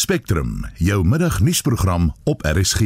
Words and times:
Spectrum, 0.00 0.64
jou 0.74 1.04
middagnuusprogram 1.04 2.12
op 2.24 2.42
RSG. 2.42 2.80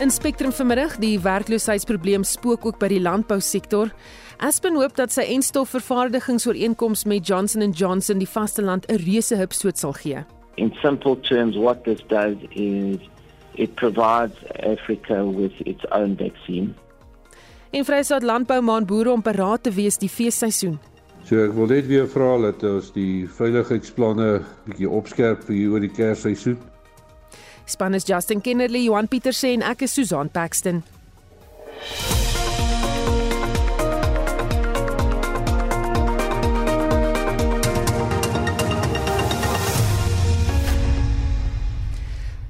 In 0.00 0.10
Spectrum 0.10 0.52
vanmiddag, 0.52 0.96
die 0.96 1.20
werkloosheidsprobleem 1.20 2.24
spook 2.24 2.64
ook 2.66 2.78
by 2.78 2.88
die 2.88 3.00
landbousektor. 3.00 3.92
Aspen 4.40 4.80
hoop 4.80 4.96
dat 4.96 5.12
sy 5.12 5.26
enstofvervaardigingsooreenkoms 5.34 7.04
met 7.04 7.28
Johnson 7.28 7.68
& 7.72 7.80
Johnson 7.82 8.24
die 8.24 8.30
vasteland 8.30 8.88
'n 8.88 8.96
reuse 9.04 9.36
hupstoot 9.36 9.78
sal 9.78 9.92
gee. 9.92 10.24
In 10.54 10.72
simple 10.80 11.20
terms, 11.20 11.56
what 11.56 11.84
this 11.84 12.00
does 12.08 12.36
is 12.50 12.96
it 13.56 13.74
provides 13.74 14.36
Africa 14.62 15.24
with 15.24 15.52
its 15.66 15.84
own 15.90 16.16
vaccine. 16.16 16.74
En 17.70 17.84
Vryheid 17.84 18.22
Landbou 18.22 18.60
maan 18.62 18.86
boere 18.86 19.12
om 19.12 19.22
paraat 19.22 19.62
te 19.62 19.70
wees 19.70 19.98
die 19.98 20.08
feesseisoen. 20.08 20.78
So 21.26 21.42
ek 21.42 21.56
wil 21.56 21.66
net 21.72 21.88
weer 21.90 22.06
vra 22.06 22.36
dat 22.44 22.62
ons 22.68 22.92
die 22.94 23.26
veiligheidsplanne 23.38 24.28
bietjie 24.68 24.90
opskerp 24.90 25.42
vir 25.48 25.56
hier 25.56 25.74
oor 25.74 25.82
die 25.82 25.90
Kersseisoen. 25.90 26.60
Span 27.66 27.98
is 27.98 28.06
Justin 28.06 28.40
Kennerly, 28.40 28.84
Johan 28.86 29.10
Pieterse 29.10 29.50
en 29.50 29.66
ek 29.66 29.82
is 29.88 29.98
Susan 29.98 30.30
Paxton. 30.30 30.84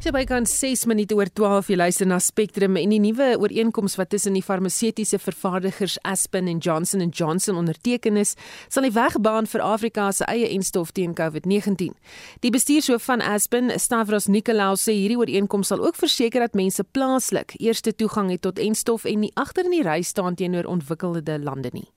So 0.07 0.13
by 0.15 0.23
kan 0.23 0.45
6 0.47 0.85
minute 0.87 1.17
oor 1.19 1.27
12 1.35 1.73
jy 1.73 1.77
luister 1.81 2.07
na 2.07 2.21
Spectrum 2.23 2.77
en 2.79 2.93
die 2.95 3.01
nuwe 3.03 3.27
ooreenkoms 3.43 3.97
wat 3.99 4.13
tussen 4.13 4.37
die 4.39 4.43
farmaseutiese 4.47 5.19
vervaardigers 5.19 5.97
Aspen 6.07 6.47
en 6.47 6.61
Johnson 6.63 7.03
& 7.09 7.19
Johnson 7.19 7.59
onderteken 7.59 8.15
is, 8.21 8.37
sal 8.71 8.87
die 8.87 8.93
weg 8.95 9.17
baan 9.19 9.51
vir 9.51 9.67
Afrika 9.67 10.07
se 10.15 10.31
eie 10.31 10.47
enstof 10.55 10.95
teen 10.95 11.19
COVID-19. 11.19 11.99
Die 12.47 12.55
bestuurshoof 12.55 13.03
van 13.11 13.19
Aspen, 13.33 13.75
Stavros 13.83 14.31
Nikolaou, 14.31 14.79
sê 14.79 14.95
hierdie 14.95 15.19
ooreenkoms 15.19 15.75
sal 15.75 15.83
ook 15.83 15.99
verseker 15.99 16.47
dat 16.47 16.55
mense 16.55 16.87
plaaslik 16.87 17.59
eerste 17.59 17.91
toegang 17.91 18.31
het 18.31 18.47
tot 18.47 18.63
enstof 18.63 19.11
en 19.11 19.25
nie 19.27 19.35
agter 19.35 19.67
in 19.67 19.75
die 19.81 19.85
ry 19.91 20.05
staan 20.07 20.39
teenoor 20.39 20.71
ontwikkelde 20.71 21.41
lande 21.43 21.75
nie. 21.75 21.89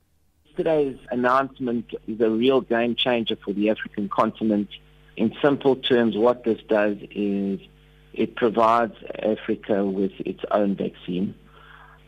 Today's 0.57 0.97
announcement 1.13 1.93
is 2.07 2.17
a 2.25 2.33
real 2.33 2.65
game 2.73 2.97
changer 2.97 3.37
for 3.37 3.53
the 3.53 3.69
African 3.69 4.09
continent. 4.09 4.81
In 5.13 5.29
simple 5.43 5.77
terms, 5.77 6.17
what 6.17 6.41
this 6.41 6.65
does 6.73 6.97
is 7.13 7.69
it 8.13 8.35
provides 8.35 8.95
Africa 9.21 9.85
with 9.85 10.11
its 10.19 10.43
own 10.51 10.75
vaccine. 10.75 11.35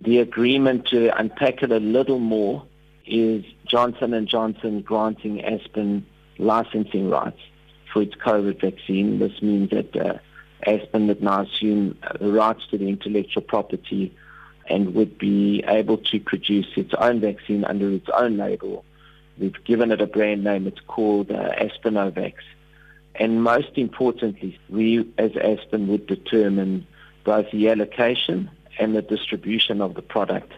The 0.02 0.20
agreement 0.20 0.88
to 0.88 1.16
unpack 1.18 1.62
it 1.64 1.72
a 1.72 1.80
little 1.80 2.20
more 2.20 2.66
is 3.06 3.44
Johnson 3.68 4.14
and 4.14 4.28
Johnson 4.28 4.82
granting 4.82 5.44
Aspen 5.44 6.06
licensing 6.38 7.10
rights 7.10 7.40
for 7.92 8.02
its 8.02 8.16
COVID 8.16 8.60
vaccine. 8.62 9.20
This 9.20 9.42
means 9.42 9.70
that 9.70 9.96
uh, 9.96 10.18
Aspen 10.66 11.08
would 11.08 11.22
now 11.22 11.42
assume 11.42 11.98
the 12.20 12.32
rights 12.32 12.66
to 12.72 12.78
the 12.78 12.88
intellectual 12.88 13.44
property 13.44 14.16
and 14.68 14.94
would 14.96 15.18
be 15.18 15.64
able 15.68 15.98
to 15.98 16.20
produce 16.20 16.68
its 16.76 16.94
own 16.98 17.20
vaccine 17.20 17.64
under 17.66 17.92
its 17.92 18.08
own 18.16 18.38
label. 18.38 18.86
We've 19.38 19.64
given 19.66 19.92
it 19.92 20.02
a 20.02 20.08
brand 20.08 20.44
name. 20.44 20.68
It's 20.68 20.80
called 20.88 21.32
uh. 21.32 21.54
And 23.16 23.44
most 23.44 23.72
importantly, 23.76 24.60
we 24.70 25.08
as 25.18 25.32
Aspen 25.38 25.88
would 25.88 26.08
determine 26.08 26.88
both 27.24 27.46
the 27.52 27.70
allocation 27.70 28.50
and 28.80 28.96
the 28.96 29.02
distribution 29.02 29.82
of 29.82 29.96
the 29.96 30.02
product. 30.02 30.52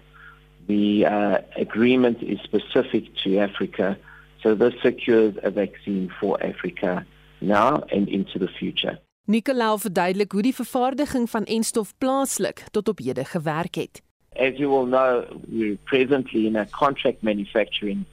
The 0.67 1.05
uh, 1.05 1.37
agreement 1.57 2.21
is 2.21 2.39
specific 2.43 3.15
to 3.23 3.39
Africa, 3.39 3.97
so 4.41 4.55
this 4.55 4.73
secures 4.81 5.35
a 5.43 5.51
vaccine 5.51 6.11
for 6.19 6.41
Africa 6.43 7.05
now 7.41 7.83
and 7.91 8.07
into 8.07 8.39
the 8.39 8.47
future. 8.47 8.97
Nicolau 9.25 9.77
verduidelik 9.77 10.31
hoe 10.31 10.41
die 10.41 10.55
vervaardiging 10.55 11.29
van 11.29 11.45
enstof 11.45 11.93
plaaslik 11.97 12.65
tot 12.71 12.87
op 12.87 12.99
hede 12.99 13.25
gewerk 13.25 13.75
het. 13.75 14.01
As 14.35 14.57
you 14.57 14.69
will 14.69 14.85
know, 14.85 15.23
we're 15.47 15.77
presently 15.83 16.45
in 16.45 16.55
a 16.55 16.65
contract 16.65 17.21
manufacturing 17.21 18.05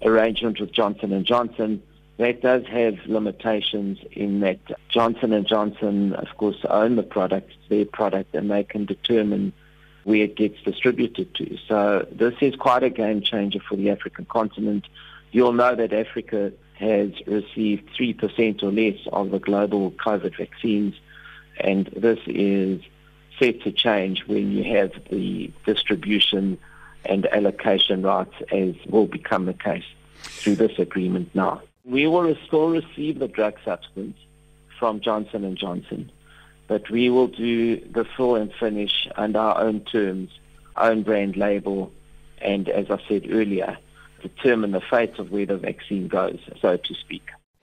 arrangement 0.00 0.58
with 0.58 0.72
Johnson 0.72 1.12
and 1.12 1.26
Johnson 1.26 1.82
that 2.18 2.42
does 2.42 2.66
have 2.66 2.98
limitations 3.06 3.98
in 4.10 4.40
that 4.40 4.58
Johnson 4.88 5.32
and 5.32 5.46
Johnson, 5.46 6.14
of 6.14 6.28
course, 6.36 6.58
own 6.68 6.96
the 6.96 7.02
product, 7.04 7.52
their 7.68 7.84
product, 7.84 8.34
and 8.34 8.50
they 8.50 8.64
can 8.64 8.84
determine 8.84 9.52
where 10.02 10.24
it 10.24 10.36
gets 10.36 10.60
distributed 10.62 11.32
to. 11.36 11.56
So 11.68 12.06
this 12.10 12.34
is 12.40 12.56
quite 12.56 12.82
a 12.82 12.90
game 12.90 13.20
changer 13.20 13.60
for 13.60 13.76
the 13.76 13.90
African 13.90 14.24
continent. 14.24 14.86
You'll 15.30 15.52
know 15.52 15.76
that 15.76 15.92
Africa 15.92 16.52
has 16.74 17.10
received 17.26 17.88
3% 17.96 18.62
or 18.62 18.72
less 18.72 18.98
of 19.12 19.30
the 19.30 19.38
global 19.38 19.92
COVID 19.92 20.36
vaccines, 20.36 20.94
and 21.60 21.86
this 21.88 22.18
is 22.26 22.80
set 23.38 23.62
to 23.62 23.70
change 23.70 24.26
when 24.26 24.50
you 24.50 24.64
have 24.74 24.92
the 25.10 25.52
distribution 25.66 26.58
and 27.04 27.26
allocation 27.26 28.02
rights 28.02 28.34
as 28.50 28.74
will 28.88 29.06
become 29.06 29.46
the 29.46 29.54
case 29.54 29.84
through 30.22 30.56
this 30.56 30.78
agreement 30.78 31.32
now. 31.34 31.62
We 31.88 32.06
will 32.06 32.36
still 32.46 32.68
receive 32.68 33.18
the 33.18 33.28
drug 33.28 33.54
substance 33.64 34.18
from 34.78 35.00
Johnson 35.00 35.42
and 35.42 35.56
Johnson, 35.56 36.12
but 36.66 36.90
we 36.90 37.08
will 37.08 37.28
do 37.28 37.76
the 37.80 38.04
fill 38.04 38.36
and 38.36 38.52
finish 38.60 39.08
under 39.16 39.38
our 39.38 39.58
own 39.62 39.80
terms, 39.80 40.28
own 40.76 41.02
brand 41.02 41.36
label, 41.36 41.90
and 42.42 42.68
as 42.68 42.90
I 42.90 43.00
said 43.08 43.26
earlier, 43.30 43.78
determine 44.20 44.72
the 44.72 44.82
fate 44.82 45.18
of 45.18 45.30
where 45.30 45.46
the 45.46 45.56
vaccine 45.56 46.08
goes, 46.08 46.38
so 46.60 46.76
to 46.76 46.94
speak. 46.94 47.22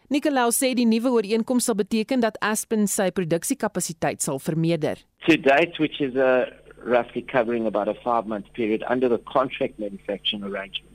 Nicolau 0.10 0.52
sê 0.54 0.74
die 0.78 0.86
nuwe 0.86 1.10
ooreenkoms 1.10 1.66
sal 1.66 1.78
beteken 1.78 2.22
dat 2.22 2.38
Aspen 2.42 2.86
sy 2.90 3.10
produksiekapasiteit 3.10 4.22
sal 4.22 4.38
vermeerder. 4.42 5.02
To 5.26 5.38
date, 5.38 5.80
which 5.80 6.02
is 6.02 6.16
a 6.16 6.52
roughly 6.84 7.22
covering 7.22 7.66
about 7.66 7.88
a 7.88 7.96
five 8.04 8.28
month 8.28 8.52
period 8.54 8.84
under 8.88 9.10
the 9.10 9.18
contract 9.26 9.80
manufacturing 9.80 10.44
arrangement, 10.44 10.95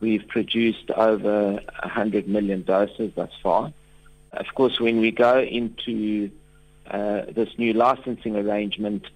We've 0.00 0.26
produced 0.26 0.90
over 0.90 1.52
100 1.52 2.28
million 2.28 2.62
doses 2.62 3.12
thus 3.14 3.30
far. 3.42 3.72
Of 4.32 4.46
course, 4.54 4.78
when 4.78 5.00
we 5.00 5.10
go 5.10 5.40
into 5.40 6.30
uh, 6.90 7.22
this 7.28 7.48
new 7.56 7.72
licensing 7.72 8.36
arrangement, 8.36 9.06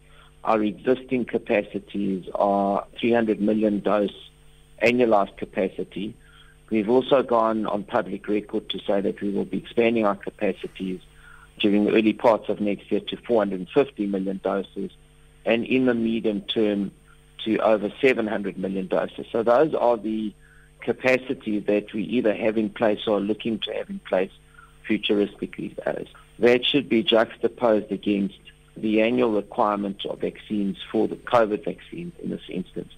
our 0.45 0.63
existing 0.63 1.27
capacities 1.27 2.27
are 2.35 2.87
300 2.99 3.41
million 3.41 3.81
dose 3.81 4.31
annualized 4.83 5.37
capacity. 5.37 6.15
We've 6.71 6.89
also 6.89 7.23
gone 7.23 7.67
on 7.67 7.85
public 7.85 8.27
record 8.29 8.71
to 8.71 8.79
say 8.79 9.01
that 9.01 9.21
we 9.21 9.31
will 9.31 9.45
be 9.45 9.59
expanding 9.59 10.07
our 10.07 10.17
capacities 10.17 11.01
during 11.59 11.85
the 11.85 11.93
early 11.93 12.15
parts 12.15 12.49
of 12.49 12.61
next 12.61 12.91
year 12.91 13.01
to 13.01 13.17
450 13.17 14.07
million 14.07 14.41
doses 14.43 14.91
and 15.45 15.65
in 15.65 15.87
the 15.87 15.95
medium 15.95 16.41
term 16.43 16.91
to 17.45 17.59
over 17.59 17.93
700 18.01 18.59
million 18.59 18.87
doses. 18.87 19.27
So 19.31 19.43
those 19.43 19.75
are 19.75 19.97
the 19.97 20.33
capacity 20.83 21.61
that 21.61 21.93
we 21.93 22.03
either 22.05 22.35
have 22.35 22.57
in 22.57 22.71
place 22.71 23.01
or 23.07 23.19
are 23.19 23.21
looking 23.21 23.59
to 23.61 23.73
have 23.75 23.91
in 23.91 24.01
place 24.01 24.31
futuristically. 24.89 25.77
That 26.39 26.65
should 26.65 26.89
be 26.89 27.03
juxtaposed 27.03 27.93
against 27.93 28.39
the 28.77 29.03
annual 29.03 29.33
requirement 29.33 30.05
of 30.07 30.21
vaccines 30.21 30.79
for 30.91 31.07
the 31.09 31.17
COVID 31.17 31.65
vaccines 31.65 32.15
in 32.23 32.31
this 32.31 32.49
instance 32.49 32.93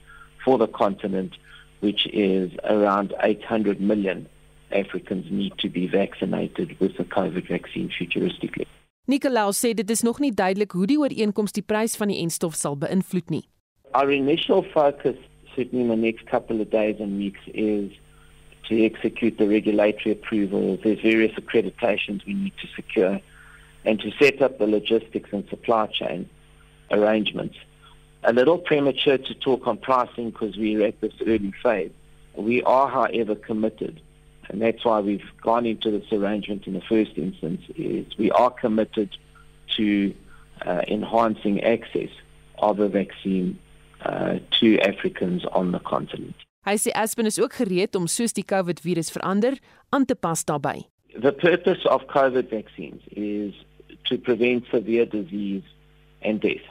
for 0.44 0.58
the 0.58 0.68
continent, 0.68 1.36
which 1.80 2.06
is 2.12 2.52
around 2.64 3.14
800 3.20 3.80
million 3.80 4.28
Africans 4.70 5.26
need 5.30 5.52
to 5.58 5.68
be 5.68 5.86
vaccinated 5.86 6.78
with 6.80 6.96
the 6.96 7.04
COVID 7.04 7.48
vaccine 7.48 7.90
futuristically. 7.98 8.66
Nicolau 9.08 9.50
sê 9.52 9.74
dit 9.74 9.90
is 9.90 10.02
nog 10.02 10.20
nie 10.22 10.30
duidelik 10.32 10.72
hoe 10.72 10.86
die 10.86 10.98
ooreenkoms 10.98 11.52
die 11.52 11.64
prys 11.66 11.96
van 11.98 12.12
die 12.12 12.20
enstof 12.22 12.54
sal 12.54 12.78
beïnvloed 12.78 13.32
nie. 13.34 13.42
Our 13.98 14.12
initial 14.14 14.62
focus 14.72 15.18
certainly 15.56 15.84
in 15.84 15.88
the 15.88 15.96
next 15.96 16.26
couple 16.26 16.60
of 16.60 16.70
days 16.70 16.96
and 17.00 17.18
weeks 17.18 17.40
is 17.46 17.90
to 18.68 18.84
execute 18.84 19.38
the 19.38 19.48
regulatory 19.48 20.12
approvals. 20.12 20.80
There's 20.82 21.00
various 21.00 21.32
accreditations 21.32 22.24
we 22.26 22.34
need 22.34 22.52
to 22.60 22.68
secure 22.74 23.20
and 23.84 24.00
to 24.00 24.12
set 24.20 24.40
up 24.40 24.58
the 24.58 24.66
logistics 24.66 25.30
and 25.32 25.48
supply 25.48 25.86
chain 25.86 26.28
arrangements. 26.90 27.56
A 28.24 28.32
little 28.32 28.58
premature 28.58 29.18
to 29.18 29.34
talk 29.34 29.66
on 29.66 29.78
pricing 29.78 30.30
because 30.30 30.56
we're 30.56 30.86
at 30.86 31.00
this 31.00 31.14
early 31.26 31.52
phase. 31.62 31.90
We 32.36 32.62
are, 32.62 32.88
however, 32.88 33.34
committed, 33.34 34.00
and 34.48 34.62
that's 34.62 34.84
why 34.84 35.00
we've 35.00 35.28
gone 35.42 35.66
into 35.66 35.90
this 35.90 36.10
arrangement 36.12 36.66
in 36.66 36.74
the 36.74 36.80
first 36.80 37.12
instance, 37.16 37.62
is 37.76 38.06
we 38.16 38.30
are 38.30 38.50
committed 38.50 39.10
to 39.76 40.14
uh, 40.64 40.82
enhancing 40.86 41.62
access 41.64 42.10
of 42.58 42.78
a 42.78 42.88
vaccine 42.88 43.58
uh, 44.04 44.38
to 44.60 44.78
Africans 44.80 45.44
on 45.52 45.72
the 45.72 45.80
continent. 45.80 46.36
Hy 46.62 46.76
sê 46.78 46.92
Aspen 46.94 47.26
is 47.26 47.40
ook 47.42 47.56
gereed 47.58 47.96
om 47.98 48.06
soos 48.06 48.32
die 48.36 48.46
COVID 48.46 48.80
virus 48.80 49.10
verander 49.10 49.58
aan 49.90 50.04
te 50.06 50.14
pas 50.14 50.44
daarbey. 50.46 50.84
The 51.20 51.32
purpose 51.32 51.84
of 51.90 52.06
COVID 52.06 52.48
vaccines 52.50 53.02
is 53.10 53.54
to 54.04 54.18
prevent 54.18 54.64
severe 54.70 55.06
disease 55.06 55.66
and 56.22 56.40
death. 56.40 56.64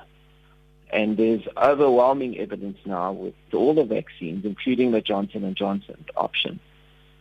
And 0.93 1.17
there's 1.17 1.47
overwhelming 1.55 2.37
evidence 2.37 2.77
now 2.85 3.11
with 3.11 3.35
all 3.53 3.73
the 3.73 3.85
vaccines, 3.85 4.45
including 4.45 4.91
the 4.91 5.01
Johnson 5.01 5.43
and 5.43 5.55
Johnson 5.55 6.05
option, 6.15 6.59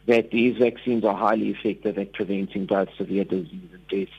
that 0.07 0.31
these 0.31 0.57
vaccines 0.57 1.05
are 1.05 1.17
highly 1.17 1.51
effective 1.51 1.99
at 1.99 2.13
preventing 2.13 2.67
both 2.67 2.89
severe 2.97 3.25
disease 3.25 3.71
and 3.73 3.87
death. 3.89 4.15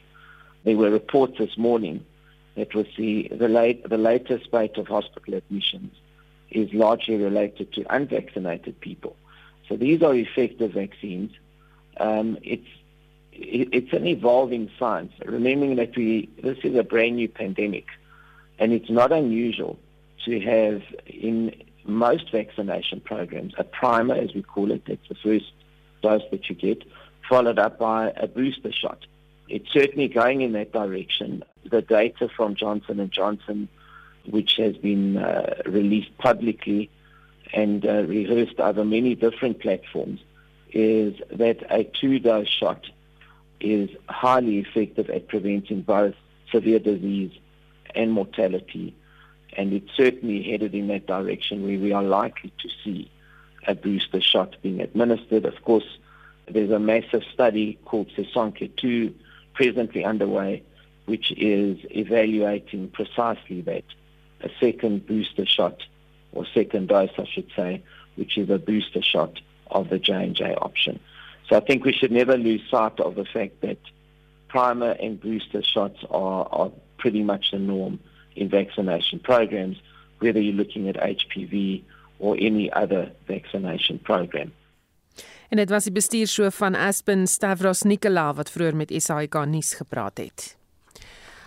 There 0.64 0.78
were 0.78 0.90
reports 0.92 1.38
this 1.38 1.58
morning 1.58 2.06
that 2.56 2.74
was 2.74 2.88
the 2.98 3.28
the, 3.30 3.48
late, 3.48 3.88
the 3.88 3.98
latest 3.98 4.46
spate 4.46 4.78
of 4.78 4.88
hospital 4.88 5.36
admissions 5.36 5.94
is 6.50 6.74
largely 6.74 7.16
related 7.16 7.72
to 7.74 7.86
unvaccinated 7.94 8.80
people. 8.82 9.16
So 9.68 9.78
these 9.78 10.02
are 10.04 10.14
effective 10.14 10.74
vaccines. 10.74 11.32
Um, 11.98 12.38
it's 12.44 12.68
it's 13.32 13.94
an 13.94 14.06
evolving 14.06 14.70
science. 14.78 15.14
Remembering 15.26 15.76
that 15.78 15.96
we 15.96 16.30
this 16.42 16.58
is 16.64 16.76
a 16.76 16.84
brand 16.84 17.16
new 17.16 17.30
pandemic, 17.30 17.86
and 18.60 18.74
it's 18.74 18.90
not 18.90 19.12
unusual 19.12 19.80
to 20.26 20.40
have 20.42 20.84
in 21.06 21.56
most 21.86 22.32
vaccination 22.32 23.00
programs 23.00 23.54
a 23.58 23.64
primer, 23.64 24.16
as 24.16 24.34
we 24.34 24.44
call 24.44 24.72
it. 24.72 24.84
That's 24.86 25.08
the 25.08 25.16
first 25.16 25.52
dose 26.02 26.22
that 26.32 26.50
you 26.50 26.56
get, 26.56 26.84
followed 27.30 27.60
up 27.60 27.80
by 27.80 28.12
a 28.18 28.28
booster 28.28 28.72
shot. 28.72 29.06
It's 29.52 29.70
certainly 29.74 30.08
going 30.08 30.40
in 30.40 30.54
that 30.54 30.72
direction. 30.72 31.44
The 31.70 31.82
data 31.82 32.30
from 32.30 32.56
Johnson 32.56 33.02
and 33.02 33.12
Johnson, 33.12 33.68
which 34.26 34.56
has 34.56 34.78
been 34.78 35.18
uh, 35.18 35.56
released 35.66 36.18
publicly 36.18 36.90
and 37.52 37.86
uh, 37.86 38.04
rehearsed 38.04 38.62
over 38.62 38.86
many 38.86 39.14
different 39.14 39.60
platforms, 39.60 40.22
is 40.72 41.16
that 41.32 41.66
a 41.70 41.84
two-dose 41.84 42.48
shot 42.48 42.86
is 43.60 43.90
highly 44.08 44.60
effective 44.60 45.10
at 45.10 45.28
preventing 45.28 45.82
both 45.82 46.16
severe 46.50 46.80
disease 46.80 47.38
and 47.94 48.14
mortality. 48.14 48.96
And 49.58 49.74
it's 49.74 49.92
certainly 49.98 50.44
headed 50.44 50.74
in 50.74 50.88
that 50.88 51.08
direction 51.08 51.64
where 51.64 51.78
we 51.78 51.92
are 51.92 52.04
likely 52.04 52.54
to 52.62 52.70
see 52.86 53.12
a 53.68 53.76
booster 53.76 54.22
shot 54.22 54.56
being 54.62 54.80
administered. 54.80 55.44
Of 55.44 55.62
course, 55.66 55.98
there's 56.50 56.72
a 56.72 56.80
massive 56.80 57.24
study 57.34 57.78
called 57.84 58.08
Sesonke 58.16 58.74
2 58.78 59.14
presently 59.54 60.04
underway, 60.04 60.64
which 61.06 61.32
is 61.32 61.78
evaluating 61.90 62.90
precisely 62.90 63.62
that, 63.62 63.84
a 64.42 64.50
second 64.60 65.06
booster 65.06 65.46
shot, 65.46 65.84
or 66.32 66.46
second 66.54 66.88
dose, 66.88 67.12
I 67.18 67.26
should 67.26 67.52
say, 67.56 67.84
which 68.16 68.38
is 68.38 68.50
a 68.50 68.58
booster 68.58 69.02
shot 69.02 69.40
of 69.70 69.90
the 69.90 70.00
J&J 70.00 70.56
option. 70.56 71.00
So 71.50 71.58
I 71.58 71.60
think 71.60 71.84
we 71.84 71.94
should 71.94 72.12
never 72.12 72.38
lose 72.38 72.62
sight 72.70 73.00
of 73.00 73.16
the 73.16 73.26
fact 73.26 73.62
that 73.62 73.78
primer 74.48 74.92
and 74.92 75.20
booster 75.20 75.64
shots 75.64 76.00
are, 76.10 76.48
are 76.52 76.72
pretty 76.98 77.24
much 77.24 77.52
the 77.52 77.60
norm 77.60 78.00
in 78.36 78.50
vaccination 78.50 79.20
programs, 79.20 79.78
whether 80.20 80.40
you're 80.40 80.54
looking 80.54 80.88
at 80.88 80.96
HPV 80.96 81.84
or 82.20 82.38
any 82.40 82.72
other 82.72 83.12
vaccination 83.28 84.00
program. 84.00 84.54
En 85.52 85.58
dit 85.58 85.70
was 85.70 85.84
die 85.84 85.92
bestuurshoof 85.92 86.56
van 86.56 86.76
Aspen 86.80 87.26
Stavros 87.28 87.82
Nikola 87.84 88.30
wat 88.34 88.50
vroeër 88.50 88.76
met 88.76 88.92
SAK 88.96 89.36
nuus 89.52 89.74
gepraat 89.76 90.18
het. 90.24 90.56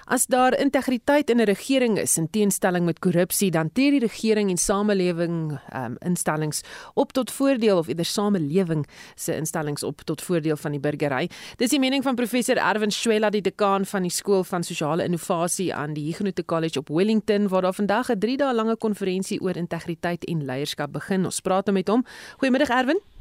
As 0.05 0.27
daar 0.29 0.53
integriteit 0.61 1.31
in 1.31 1.41
'n 1.41 1.45
regering 1.49 1.99
is 1.99 2.17
in 2.17 2.31
teenstelling 2.31 2.85
met 2.85 2.99
korrupsie, 2.99 3.51
dan 3.51 3.73
tree 3.73 3.91
die 3.91 4.01
regering 4.01 4.51
en 4.51 4.57
samelewing 4.57 5.59
um, 5.75 5.97
instellings 5.99 6.61
op 6.95 7.13
tot 7.13 7.31
voordeel 7.31 7.79
of 7.79 7.89
eerder 7.89 8.05
samelewing 8.05 8.87
se 9.15 9.37
instellings 9.37 9.83
op 9.83 10.01
tot 10.01 10.23
voordeel 10.23 10.57
van 10.57 10.71
die 10.71 10.81
burgery. 10.81 11.31
Dis 11.57 11.71
die 11.71 11.79
mening 11.79 12.03
van 12.03 12.15
professor 12.15 12.57
Erwin 12.57 12.91
Schwella, 12.91 13.31
die 13.31 13.41
dekaan 13.41 13.87
van 13.87 14.03
die 14.03 14.11
skool 14.11 14.45
van 14.45 14.63
sosiale 14.63 15.05
innovasie 15.05 15.75
aan 15.75 15.95
die 15.95 16.05
Huguenot 16.05 16.45
College 16.45 16.79
op 16.79 16.89
Wellington, 16.89 17.49
waar 17.49 17.63
daar 17.63 17.75
vandag 17.75 18.11
'n 18.11 18.19
3 18.19 18.37
dae 18.37 18.55
lange 18.55 18.77
konferensie 18.77 19.41
oor 19.41 19.57
integriteit 19.57 20.25
en 20.25 20.45
leierskap 20.45 20.93
begin. 20.93 21.25
Ons 21.25 21.41
praat 21.41 21.65
nou 21.65 21.77
met 21.77 21.89
hom. 21.89 22.05
Goeiemiddag 22.37 22.69
Erwin. 22.69 23.14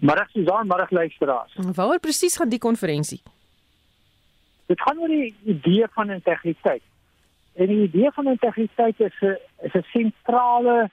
Middag 0.00 0.30
Susan, 0.30 0.66
middag 0.66 0.90
luisteraars. 0.90 1.54
Waaroor 1.74 1.98
presies 1.98 2.36
gaan 2.36 2.48
die 2.48 2.58
konferensie? 2.58 3.22
Dit 4.66 4.80
gaan 4.80 4.98
oor 4.98 5.08
die 5.08 5.34
idee 5.44 5.86
van 5.90 6.10
integriteit. 6.10 6.82
En 7.54 7.66
die 7.66 7.82
idee 7.82 8.10
van 8.14 8.26
integriteit 8.26 9.00
is 9.00 9.20
'n 9.20 9.36
is 9.66 9.74
'n 9.74 9.84
sentrale 9.92 10.90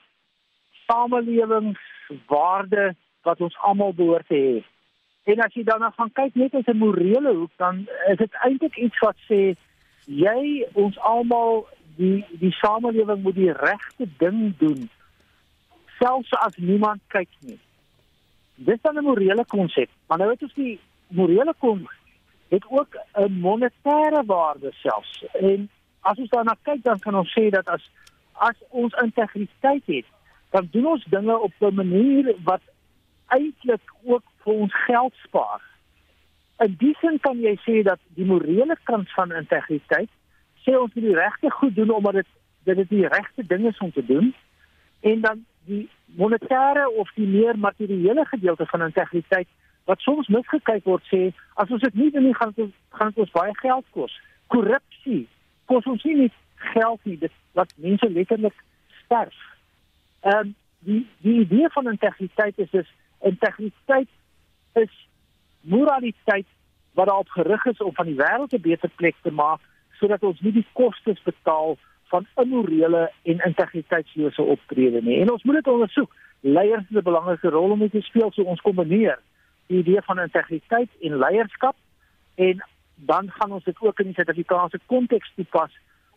samelewingswaarde 0.86 2.94
wat 3.22 3.40
ons 3.40 3.58
almal 3.58 3.94
behoort 3.94 4.28
te 4.28 4.34
hê. 4.34 4.64
En 5.24 5.40
as 5.40 5.54
jy 5.54 5.64
dan 5.64 5.80
nou 5.80 5.92
gaan 5.92 6.12
kyk 6.12 6.34
net 6.34 6.54
uit 6.54 6.68
'n 6.68 6.76
morele 6.76 7.34
hoek, 7.34 7.50
dan 7.56 7.88
is 8.06 8.16
dit 8.16 8.32
eintlik 8.32 8.76
iets 8.76 8.98
wat 8.98 9.16
sê 9.30 9.54
jy 10.06 10.66
ons 10.72 10.98
almal 10.98 11.68
die 11.96 12.24
die 12.30 12.52
samelewing 12.52 13.22
moet 13.22 13.34
die 13.34 13.52
regte 13.52 14.08
ding 14.18 14.58
doen 14.58 14.90
selfs 15.98 16.32
as 16.32 16.56
niemand 16.56 17.00
kyk 17.08 17.28
nie. 17.40 17.58
Dis 18.56 18.80
dan 18.82 18.98
'n 18.98 19.04
morele 19.04 19.44
konsep, 19.44 19.90
maar 20.06 20.18
nou 20.18 20.30
het 20.30 20.42
ons 20.42 20.54
die 20.54 20.80
morele 21.08 21.54
konsep 21.58 21.96
het 22.48 22.64
ook 22.68 22.96
'n 23.12 23.32
monetêre 23.40 24.24
waarde 24.26 24.72
selfs. 24.72 25.24
En 25.32 25.70
as 26.00 26.18
ons 26.18 26.28
daarna 26.30 26.56
kyk, 26.62 26.82
dan 26.82 26.98
kan 26.98 27.14
ons 27.14 27.38
sê 27.38 27.50
dat 27.50 27.68
as 27.68 27.90
as 28.32 28.56
ons 28.68 28.94
integriteit 29.02 29.82
het, 29.86 30.04
dan 30.50 30.68
doen 30.70 30.86
ons 30.86 31.04
dinge 31.04 31.38
op 31.38 31.52
'n 31.58 31.74
manier 31.74 32.34
wat 32.44 32.60
eintlik 33.26 33.80
ook 34.02 34.22
vir 34.42 34.52
ons 34.52 34.74
geld 34.84 35.14
spaar. 35.14 35.62
In 36.58 36.74
die 36.78 36.96
sin 37.00 37.20
kan 37.20 37.40
jy 37.40 37.56
sê 37.56 37.82
dat 37.82 37.98
die 38.08 38.24
morele 38.24 38.76
kant 38.82 39.12
van 39.12 39.32
integriteit 39.32 40.10
sê 40.64 40.76
ons 40.78 40.94
moet 40.94 41.04
die 41.04 41.14
regte 41.14 41.50
goed 41.50 41.74
doen 41.74 41.90
omdat 41.90 42.12
dit 42.12 42.26
dit 42.62 42.78
is 42.78 42.88
die 42.88 43.08
regte 43.08 43.46
ding 43.46 43.66
is 43.66 43.78
om 43.78 43.92
te 43.92 44.06
doen 44.06 44.34
en 45.00 45.20
dan 45.20 45.44
die 45.66 45.88
monetêre 46.18 46.86
of 47.02 47.10
die 47.14 47.26
meer 47.26 47.58
materiële 47.58 48.24
gedeelte 48.32 48.66
van 48.66 48.82
integriteit 48.82 49.48
wat 49.86 50.00
soms 50.02 50.28
misgekyk 50.28 50.84
word 50.84 51.04
sê 51.12 51.30
as 51.54 51.70
ons 51.70 51.82
dit 51.82 51.94
nie 51.94 52.10
doen 52.10 52.26
nie 52.26 52.34
gaan 52.34 52.52
dit 52.56 52.72
gaan 52.98 53.12
dit 53.14 53.24
ons 53.24 53.34
baie 53.34 53.54
geld 53.62 53.86
kos. 53.94 54.14
Korrupsie 54.54 55.26
kos 55.70 55.86
ons 55.90 56.04
nie 56.04 56.30
geld 56.72 57.00
nie, 57.04 57.18
dit 57.18 57.32
wat 57.58 57.72
mense 57.76 58.08
letterlik 58.10 58.62
sterf. 59.04 59.42
Ehm 60.22 60.54
die 60.86 61.06
die 61.24 61.40
idee 61.40 61.68
van 61.74 61.90
integriteit 61.90 62.58
is 62.58 62.72
is 62.72 62.90
integriteit 63.20 64.08
is 64.72 64.92
moraliteit 65.60 66.46
wat 66.94 67.06
daarop 67.06 67.28
gerig 67.28 67.64
is 67.64 67.80
om 67.80 67.94
van 67.94 68.06
die 68.06 68.18
wêreld 68.18 68.52
'n 68.54 68.60
beter 68.60 68.90
plek 69.00 69.16
te 69.22 69.30
maak 69.30 69.60
sodat 69.98 70.22
ons 70.22 70.40
nie 70.40 70.52
die 70.52 70.66
kostes 70.72 71.22
betaal 71.22 71.78
van 72.08 72.26
immorele 72.34 73.10
en 73.22 73.38
integriteitslose 73.44 74.42
optrede 74.42 75.02
nie. 75.02 75.20
En 75.20 75.30
ons 75.32 75.42
moet 75.42 75.54
dit 75.54 75.66
ondersoek. 75.66 76.14
Leiers 76.40 76.84
het 76.88 76.98
'n 76.98 77.02
belangrike 77.02 77.48
rol 77.48 77.70
om 77.70 77.90
te 77.90 78.00
speel 78.00 78.30
so 78.32 78.42
ons 78.42 78.60
kombineer 78.60 79.18
die 79.66 79.78
idee 79.78 80.02
van 80.02 80.18
integriteit 80.18 80.88
en 81.00 81.18
leierskap 81.18 81.76
en 82.34 82.64
dan 82.94 83.30
gaan 83.30 83.52
ons 83.52 83.64
dit 83.64 83.76
ook 83.80 83.98
in 83.98 84.04
die 84.04 84.14
Suid-Afrikaanse 84.14 84.80
konteks 84.86 85.32
toepas 85.34 85.72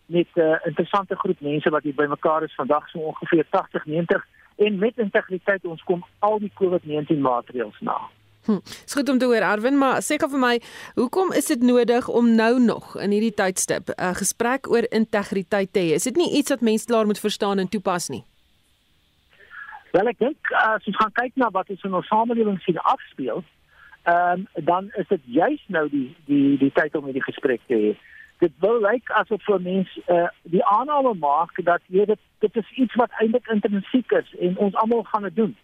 met 0.06 0.28
'n 0.34 0.40
uh, 0.40 0.56
interessante 0.64 1.16
groep 1.16 1.40
mense 1.40 1.70
wat 1.70 1.84
hier 1.84 1.96
bymekaar 1.96 2.44
is 2.44 2.56
vandag 2.56 2.90
so 2.90 3.00
ongeveer 3.00 3.46
80 3.50 3.86
90 3.86 4.28
en 4.56 4.78
met 4.78 4.98
integriteit 4.98 5.66
ons 5.66 5.84
kom 5.84 6.06
al 6.20 6.40
die 6.40 6.52
COVID-19 6.54 7.20
maatreëls 7.20 7.80
na. 7.80 7.98
Hm. 8.50 8.58
Skoot 8.86 9.10
om 9.10 9.18
te 9.18 9.26
hoor 9.26 9.44
Arwin, 9.46 9.78
maar 9.78 10.00
sê 10.02 10.16
gou 10.18 10.28
vir 10.32 10.42
my, 10.42 10.56
hoekom 10.98 11.36
is 11.38 11.52
dit 11.52 11.62
nodig 11.62 12.08
om 12.10 12.32
nou 12.34 12.56
nog 12.60 12.96
in 12.98 13.12
hierdie 13.14 13.36
tydstip 13.42 13.92
'n 13.94 14.02
uh, 14.02 14.14
gesprek 14.18 14.70
oor 14.74 14.88
integriteit 14.90 15.74
te 15.74 15.80
hê? 15.80 15.94
Is 15.94 16.08
dit 16.10 16.16
nie 16.16 16.32
iets 16.38 16.50
wat 16.50 16.66
mense 16.66 16.86
klaar 16.86 17.06
moet 17.06 17.20
verstaan 17.20 17.60
en 17.60 17.70
toepas 17.70 18.10
nie? 18.10 18.24
Wel 19.92 20.08
ek 20.08 20.18
dink 20.18 20.52
as 20.52 20.88
ons 20.88 20.98
gaan 20.98 21.12
kyk 21.12 21.36
na 21.36 21.50
wat 21.50 21.70
ons 21.70 21.84
in 21.84 21.94
ons 21.94 22.08
samelewing 22.08 22.58
sien 22.62 22.78
afspeel, 22.78 23.44
ehm 24.04 24.48
um, 24.56 24.66
dan 24.66 24.90
is 24.98 25.08
dit 25.08 25.22
juis 25.26 25.62
nou 25.68 25.86
die 25.90 26.16
die 26.26 26.58
die 26.58 26.72
tyd 26.74 26.96
om 26.96 27.06
hierdie 27.06 27.30
gesprek 27.30 27.62
te 27.68 27.76
hê. 27.76 27.94
Dit 28.40 28.54
wil 28.66 28.82
lyk 28.82 29.10
asof 29.22 29.46
vir 29.46 29.62
mense 29.62 30.02
uh, 30.08 30.28
die 30.44 30.66
aanname 30.66 31.14
maak 31.14 31.54
dat 31.62 31.82
jy 31.88 32.06
dit 32.06 32.22
dit 32.40 32.56
is 32.56 32.74
iets 32.82 32.96
wat 32.96 33.14
eintlik 33.22 33.48
intrinsiek 33.48 34.12
is 34.12 34.34
en 34.40 34.58
ons 34.58 34.76
almal 34.76 35.04
gaan 35.04 35.30
dit 35.30 35.36
doen. 35.36 35.56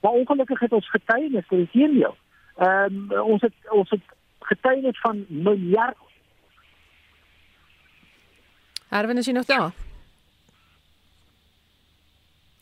Maar 0.00 0.12
ongelukkig 0.12 0.60
het 0.60 0.72
ons 0.72 0.90
getuienis 0.90 1.48
vir 1.48 1.58
die 1.58 1.72
teendeel. 1.72 2.16
Ehm 2.56 3.12
um, 3.12 3.20
ons 3.34 3.42
het 3.42 3.54
ons 3.70 3.90
het 3.90 4.02
getuienis 4.40 5.00
van 5.00 5.24
miljard 5.28 5.96
Arwen 8.88 9.18
is 9.18 9.26
jy 9.26 9.32
nog 9.32 9.44
daar? 9.44 9.72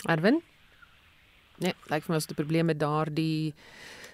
Arwen? 0.09 0.41
Nee, 1.61 1.75
lyk 1.93 2.03
vir 2.05 2.11
my 2.11 2.17
ons 2.19 2.27
het 2.27 2.33
'n 2.33 2.43
probleem 2.43 2.67
met 2.67 2.79
daardie 2.79 3.55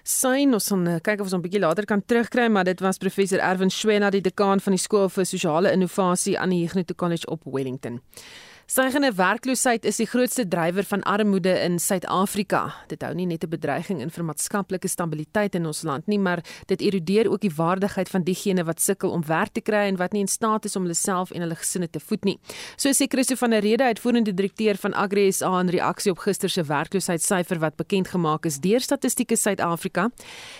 syn. 0.03 0.53
Ons 0.53 0.67
gaan 0.67 0.87
uh, 0.87 0.99
kyk 1.01 1.19
of 1.19 1.25
ons 1.25 1.33
'n 1.33 1.41
bietjie 1.41 1.59
later 1.59 1.85
kan 1.85 2.05
terugkry, 2.05 2.47
maar 2.47 2.63
dit 2.63 2.79
was 2.79 2.97
professor 2.97 3.39
Erwin 3.39 3.69
Schwena, 3.69 4.09
die 4.09 4.21
dekaan 4.21 4.59
van 4.59 4.73
die 4.73 4.81
skool 4.81 5.09
vir 5.09 5.25
sosiale 5.25 5.71
innovasie 5.71 6.39
aan 6.39 6.49
die 6.49 6.61
Huguenot 6.61 6.95
College 6.95 7.27
op 7.27 7.41
Wellington. 7.43 8.01
Stygende 8.71 9.09
werkloosheid 9.11 9.83
is 9.83 9.97
die 9.99 10.05
grootste 10.07 10.45
drywer 10.47 10.85
van 10.87 11.01
armoede 11.03 11.51
in 11.59 11.73
Suid-Afrika. 11.79 12.61
Dit 12.87 13.01
hou 13.03 13.11
nie 13.13 13.25
net 13.25 13.43
'n 13.43 13.49
bedreiging 13.49 13.99
in 13.99 14.09
vir 14.09 14.23
maatskaplike 14.23 14.87
stabiliteit 14.87 15.55
in 15.55 15.65
ons 15.65 15.81
land 15.83 16.07
nie, 16.07 16.19
maar 16.19 16.39
dit 16.67 16.81
erodeer 16.81 17.29
ook 17.29 17.41
die 17.41 17.51
waardigheid 17.55 18.09
van 18.09 18.23
diegene 18.23 18.63
wat 18.63 18.79
sukkel 18.81 19.11
om 19.11 19.25
werk 19.25 19.51
te 19.51 19.61
kry 19.61 19.87
en 19.87 19.97
wat 19.97 20.13
nie 20.13 20.21
in 20.21 20.27
staat 20.27 20.65
is 20.65 20.75
om 20.75 20.83
hulle 20.83 20.95
self 20.95 21.31
en 21.31 21.41
hulle 21.41 21.55
gesinne 21.55 21.89
te 21.89 21.99
voed 21.99 22.23
nie. 22.23 22.39
So 22.77 22.89
sê 22.89 23.07
Christo 23.09 23.35
van 23.35 23.49
der 23.49 23.61
Rede, 23.61 23.83
uitvoerende 23.83 24.33
direkteur 24.33 24.77
van 24.77 24.93
Agri 24.93 25.31
SA 25.31 25.59
in 25.59 25.69
reaksie 25.69 26.11
op 26.11 26.19
gister 26.19 26.49
se 26.49 26.63
werkloosheidssyfer 26.63 27.59
wat 27.59 27.75
bekend 27.75 28.07
gemaak 28.07 28.45
is 28.45 28.59
deur 28.59 28.79
Statistiek 28.79 29.31
Suid-Afrika. 29.35 30.11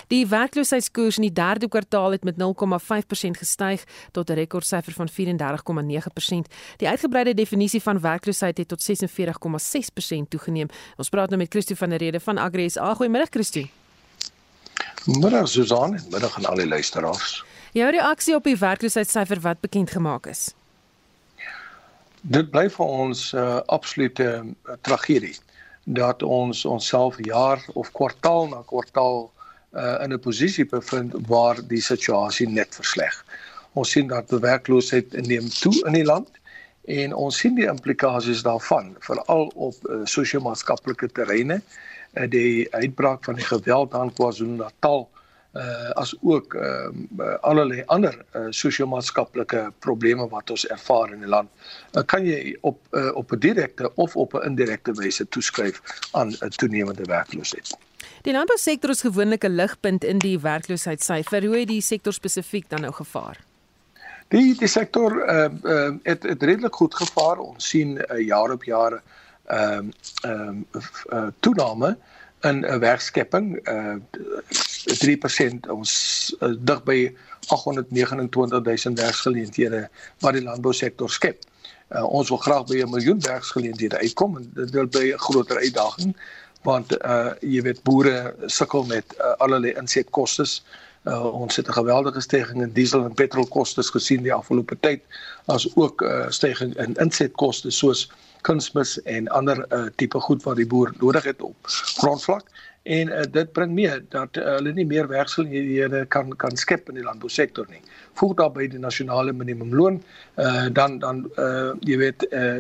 Die 0.08 0.28
werkloosheidskoers 0.28 1.16
in 1.16 1.24
die 1.24 1.34
derde 1.34 1.70
kwartaal 1.70 2.12
het 2.12 2.24
met 2.24 2.36
0,5% 2.36 3.38
gestyg 3.38 3.84
tot 4.12 4.30
'n 4.30 4.34
rekordsyfer 4.34 4.94
van 4.94 5.08
34,9%. 5.08 6.48
Die 6.78 6.88
uitgebreide 6.88 7.34
definisie 7.34 7.82
van 7.82 8.01
werkloosheid 8.02 8.58
het 8.58 8.68
tot 8.68 8.82
46,6% 8.82 10.28
toegeneem. 10.30 10.68
Ons 10.98 11.10
praat 11.10 11.30
nou 11.30 11.38
met 11.42 11.52
Christo 11.52 11.76
van 11.76 11.90
der 11.90 12.00
Rede 12.00 12.20
van 12.20 12.38
Agri 12.38 12.70
SA. 12.70 12.94
Goeiemiddag 12.94 13.30
Christo. 13.30 13.68
Middag 15.06 15.48
Susan, 15.48 16.00
middag 16.10 16.38
aan 16.38 16.46
al 16.46 16.56
die 16.56 16.68
luisteraars. 16.68 17.44
Jou 17.72 17.92
reaksie 17.92 18.36
op 18.36 18.44
die 18.44 18.58
werkloosheidssyfer 18.58 19.40
wat 19.42 19.60
bekend 19.60 19.92
gemaak 19.92 20.28
is. 20.28 20.52
Dit 22.22 22.52
bly 22.52 22.68
vir 22.70 22.86
ons 22.86 23.32
'n 23.34 23.38
uh, 23.38 23.62
absolute 23.66 24.28
uh, 24.44 24.74
tragedie 24.82 25.38
dat 25.84 26.24
ons 26.24 26.66
onsself 26.66 27.16
jaar 27.26 27.64
of 27.74 27.92
kwartaal 27.92 28.48
na 28.48 28.62
kwartaal 28.66 29.32
uh, 29.74 30.04
in 30.04 30.14
'n 30.14 30.20
posisie 30.20 30.66
bevind 30.66 31.14
waar 31.28 31.58
die 31.68 31.82
situasie 31.82 32.50
net 32.50 32.76
versleg. 32.76 33.26
Ons 33.74 33.92
sien 33.92 34.08
dat 34.08 34.30
werkloosheid 34.30 35.28
neem 35.28 35.50
toe 35.50 35.86
in 35.86 35.94
die 35.94 36.06
land 36.06 36.30
en 37.00 37.16
ons 37.16 37.38
sien 37.38 37.56
die 37.56 37.70
implikasies 37.70 38.44
daarvan 38.44 38.96
veral 39.00 39.50
op 39.56 39.88
uh, 39.88 40.02
sosio-maatskaplike 40.04 41.12
terreine. 41.16 41.62
Uh, 42.14 42.28
die 42.30 42.68
uitbraak 42.76 43.24
van 43.24 43.40
die 43.40 43.48
geweld 43.48 43.94
aan 43.98 44.14
KwaZulu-Natal 44.14 45.08
uh 45.52 45.90
as 46.00 46.16
ook 46.22 46.54
uh, 46.54 46.88
allerlei 47.42 47.84
ander 47.86 48.16
uh, 48.16 48.46
sosio-maatskaplike 48.50 49.74
probleme 49.80 50.28
wat 50.32 50.50
ons 50.50 50.64
ervaar 50.68 51.12
in 51.12 51.20
die 51.20 51.28
land. 51.28 51.50
Uh, 51.92 52.04
kan 52.08 52.24
jy 52.26 52.56
op 52.62 52.80
uh, 52.92 53.12
op 53.16 53.32
'n 53.32 53.40
direkte 53.40 53.92
of 53.96 54.16
op 54.16 54.34
'n 54.34 54.46
indirekte 54.48 54.94
wyse 54.94 55.28
toeskryf 55.28 55.82
aan 56.12 56.32
'n 56.32 56.50
toenemende 56.56 57.04
werkloosheid. 57.04 57.76
Die 58.22 58.34
landbousektor 58.34 58.90
is 58.90 59.02
gewoonlik 59.02 59.44
'n 59.44 59.56
ligpunt 59.56 60.04
in 60.04 60.18
die 60.18 60.40
werkloosheidssyfer. 60.40 61.46
Hoe 61.46 61.58
het 61.58 61.68
die 61.68 61.82
sektor 61.82 62.14
spesifiek 62.14 62.70
dan 62.70 62.82
nou 62.82 62.94
gevaar? 62.94 63.51
Die 64.32 64.56
die 64.56 64.70
sektor 64.72 65.18
ehm 65.22 65.58
uh, 65.64 65.72
uh, 65.72 65.94
het 66.08 66.24
het 66.24 66.44
redelik 66.44 66.76
goed 66.76 66.96
gevaar. 66.96 67.38
Ons 67.44 67.68
sien 67.74 67.98
uh, 68.00 68.20
jaar 68.26 68.52
op 68.52 68.64
jaar 68.64 69.02
ehm 69.46 69.92
uh, 70.24 70.32
ehm 70.32 70.64
uh, 70.72 70.82
uh, 71.14 71.28
toename 71.40 71.98
in 72.42 72.60
'n 72.60 72.64
uh, 72.64 72.78
werkskepping 72.78 73.60
uh 73.68 73.96
3% 75.04 75.70
ons 75.70 75.92
uh, 76.40 76.54
dig 76.60 76.84
by 76.84 77.16
829000 77.48 79.00
werksgeleenthede 79.00 79.90
wat 80.20 80.34
die 80.34 80.44
landbousektor 80.44 81.10
skep. 81.10 81.44
Uh, 81.90 82.04
ons 82.04 82.30
wil 82.30 82.38
graag 82.38 82.66
by 82.66 82.82
'n 82.82 82.90
miljoen 82.90 83.22
werksgeleenthede 83.22 83.98
uitkom 83.98 84.38
en 84.38 84.52
dit 84.54 84.70
wil 84.70 84.88
by 84.88 85.12
'n 85.12 85.20
groter 85.20 85.58
uitdaging 85.58 86.16
want 86.62 86.94
uh 87.06 87.34
jy 87.42 87.62
weet 87.62 87.84
boere 87.84 88.36
sukkel 88.46 88.84
met 88.86 89.06
uh, 89.18 89.34
allerlei 89.38 89.74
insetkoste. 89.74 90.46
Ons 91.10 91.56
het 91.56 91.68
'n 91.68 91.74
geweldige 91.74 92.22
stygings 92.22 92.62
in 92.62 92.74
diesel 92.74 93.06
en 93.06 93.14
petrolkoste 93.14 93.84
gesien 93.84 94.24
die 94.24 94.34
afgelope 94.34 94.78
tyd 94.80 95.02
as 95.46 95.76
ook 95.76 96.02
'n 96.02 96.06
uh, 96.06 96.30
stygings 96.30 96.76
in 96.76 96.94
insetkoste 96.96 97.72
soos 97.72 98.12
kunsmis 98.42 99.02
en 99.02 99.28
ander 99.28 99.66
uh, 99.70 99.86
tipe 99.96 100.20
goed 100.20 100.44
wat 100.44 100.56
die 100.56 100.68
boer 100.68 100.94
nodig 101.00 101.24
het 101.24 101.42
op 101.42 101.56
grondvlak 101.98 102.46
en 102.84 103.08
uh, 103.08 103.22
dit 103.32 103.52
bring 103.52 103.72
mee 103.72 104.08
dat 104.10 104.38
uh, 104.38 104.44
hulle 104.44 104.74
nie 104.74 104.86
meer 104.86 105.08
werksgeleenthede 105.08 106.06
kan 106.06 106.36
kan 106.36 106.58
skep 106.58 106.90
in 106.90 106.98
die 106.98 107.04
landbousektor 107.04 107.68
nie. 107.70 107.82
Voeg 108.14 108.34
daarby 108.40 108.68
die 108.68 108.82
nasionale 108.82 109.34
minimumloon, 109.34 110.02
uh, 110.36 110.66
dan 110.74 111.00
dan 111.00 111.30
uh, 111.38 111.74
jy 111.80 111.98
weet 111.98 112.26
uh, 112.32 112.60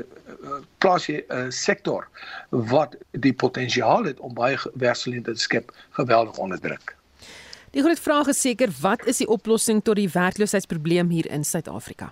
plaas 0.78 1.08
'n 1.10 1.24
uh, 1.30 1.50
sektor 1.50 2.08
wat 2.50 2.96
die 3.12 3.34
potensiaal 3.34 4.04
het 4.04 4.20
om 4.20 4.34
baie 4.34 4.58
werksgeleenthede 4.74 5.38
te 5.38 5.44
skep 5.50 5.74
geweldig 5.98 6.38
onderdruk. 6.38 6.96
Die 7.72 7.80
groot 7.80 8.00
vraag 8.04 8.28
is 8.28 8.42
seker 8.44 8.72
wat 8.82 9.06
is 9.08 9.22
die 9.22 9.30
oplossing 9.32 9.78
tot 9.88 9.96
die 9.96 10.10
werkloosheidsprobleem 10.12 11.12
hier 11.16 11.28
in 11.32 11.46
Suid-Afrika? 11.48 12.10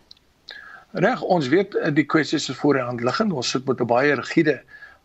Reg, 1.03 1.19
ons 1.21 1.49
weet 1.51 1.75
die 1.97 2.05
kwessies 2.07 2.47
is 2.47 2.59
voor 2.61 2.79
die 2.79 2.83
hand 2.87 3.03
liggend. 3.03 3.35
Ons 3.35 3.51
sit 3.51 3.65
met 3.67 3.81
'n 3.83 3.89
baie 3.89 4.15
rigiede 4.15 4.61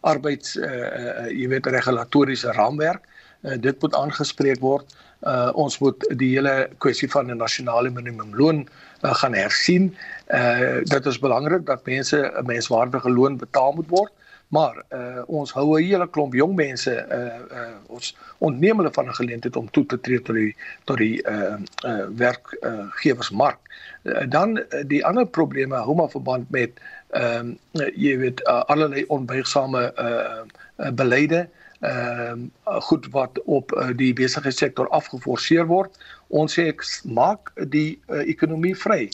arbeids 0.06 0.54
uh, 0.56 0.68
uh 0.68 1.26
jy 1.26 1.48
weet 1.48 1.66
regulatoriese 1.66 2.54
raamwerk. 2.54 3.02
Uh, 3.42 3.58
dit 3.58 3.82
moet 3.82 3.94
aangespreek 3.94 4.60
word. 4.60 4.94
Uh 5.26 5.50
ons 5.58 5.78
moet 5.82 6.06
die 6.22 6.30
hele 6.36 6.70
kwessie 6.78 7.10
van 7.10 7.26
'n 7.30 7.36
nasionale 7.36 7.90
minimumloon 7.90 8.68
uh, 9.02 9.14
gaan 9.14 9.34
hersien. 9.34 9.96
Uh 10.30 10.86
dit 10.86 11.06
is 11.06 11.18
belangrik 11.18 11.66
dat 11.66 11.86
mense 11.86 12.16
'n 12.16 12.46
menswaardige 12.46 13.10
loon 13.10 13.36
betaal 13.36 13.72
moet 13.72 13.90
word. 13.90 14.12
Maar 14.48 14.82
uh 14.90 15.22
ons 15.26 15.52
hou 15.52 15.78
'n 15.78 15.82
hele 15.82 16.08
klomp 16.10 16.34
jong 16.34 16.54
mense 16.54 16.90
uh 16.90 17.40
uh 17.60 17.76
ons 17.86 18.16
ontneem 18.38 18.76
hulle 18.76 18.92
van 18.92 19.08
'n 19.08 19.14
geleentheid 19.14 19.56
om 19.56 19.70
toe 19.70 19.86
te 19.86 20.00
tree 20.00 20.22
tot 20.22 20.34
die 20.34 20.56
tot 20.84 20.98
die 20.98 21.22
uh 21.26 21.56
uh 21.84 22.06
werkgewersmark. 22.16 23.58
Uh, 24.02 24.22
dan 24.28 24.56
uh, 24.58 24.82
die 24.86 25.04
ander 25.04 25.26
probleme 25.26 25.76
hou 25.76 25.94
maar 25.94 26.10
verband 26.10 26.50
met 26.50 26.80
ehm 27.14 27.54
um, 27.72 27.90
jy 27.94 28.16
weet 28.18 28.40
uh, 28.48 28.62
allerlei 28.66 29.04
onbuigsame 29.06 29.92
uh, 29.96 30.42
uh 30.76 30.90
beleide 30.90 31.48
ehm 31.80 32.50
uh, 32.66 32.80
goed 32.80 33.06
wat 33.10 33.42
op 33.44 33.72
uh, 33.72 33.88
die 33.96 34.12
besigheidssektor 34.12 34.88
afgeforceer 34.88 35.66
word. 35.66 35.98
Ons 36.28 36.56
sê 36.58 36.66
ek 36.72 36.82
maak 37.04 37.52
die 37.68 38.00
uh, 38.08 38.22
ekonomie 38.24 38.74
vry. 38.76 39.08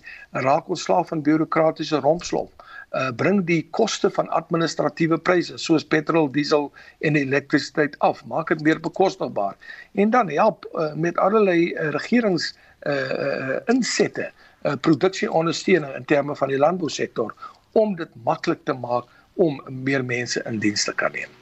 Raak 0.46 0.68
ons 0.68 0.84
slaaf 0.86 1.10
van 1.10 1.22
bureaukratiese 1.22 2.00
rompslomp. 2.00 2.59
Uh, 2.90 3.12
bring 3.14 3.44
die 3.46 3.62
koste 3.70 4.10
van 4.10 4.26
administratiewe 4.34 5.18
pryse 5.22 5.58
soos 5.62 5.84
petrol, 5.86 6.26
diesel 6.34 6.72
en 7.06 7.16
elektrisiteit 7.16 7.94
af. 8.02 8.24
Maak 8.26 8.50
dit 8.50 8.64
meer 8.66 8.80
bekostigbaar. 8.82 9.54
En 9.94 10.10
dan 10.10 10.30
help 10.34 10.66
uh, 10.74 10.90
met 10.94 11.18
allerlei 11.18 11.70
uh, 11.70 11.90
regerings 11.94 12.50
uh, 12.82 12.94
uh 12.94 13.58
insette 13.70 14.30
uh, 14.30 14.74
produksie-ondersteuning 14.80 15.94
in 15.94 16.04
terme 16.04 16.36
van 16.36 16.48
die 16.48 16.58
landbousektor 16.58 17.34
om 17.72 17.94
dit 17.96 18.10
maklik 18.24 18.64
te 18.64 18.74
maak 18.74 19.06
om 19.34 19.60
meer 19.70 20.04
mense 20.04 20.42
in 20.46 20.58
diens 20.58 20.84
te 20.84 20.94
kan 20.94 21.14
neem. 21.14 21.39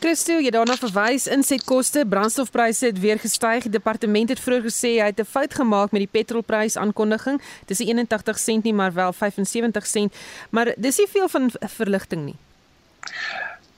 Christo, 0.00 0.38
jy 0.40 0.48
daarna 0.48 0.78
verwys 0.80 1.26
insetkoste, 1.28 2.06
brandstofpryse 2.08 2.86
het 2.88 3.00
weer 3.02 3.18
gestyg. 3.20 3.66
Die 3.66 3.74
departement 3.74 4.30
het 4.32 4.40
vroeër 4.40 4.62
gesê 4.64 4.94
hy 4.96 5.10
het 5.10 5.20
'n 5.20 5.28
fout 5.28 5.54
gemaak 5.54 5.92
met 5.92 6.00
die 6.00 6.08
petrolprys 6.08 6.76
aankondiging. 6.76 7.40
Dis 7.66 7.78
nie 7.78 7.88
81 7.88 8.38
sent 8.38 8.64
nie, 8.64 8.72
maar 8.72 8.92
wel 8.92 9.12
75 9.12 9.86
sent. 9.86 10.14
Maar 10.50 10.72
dis 10.76 10.98
nie 10.98 11.06
veel 11.06 11.28
van 11.28 11.50
verligting 11.60 12.24
nie. 12.24 12.36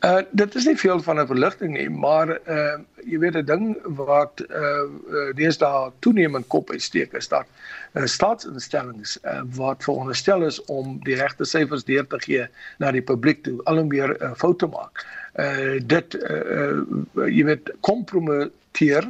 Uh 0.02 0.22
dit 0.30 0.54
is 0.54 0.64
nie 0.64 0.76
veel 0.76 1.02
van 1.02 1.20
'n 1.20 1.26
verligting 1.26 1.72
nie, 1.72 1.90
maar 1.90 2.28
uh 2.30 2.78
jy 3.04 3.18
weet 3.18 3.36
'n 3.36 3.44
ding 3.44 3.76
wat 3.82 4.44
uh, 4.50 4.58
uh 4.58 5.34
deesdae 5.34 5.90
toenemend 5.98 6.46
kop 6.46 6.70
uitsteek 6.70 7.12
is 7.12 7.28
dat 7.28 7.46
uh, 7.92 8.04
staatsinstellings 8.04 9.18
uh, 9.22 9.40
wat 9.54 9.82
veronderstel 9.82 10.42
is 10.42 10.64
om 10.64 10.98
die 11.02 11.14
regte 11.14 11.44
syfers 11.44 11.84
deur 11.84 12.06
te 12.06 12.18
gee 12.18 12.46
na 12.78 12.90
die 12.90 13.02
publiek 13.02 13.42
toe 13.42 13.60
al 13.64 13.76
hoe 13.76 13.86
meer 13.86 14.22
uh, 14.22 14.30
foute 14.34 14.66
maak. 14.66 15.06
Dit 15.32 16.14
uh, 16.18 16.40
uh 16.60 17.28
jy 17.32 17.44
weet 17.48 17.70
kompromiteer 17.80 19.06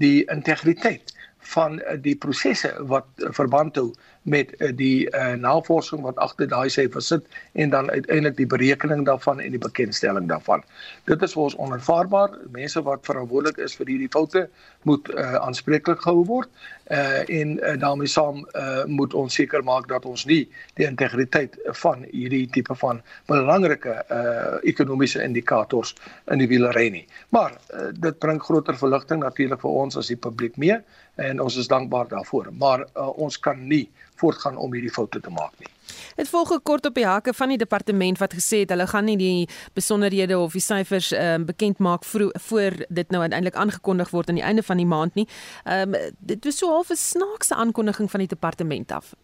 die 0.00 0.24
integriteit 0.32 1.12
van 1.52 1.78
uh, 1.80 1.96
die 2.00 2.16
prosesse 2.16 2.72
wat 2.92 3.08
uh, 3.20 3.32
verband 3.36 3.76
hou 3.76 3.90
met 4.26 4.52
uh, 4.58 4.72
die 4.74 5.06
uh, 5.10 5.34
navorsing 5.38 6.02
wat 6.02 6.18
agter 6.22 6.48
daai 6.50 6.68
syfers 6.72 7.10
sit 7.12 7.26
en 7.54 7.70
dan 7.70 7.90
uiteindelik 7.90 8.36
die 8.36 8.48
berekening 8.50 9.04
daarvan 9.06 9.40
en 9.40 9.54
die 9.54 9.62
bekendstelling 9.62 10.28
daarvan. 10.28 10.64
Dit 11.06 11.22
is 11.22 11.36
vir 11.36 11.46
ons 11.46 11.58
onaanvaarbaar. 11.62 12.34
Mense 12.54 12.82
wat 12.82 13.06
verantwoordelik 13.06 13.60
is 13.62 13.76
vir 13.78 13.92
hierdie 13.92 14.10
foute 14.10 14.46
moet 14.86 15.08
uh, 15.14 15.38
aanspreeklik 15.42 16.02
gehou 16.02 16.24
word. 16.26 16.50
Uh, 16.90 17.22
en 17.40 17.56
uh, 17.58 17.74
daarmee 17.82 18.10
saam 18.10 18.42
uh, 18.54 18.84
moet 18.86 19.14
ons 19.14 19.34
seker 19.34 19.64
maak 19.66 19.88
dat 19.90 20.04
ons 20.06 20.26
nie 20.26 20.44
die 20.78 20.86
integriteit 20.86 21.56
van 21.82 22.04
hierdie 22.12 22.44
tipe 22.54 22.74
van 22.78 23.02
belangrike 23.30 23.96
uh, 24.10 24.58
ekonomiese 24.66 25.22
indikators 25.22 25.94
in 26.30 26.42
die 26.42 26.50
wiele 26.50 26.70
ry 26.76 26.88
nie. 26.94 27.06
Maar 27.34 27.56
uh, 27.56 27.88
dit 27.94 28.18
bring 28.22 28.42
groter 28.42 28.78
verligting 28.78 29.22
natuurlik 29.22 29.62
vir 29.62 29.82
ons 29.82 29.98
as 29.98 30.12
die 30.12 30.18
publiek 30.18 30.58
mee 30.62 30.78
en 31.16 31.40
ons 31.40 31.56
is 31.56 31.68
dankbaar 31.68 32.10
daarvoor. 32.12 32.52
Maar 32.60 32.86
uh, 32.86 33.08
ons 33.18 33.38
kan 33.40 33.60
nie 33.68 33.86
voortgaan 34.16 34.56
om 34.56 34.72
hierdie 34.72 34.92
foute 34.92 35.20
te 35.20 35.30
maak 35.30 35.52
nie. 35.58 35.68
Dit 36.16 36.28
volg 36.28 36.52
kort 36.62 36.86
op 36.86 36.94
die 36.94 37.06
hakke 37.06 37.34
van 37.36 37.52
die 37.52 37.58
departement 37.60 38.18
wat 38.18 38.34
gesê 38.34 38.62
het 38.64 38.72
hulle 38.74 38.86
gaan 38.90 39.04
nie 39.08 39.16
die 39.20 39.48
besonderhede 39.76 40.38
of 40.38 40.56
die 40.56 40.64
syfers 40.64 41.12
ehm 41.12 41.40
um, 41.40 41.46
bekend 41.46 41.78
maak 41.78 42.04
voor, 42.04 42.30
voor 42.48 42.76
dit 42.88 43.10
nou 43.10 43.22
uiteindelik 43.22 43.56
aangekondig 43.56 44.10
word 44.10 44.28
aan 44.28 44.40
die 44.40 44.44
einde 44.44 44.62
van 44.62 44.76
die 44.76 44.86
maand 44.86 45.14
nie. 45.14 45.28
Ehm 45.64 45.94
um, 45.94 46.12
dit 46.18 46.44
was 46.44 46.58
so 46.58 46.68
half 46.72 46.90
'n 46.90 46.96
snaakse 46.96 47.54
aankondiging 47.54 48.10
van 48.10 48.20
die 48.20 48.28
departement 48.28 48.92
af. 48.92 49.14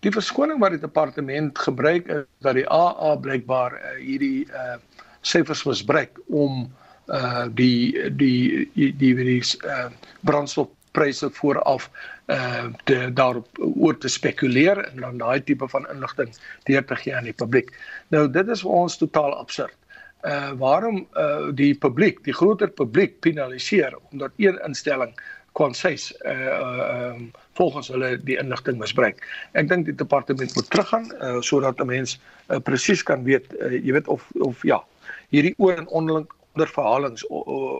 Die 0.00 0.12
verskoning 0.12 0.60
wat 0.60 0.70
die 0.70 0.80
departement 0.80 1.58
gebruik 1.58 2.06
is 2.06 2.24
dat 2.38 2.54
die 2.54 2.68
AA 2.68 3.16
blykbaar 3.16 3.72
uh, 3.72 3.98
hierdie 3.98 4.46
uh 4.46 4.76
syfers 5.20 5.64
misbruik 5.64 6.20
om 6.26 6.72
uh 7.08 7.46
die 7.54 8.10
die 8.10 8.68
die 8.74 8.96
die, 8.96 9.14
die 9.14 9.42
uh 9.64 9.88
brandstofpryse 10.94 11.30
vooraf 11.38 11.90
uh 12.26 12.66
te 12.84 13.12
daarop 13.12 13.48
oor 13.58 13.96
te 13.98 14.08
spekuleer 14.08 14.78
en 14.88 15.00
dan 15.00 15.18
daai 15.18 15.44
tipe 15.44 15.68
van 15.68 15.86
inligting 15.92 16.30
deur 16.64 16.84
te 16.84 16.96
gee 16.96 17.16
aan 17.16 17.28
die 17.28 17.36
publiek. 17.36 17.72
Nou 18.08 18.28
dit 18.30 18.48
is 18.48 18.62
vir 18.64 18.70
ons 18.70 18.96
totaal 18.96 19.34
absurd. 19.36 19.76
Uh 20.24 20.52
waarom 20.58 21.06
uh 21.20 21.50
die 21.52 21.74
publiek, 21.74 22.22
die 22.24 22.32
groter 22.32 22.70
publiek 22.70 23.20
penaliseer 23.20 23.96
omdat 24.12 24.32
een 24.36 24.58
instelling 24.66 25.12
konseis 25.52 26.12
uh 26.24 27.10
um 27.12 27.30
volgens 27.54 27.88
hulle 27.88 28.16
die 28.24 28.38
inligting 28.38 28.78
misbruik. 28.78 29.20
Ek 29.52 29.68
dink 29.68 29.84
die 29.86 29.94
departement 29.94 30.54
moet 30.54 30.70
teruggaan 30.70 31.10
uh 31.20 31.40
sodat 31.40 31.80
'n 31.80 31.86
mens 31.86 32.18
uh, 32.48 32.58
presies 32.58 33.02
kan 33.02 33.24
weet 33.24 33.52
uh, 33.60 33.70
jy 33.70 33.92
weet 33.92 34.08
of 34.08 34.24
of 34.40 34.62
ja, 34.62 34.80
hierdie 35.28 35.54
oor 35.58 35.76
en 35.76 35.88
onderling 36.54 36.74
onderverhalings 36.74 37.26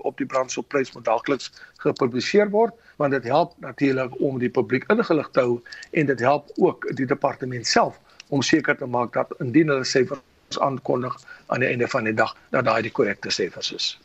op 0.03 0.17
die 0.17 0.27
brandstofprys 0.27 0.93
moet 0.93 1.05
daagliks 1.05 1.53
gepubliseer 1.77 2.51
word 2.51 2.75
want 2.97 3.13
dit 3.13 3.25
help 3.25 3.55
natuurlik 3.59 4.21
om 4.21 4.39
die 4.39 4.51
publiek 4.51 4.85
ingelig 4.91 5.29
te 5.33 5.41
hou 5.41 5.61
en 5.93 6.07
dit 6.07 6.21
help 6.21 6.51
ook 6.57 6.87
die 6.97 7.07
departement 7.07 7.67
self 7.67 7.99
om 8.29 8.43
seker 8.43 8.77
te 8.77 8.87
maak 8.87 9.13
dat 9.13 9.31
indien 9.41 9.69
hulle 9.69 9.85
syfers 9.85 10.59
aankondig 10.59 11.15
aan 11.47 11.61
die 11.61 11.69
einde 11.69 11.89
van 11.89 12.05
die 12.05 12.15
dag 12.15 12.35
dat 12.51 12.65
daai 12.65 12.83
die 12.83 12.93
korrekte 12.93 13.31
syfers 13.31 13.73
is. 13.73 13.99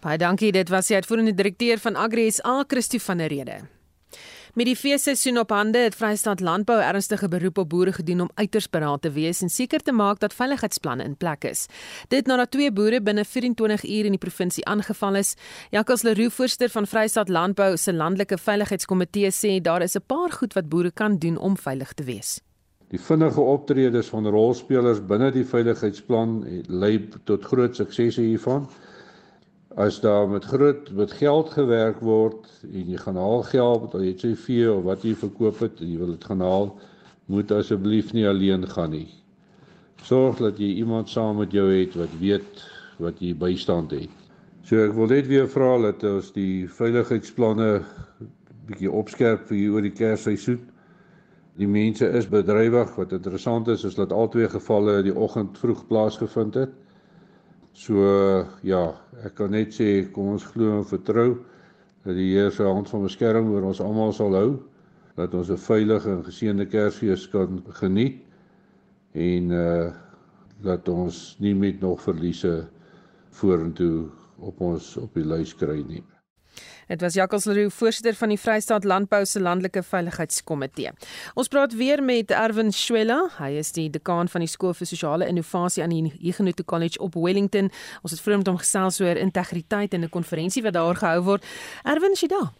Baie 0.00 0.18
dankie, 0.18 0.52
dit 0.52 0.68
was 0.68 0.86
die 0.86 0.96
uitvoerende 0.96 1.34
direkteur 1.34 1.78
van 1.78 1.96
Agri 1.96 2.30
SA, 2.30 2.64
Christo 2.66 2.98
van 2.98 3.18
der 3.18 3.28
Rede. 3.28 3.60
Met 4.52 4.66
die 4.68 4.76
feesseisoen 4.76 5.38
op 5.40 5.48
hande 5.50 5.80
het 5.80 5.94
Vrystaat 5.96 6.40
Landbou 6.44 6.76
ernstige 6.84 7.28
beroep 7.28 7.58
op 7.58 7.68
boere 7.68 7.92
gedoen 7.92 8.20
om 8.20 8.30
uiters 8.34 8.66
beraad 8.70 9.02
te 9.02 9.10
wees 9.10 9.40
en 9.40 9.48
seker 9.48 9.80
te 9.80 9.92
maak 9.92 10.20
dat 10.20 10.34
veiligheidsplanne 10.36 11.04
in 11.08 11.14
plek 11.16 11.44
is. 11.48 11.62
Dit 12.12 12.28
nadat 12.28 12.50
twee 12.50 12.72
boere 12.72 13.00
binne 13.02 13.24
24 13.24 13.84
uur 13.84 14.04
in 14.04 14.12
die 14.12 14.20
provinsie 14.20 14.64
aangeval 14.68 15.16
is. 15.22 15.34
Jacques 15.70 16.02
Leroux, 16.02 16.34
voorsteur 16.34 16.68
van 16.68 16.86
Vrystaat 16.86 17.32
Landbou 17.32 17.76
se 17.76 17.94
landelike 17.96 18.36
veiligheidskomitee 18.38 19.32
sê 19.32 19.56
daar 19.62 19.82
is 19.82 19.96
'n 19.96 20.04
paar 20.06 20.30
goed 20.32 20.52
wat 20.52 20.68
boere 20.68 20.90
kan 20.90 21.16
doen 21.18 21.38
om 21.38 21.56
veilig 21.56 21.92
te 21.92 22.04
wees. 22.04 22.40
Die 22.88 23.00
vinnige 23.00 23.40
optredes 23.40 24.08
van 24.08 24.26
rolspelers 24.26 25.06
binne 25.06 25.30
die 25.32 25.44
veiligheidsplan 25.44 26.44
lei 26.68 27.08
tot 27.24 27.44
groot 27.44 27.76
suksese 27.76 28.20
hiervan 28.20 28.68
as 29.76 30.00
daar 30.00 30.28
met 30.28 30.44
groot 30.44 30.90
met 30.92 31.12
geld 31.12 31.50
gewerk 31.50 32.00
word 32.00 32.48
en 32.68 32.90
jy 32.90 32.98
gaan 33.00 33.16
haal 33.16 33.42
geld 33.48 33.94
of 33.94 34.02
jy 34.02 34.14
sê 34.20 34.32
vee 34.36 34.68
of 34.72 34.82
wat 34.84 35.04
jy 35.04 35.14
verkoop 35.16 35.60
het 35.64 35.80
en 35.80 35.90
jy 35.92 35.98
wil 36.00 36.12
dit 36.12 36.24
gaan 36.24 36.44
haal 36.44 36.72
moet 37.32 37.52
asseblief 37.52 38.12
nie 38.12 38.26
alleen 38.28 38.66
gaan 38.68 38.90
nie. 38.92 39.08
Sorg 40.02 40.42
dat 40.42 40.58
jy 40.58 40.74
iemand 40.82 41.08
saam 41.08 41.38
met 41.38 41.52
jou 41.52 41.68
het 41.70 41.94
wat 41.96 42.12
weet 42.20 42.64
wat 43.00 43.20
jy 43.22 43.32
bystand 43.38 43.94
het. 43.94 44.10
So 44.66 44.82
ek 44.84 44.92
wil 44.94 45.08
net 45.10 45.26
weer 45.30 45.48
vra 45.48 45.76
dat 45.86 46.04
ons 46.04 46.32
die 46.34 46.68
veiligheidsplanne 46.68 47.70
bietjie 48.68 48.90
opskerp 48.90 49.48
vir 49.48 49.58
hier 49.58 49.78
oor 49.78 49.86
die 49.86 49.94
kersseisoen 49.94 50.60
die 51.60 51.68
mense 51.68 52.06
is 52.16 52.28
bedrywig. 52.28 52.94
Wat 52.96 53.12
interessant 53.12 53.68
is 53.68 53.84
is 53.84 53.96
dat 53.98 54.12
albei 54.12 54.48
gevalle 54.48 55.02
die 55.04 55.14
oggend 55.14 55.58
vroeg 55.58 55.86
plaasgevind 55.88 56.54
het. 56.54 56.72
So 57.72 58.46
ja, 58.62 58.84
ek 59.24 59.34
kan 59.38 59.50
net 59.54 59.74
sê 59.76 59.88
kom 60.12 60.32
ons 60.34 60.44
glo 60.52 60.78
en 60.78 60.84
vertrou 60.86 61.36
dat 62.04 62.14
die 62.18 62.32
Here 62.34 62.50
se 62.50 62.66
hand 62.66 62.88
van 62.90 63.04
beskerming 63.06 63.52
oor 63.54 63.68
ons 63.70 63.80
almal 63.80 64.12
sal 64.12 64.34
hou, 64.34 64.50
dat 65.16 65.34
ons 65.34 65.50
'n 65.50 65.56
veilige 65.56 66.10
en 66.10 66.24
geseënde 66.24 66.66
Kersfees 66.66 67.28
kan 67.30 67.62
geniet 67.80 68.22
en 69.14 69.50
uh 69.50 69.92
dat 70.62 70.88
ons 70.88 71.36
nie 71.42 71.54
met 71.54 71.80
nog 71.80 72.00
verliese 72.02 72.68
vorentoe 73.34 74.06
op 74.38 74.60
ons 74.60 74.96
op 74.96 75.14
die 75.14 75.24
lys 75.26 75.54
kry 75.58 75.82
nie. 75.82 76.02
Dit 76.88 77.00
was 77.00 77.14
Jacques 77.14 77.44
Leroux, 77.44 77.74
voorsitter 77.74 78.14
van 78.14 78.28
die 78.28 78.38
Vrystaat 78.38 78.84
Landbou 78.84 79.24
se 79.24 79.40
Landelike 79.40 79.82
Veiligheidskomitee. 79.82 80.90
Ons 81.34 81.48
praat 81.48 81.74
weer 81.74 82.02
met 82.02 82.30
Erwin 82.30 82.72
Schwella. 82.72 83.28
Hy 83.38 83.52
is 83.60 83.72
die 83.72 83.88
dekaan 83.90 84.28
van 84.28 84.42
die 84.42 84.50
Skool 84.50 84.74
vir 84.74 84.86
Sosiale 84.86 85.28
Innovasie 85.30 85.82
aan 85.82 85.94
die 85.94 86.12
Huguenot 86.20 86.64
College 86.64 86.98
op 86.98 87.14
Wellington. 87.14 87.70
Ons 88.02 88.16
het 88.16 88.20
vroeër 88.20 88.42
met 88.42 88.50
hom 88.50 88.58
gesels 88.58 89.00
oor 89.00 89.16
integriteit 89.16 89.94
in 89.94 90.04
'n 90.04 90.08
konferensie 90.08 90.62
wat 90.62 90.74
daar 90.74 90.96
gehou 90.96 91.22
word. 91.22 91.46
Erwin, 91.84 92.12
is 92.12 92.20
jy 92.20 92.28
daar? 92.28 92.50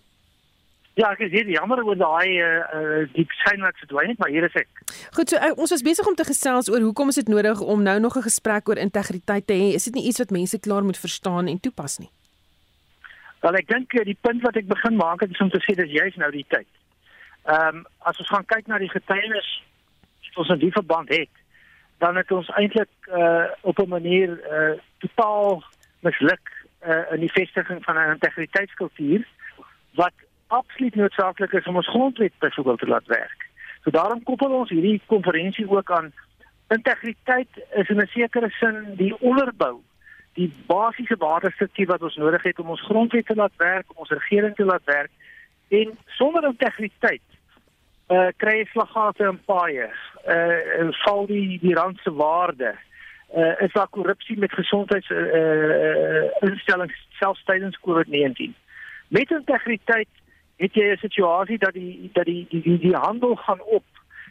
Ja, 0.94 1.08
ek 1.12 1.18
is 1.24 1.30
hier. 1.32 1.48
Jammer 1.48 1.80
oor 1.84 1.96
daai 1.96 2.36
uh 2.36 2.48
uh 2.76 3.08
die 3.14 3.24
skyn 3.40 3.60
wat 3.64 3.78
verdwyn 3.80 4.12
het, 4.12 4.18
maar 4.18 4.28
hier 4.28 4.44
is 4.44 4.54
ek. 4.54 4.68
Goed, 5.16 5.28
so 5.28 5.36
uh, 5.36 5.52
ons 5.56 5.70
was 5.70 5.82
besig 5.82 6.06
om 6.06 6.14
te 6.14 6.24
gesels 6.24 6.68
oor 6.68 6.80
hoekom 6.80 7.08
is 7.08 7.14
dit 7.14 7.28
nodig 7.28 7.60
om 7.60 7.82
nou 7.82 7.98
nog 8.00 8.16
'n 8.16 8.28
gesprek 8.28 8.68
oor 8.68 8.76
integriteit 8.76 9.46
te 9.46 9.54
hê? 9.54 9.72
Is 9.74 9.84
dit 9.84 9.94
nie 9.94 10.04
iets 10.04 10.18
wat 10.18 10.30
mense 10.30 10.58
klaar 10.58 10.84
moet 10.84 10.98
verstaan 10.98 11.48
en 11.48 11.60
toepas 11.60 11.98
nie? 11.98 12.10
Wel 13.42 13.58
ek 13.58 13.68
dink 13.68 13.94
eh, 13.98 14.04
die 14.06 14.18
punt 14.20 14.42
wat 14.46 14.56
ek 14.56 14.70
begin 14.70 14.96
maak 14.96 15.22
is 15.26 15.40
om 15.42 15.50
te 15.50 15.60
sê 15.64 15.74
dis 15.74 15.90
juist 15.90 16.18
nou 16.22 16.30
die 16.30 16.46
tyd. 16.48 16.68
Ehm 17.50 17.82
um, 17.82 17.84
as 18.06 18.18
ons 18.22 18.30
gaan 18.30 18.46
kyk 18.46 18.68
na 18.70 18.78
die 18.78 18.92
getuienis 18.92 19.48
wat 20.28 20.44
ons 20.44 20.52
in 20.54 20.62
die 20.62 20.74
verband 20.74 21.10
het, 21.10 21.40
dan 21.98 22.16
het 22.16 22.30
ons 22.30 22.50
eintlik 22.58 23.10
uh 23.10 23.50
op 23.66 23.78
'n 23.82 23.88
manier 23.88 24.30
uh 24.30 24.78
totaal 25.02 25.62
misluk 26.06 26.54
uh 26.86 27.02
in 27.14 27.20
die 27.26 27.32
vestiging 27.34 27.82
van 27.84 27.98
'n 27.98 28.14
integriteitskultuur 28.14 29.26
wat 29.98 30.14
absoluut 30.46 30.94
noodsaaklik 30.94 31.52
is 31.52 31.66
om 31.66 31.76
ons 31.76 31.88
grondwet 31.88 32.38
byvoorbeeld 32.38 32.78
te 32.78 32.86
laat 32.86 33.06
werk. 33.06 33.40
So 33.82 33.90
daarom 33.90 34.22
koppel 34.22 34.50
ons 34.50 34.70
hierdie 34.70 35.00
konferensie 35.06 35.70
ook 35.70 35.90
aan 35.90 36.12
integriteit 36.68 37.50
is 37.74 37.88
in 37.88 38.00
'n 38.00 38.06
sekere 38.06 38.50
sin 38.50 38.94
die 38.96 39.14
onderbou 39.20 39.82
die 40.34 40.52
basiese 40.66 41.16
waterstruktuur 41.16 41.86
wat 41.86 42.02
ons 42.02 42.16
nodig 42.16 42.42
het 42.42 42.58
om 42.58 42.72
ons 42.74 42.86
grondwet 42.88 43.26
te 43.26 43.34
laat 43.34 43.56
werk, 43.56 43.90
om 43.90 44.04
ons 44.04 44.14
regering 44.16 44.54
te 44.56 44.64
laat 44.64 44.84
werk 44.84 45.10
en 45.68 45.98
sonder 46.06 46.44
integriteit 46.44 47.22
uh 48.12 48.28
kry 48.36 48.58
jy 48.58 48.64
slaggate 48.72 49.24
en 49.28 49.38
paaie. 49.48 49.88
Uh 50.28 50.88
val 51.04 51.26
die 51.30 51.58
die 51.62 51.74
rand 51.78 52.00
se 52.02 52.12
waarde. 52.12 52.74
Uh 53.36 53.54
is 53.64 53.72
daar 53.72 53.88
korrupsie 53.88 54.38
met 54.38 54.52
gesondheids 54.52 55.08
uh, 55.10 56.26
instellings 56.48 56.98
selfs 57.20 57.44
tydens 57.48 57.78
COVID-19. 57.86 58.52
Met 59.08 59.30
integriteit 59.30 60.10
het 60.56 60.74
jy 60.74 60.92
'n 60.92 61.00
situasie 61.00 61.58
dat 61.58 61.72
die 61.72 62.10
dat 62.12 62.24
die 62.24 62.46
die 62.50 62.62
die, 62.62 62.78
die 62.78 62.96
handel 62.96 63.34
gaan 63.36 63.62
op, 63.62 63.84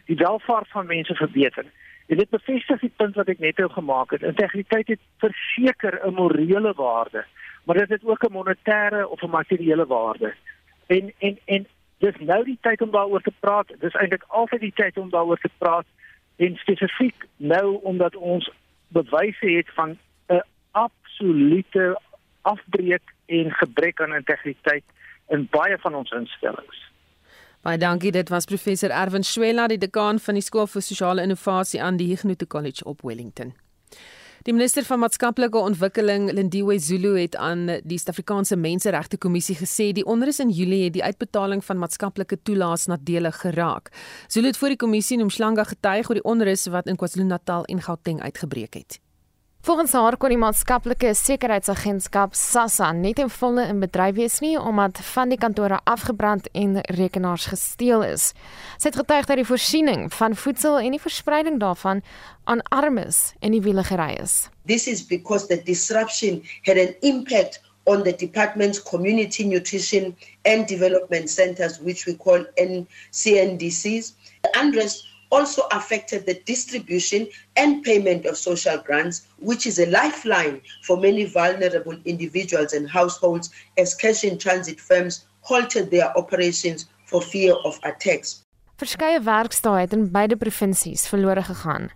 die 0.06 0.16
welvaart 0.16 0.68
van 0.68 0.86
mense 0.86 1.14
verbeter. 1.14 1.64
En 2.12 2.18
dit 2.18 2.28
bevestig 2.28 2.80
die 2.80 2.92
punt 2.96 3.14
wat 3.16 3.30
ek 3.32 3.38
net 3.40 3.56
nou 3.56 3.70
gemaak 3.72 4.10
het. 4.12 4.24
Integriteit 4.28 4.90
het 4.92 5.00
verseker 5.22 5.94
'n 6.04 6.14
morele 6.14 6.72
waarde, 6.76 7.24
maar 7.64 7.78
dit 7.78 7.88
het 7.88 8.04
ook 8.04 8.24
'n 8.24 8.32
monetêre 8.32 9.08
of 9.08 9.22
'n 9.22 9.30
materiële 9.30 9.86
waarde. 9.86 10.34
En 10.86 11.12
en 11.18 11.38
en 11.44 11.66
dis 11.98 12.16
nou 12.18 12.44
die 12.44 12.58
tyd 12.60 12.82
om 12.82 12.90
daaroor 12.90 13.22
te 13.22 13.32
praat. 13.40 13.72
Dis 13.78 13.94
eintlik 13.94 14.24
altyd 14.28 14.60
die 14.60 14.72
tyd 14.74 14.96
om 14.96 15.10
daaroor 15.10 15.38
te 15.38 15.50
praat 15.58 15.86
en 16.36 16.56
spesifiek 16.56 17.26
nou 17.36 17.80
omdat 17.82 18.16
ons 18.16 18.50
bewyse 18.88 19.46
het 19.46 19.70
van 19.74 19.98
'n 20.28 20.42
absolute 20.70 22.00
afbreek 22.42 23.14
en 23.26 23.50
gebrek 23.52 24.00
aan 24.00 24.14
integriteit 24.14 24.84
in 25.28 25.48
baie 25.50 25.78
van 25.78 25.94
ons 25.94 26.10
instellings. 26.10 26.91
Baie 27.62 27.78
dankie. 27.78 28.10
Dit 28.10 28.28
was 28.28 28.44
professor 28.44 28.90
Erwin 28.90 29.22
Swela, 29.22 29.68
die 29.70 29.78
dekaan 29.78 30.18
van 30.18 30.34
die 30.34 30.42
Skool 30.42 30.66
vir 30.66 30.82
Sosiale 30.82 31.22
Innovasie 31.22 31.78
aan 31.78 31.94
die 32.00 32.08
Huguenot 32.08 32.42
College 32.50 32.82
op 32.90 33.04
Wellington. 33.06 33.52
Die 34.42 34.50
minister 34.50 34.82
van 34.82 34.98
maatskaplike 34.98 35.60
ontwikkeling, 35.60 36.32
Lindiwe 36.34 36.80
Zulu, 36.82 37.12
het 37.20 37.36
aan 37.38 37.68
die 37.86 38.00
Suid-Afrikaanse 38.00 38.58
Menseregte 38.58 39.14
Kommissie 39.16 39.54
gesê 39.54 39.92
die 39.94 40.02
onrus 40.02 40.42
in 40.42 40.50
Julie 40.50 40.88
het 40.88 40.96
die 40.96 41.04
uitbetaling 41.06 41.62
van 41.62 41.78
maatskaplike 41.78 42.40
toelaas 42.42 42.88
nadelig 42.90 43.38
geraak. 43.44 43.92
Zulu 44.26 44.50
het 44.50 44.58
voor 44.58 44.74
die 44.74 44.82
kommissie 44.82 45.20
in 45.20 45.28
Umhlanga 45.28 45.62
getuig 45.70 46.10
oor 46.10 46.18
die 46.18 46.26
onrus 46.26 46.66
wat 46.66 46.90
in 46.90 46.98
KwaZulu-Natal 46.98 47.70
en 47.70 47.86
Gauteng 47.86 48.18
uitgebreek 48.26 48.74
het. 48.74 48.98
Volgens 49.62 49.92
haar 49.94 50.16
kon 50.18 50.32
die 50.32 50.40
maatskaplike 50.42 51.12
sekuriteitsagentskap 51.14 52.32
SASSA 52.34 52.88
net 52.98 53.20
in 53.22 53.28
volle 53.30 53.62
in 53.70 53.78
bedryf 53.78 54.16
wees 54.16 54.40
nie 54.42 54.56
omdat 54.58 54.98
van 55.12 55.30
die 55.30 55.38
kantore 55.38 55.76
afgebrand 55.86 56.48
en 56.58 56.80
rekenaars 56.96 57.44
gesteel 57.52 58.02
is. 58.02 58.32
Sy 58.82 58.90
het 58.90 58.98
getuig 58.98 59.28
dat 59.30 59.38
die 59.38 59.46
voorsiening 59.46 60.08
van 60.16 60.34
voedsel 60.34 60.80
en 60.80 60.96
die 60.96 61.00
verspreiding 61.04 61.60
daarvan 61.62 62.02
aan 62.50 62.64
armes 62.74 63.20
en 63.38 63.54
die 63.54 63.62
wieligery 63.62 64.16
is. 64.24 64.48
This 64.66 64.88
is 64.90 65.06
because 65.06 65.46
the 65.46 65.60
disruption 65.62 66.42
had 66.66 66.82
an 66.82 66.98
impact 67.06 67.62
on 67.86 68.02
the 68.02 68.16
department's 68.18 68.82
community 68.82 69.46
nutrition 69.46 70.16
and 70.42 70.66
development 70.66 71.30
centers 71.30 71.78
which 71.78 72.02
we 72.10 72.16
call 72.16 72.42
NCNDCs. 72.58 74.10
The 74.42 74.58
unrest 74.58 75.06
also 75.32 75.62
affected 75.72 76.26
the 76.26 76.34
distribution 76.44 77.26
and 77.56 77.82
payment 77.82 78.26
of 78.26 78.36
social 78.36 78.78
grants, 78.78 79.26
which 79.38 79.66
is 79.66 79.78
a 79.78 79.86
lifeline 79.86 80.60
for 80.84 80.96
many 80.96 81.24
vulnerable 81.24 81.96
individuals 82.04 82.72
and 82.74 82.88
households 82.88 83.50
as 83.78 83.94
cash 83.94 84.22
in 84.24 84.38
transit 84.38 84.78
firms 84.78 85.24
halted 85.40 85.90
their 85.90 86.16
operations 86.16 86.86
for 87.06 87.20
fear 87.22 87.54
of 87.64 87.80
attacks. 87.82 88.44
Verskeie 88.76 89.20
werkstae 89.22 89.78
het 89.78 89.92
in 89.92 90.10
beide 90.10 90.36
provinsies 90.36 91.08
verlore 91.08 91.42
gegaan. 91.42 91.90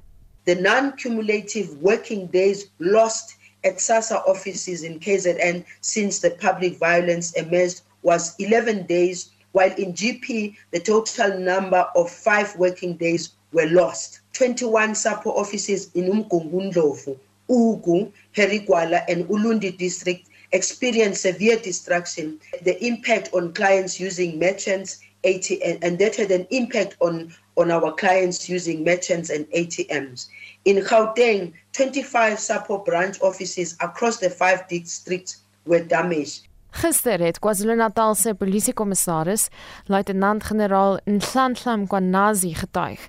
The 0.44 0.54
non-cumulative 0.54 1.76
working 1.80 2.30
days 2.30 2.70
lost 2.78 3.36
at 3.64 3.80
SASA 3.80 4.22
offices 4.26 4.82
in 4.82 5.00
KZN 5.00 5.64
since 5.80 6.20
the 6.20 6.30
public 6.30 6.78
violence 6.78 7.32
emerged 7.32 7.82
was 8.02 8.34
11 8.38 8.86
days, 8.86 9.30
while 9.56 9.72
in 9.78 9.94
GP, 9.94 10.54
the 10.70 10.80
total 10.80 11.38
number 11.38 11.88
of 11.96 12.10
five 12.10 12.54
working 12.56 12.94
days 12.94 13.30
were 13.54 13.64
lost. 13.70 14.20
21 14.34 14.90
SAPO 14.94 15.30
offices 15.30 15.90
in 15.94 16.12
Umgungundlovu, 16.12 17.18
Ugu, 17.48 18.12
Herigwala, 18.36 19.02
and 19.08 19.24
Ulundi 19.30 19.74
district 19.78 20.28
experienced 20.52 21.22
severe 21.22 21.56
destruction. 21.58 22.38
The 22.64 22.76
impact 22.84 23.30
on 23.32 23.54
clients 23.54 23.98
using 23.98 24.38
merchants, 24.38 25.00
ATM, 25.24 25.78
and 25.80 25.98
that 26.00 26.16
had 26.16 26.32
an 26.32 26.46
impact 26.50 26.98
on, 27.00 27.34
on 27.56 27.70
our 27.70 27.92
clients 27.92 28.50
using 28.50 28.84
merchants 28.84 29.30
and 29.30 29.46
ATMs. 29.52 30.28
In 30.66 30.84
Gauteng, 30.84 31.54
25 31.72 32.38
SAPO 32.38 32.84
branch 32.84 33.22
offices 33.22 33.74
across 33.80 34.18
the 34.18 34.28
five 34.28 34.68
districts 34.68 35.38
were 35.64 35.82
damaged. 35.82 36.46
Gister 36.76 37.22
het 37.24 37.38
KwaZulu-Natal 37.40 38.14
se 38.14 38.34
polisiekommissaris, 38.36 39.46
luitenant-generaal 39.88 40.98
Nhlanhla 41.08 41.76
Mkwanazi 41.76 42.50
getuig. 42.52 43.00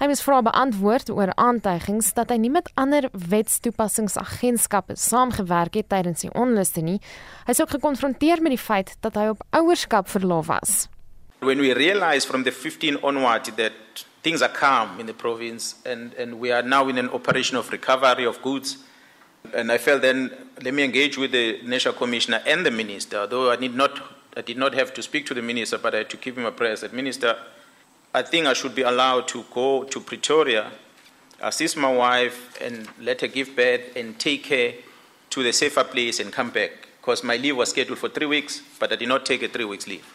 Hy 0.00 0.08
moes 0.10 0.24
vra 0.26 0.40
beantwoord 0.42 1.12
oor 1.14 1.30
aantuigings 1.38 2.10
dat 2.16 2.34
hy 2.34 2.40
nie 2.42 2.50
met 2.50 2.72
ander 2.74 3.06
wetstoepassingsagentskappe 3.14 4.98
saamgewerk 4.98 5.78
het 5.78 5.90
tydens 5.94 6.26
die 6.26 6.32
onluste 6.34 6.82
nie. 6.82 6.98
Hy 7.46 7.54
is 7.54 7.62
ook 7.62 7.76
gekonfronteer 7.76 8.42
met 8.42 8.56
die 8.56 8.64
feit 8.64 8.96
dat 9.06 9.14
hy 9.14 9.30
op 9.36 9.46
ouerskap 9.54 10.10
verlof 10.10 10.50
was. 10.50 10.88
When 11.46 11.62
we 11.62 11.70
realize 11.78 12.26
from 12.26 12.42
the 12.42 12.50
15 12.50 13.04
onward 13.06 13.54
that 13.54 14.06
things 14.26 14.42
are 14.42 14.50
calm 14.50 14.98
in 14.98 15.06
the 15.06 15.14
province 15.14 15.76
and 15.86 16.10
and 16.18 16.42
we 16.42 16.50
are 16.50 16.66
now 16.66 16.88
in 16.90 16.98
an 16.98 17.10
operation 17.14 17.58
of 17.58 17.70
recovery 17.70 18.26
of 18.26 18.42
goods 18.42 18.82
And 19.54 19.70
I 19.70 19.78
felt 19.78 20.02
then 20.02 20.30
let 20.62 20.72
me 20.72 20.82
engage 20.84 21.18
with 21.18 21.32
the 21.32 21.60
national 21.62 21.94
commissioner 21.94 22.42
and 22.46 22.64
the 22.64 22.70
minister, 22.70 23.26
though 23.26 23.50
I 23.50 23.56
need 23.56 23.74
not 23.74 24.00
I 24.34 24.40
did 24.40 24.56
not 24.56 24.72
have 24.74 24.94
to 24.94 25.02
speak 25.02 25.26
to 25.26 25.34
the 25.34 25.42
minister, 25.42 25.76
but 25.76 25.94
I 25.94 25.98
had 25.98 26.10
to 26.10 26.16
keep 26.16 26.38
him 26.38 26.46
abreast. 26.46 26.80
That 26.80 26.94
minister, 26.94 27.36
I 28.14 28.22
think 28.22 28.46
I 28.46 28.54
should 28.54 28.74
be 28.74 28.80
allowed 28.80 29.28
to 29.28 29.44
go 29.52 29.84
to 29.84 30.00
Pretoria, 30.00 30.72
assist 31.40 31.76
my 31.76 31.92
wife, 31.92 32.58
and 32.60 32.88
let 32.98 33.20
her 33.20 33.26
give 33.26 33.54
birth 33.54 33.94
and 33.94 34.18
take 34.18 34.46
her 34.46 34.72
to 35.30 35.42
the 35.42 35.52
safer 35.52 35.84
place 35.84 36.18
and 36.18 36.32
come 36.32 36.48
back. 36.50 36.88
Because 37.00 37.22
my 37.22 37.36
leave 37.36 37.56
was 37.56 37.70
scheduled 37.70 37.98
for 37.98 38.08
three 38.08 38.26
weeks, 38.26 38.62
but 38.78 38.90
I 38.90 38.96
did 38.96 39.08
not 39.08 39.26
take 39.26 39.42
a 39.42 39.48
three 39.48 39.66
weeks 39.66 39.86
leave. 39.86 40.06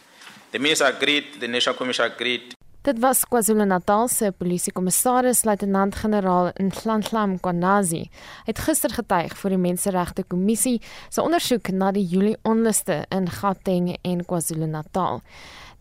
The 0.51 0.57
minister 0.57 0.85
agreed, 0.85 1.39
the 1.39 1.47
national 1.47 1.75
commissioner 1.75 2.07
agreed, 2.07 2.55
Dit 2.87 2.99
was 2.99 3.25
KwaZulu-Natal 3.27 4.07
se 4.07 4.29
polisiekommissaris 4.31 5.41
luitenant-generaal 5.43 6.51
Nhlanhla 6.55 7.25
Mkwanazi 7.25 8.09
het 8.43 8.59
gister 8.59 8.93
getuig 8.95 9.35
voor 9.37 9.49
die 9.49 9.59
Menseregte 9.59 10.23
Kommissie 10.23 10.79
se 11.09 11.21
ondersoek 11.21 11.67
na 11.75 11.91
die 11.91 12.05
Julie 12.07 12.37
onluste 12.47 13.01
in 13.11 13.27
Gauteng 13.27 13.91
en 14.01 14.23
KwaZulu-Natal. 14.25 15.19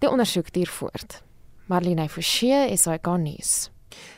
Die 0.02 0.10
ondersoek 0.10 0.50
duur 0.50 0.66
voort. 0.80 1.22
Marlene 1.70 2.08
Forsie 2.08 2.66
is 2.74 2.90
hy 2.90 2.98
gaan 2.98 3.22
nuus. 3.22 3.70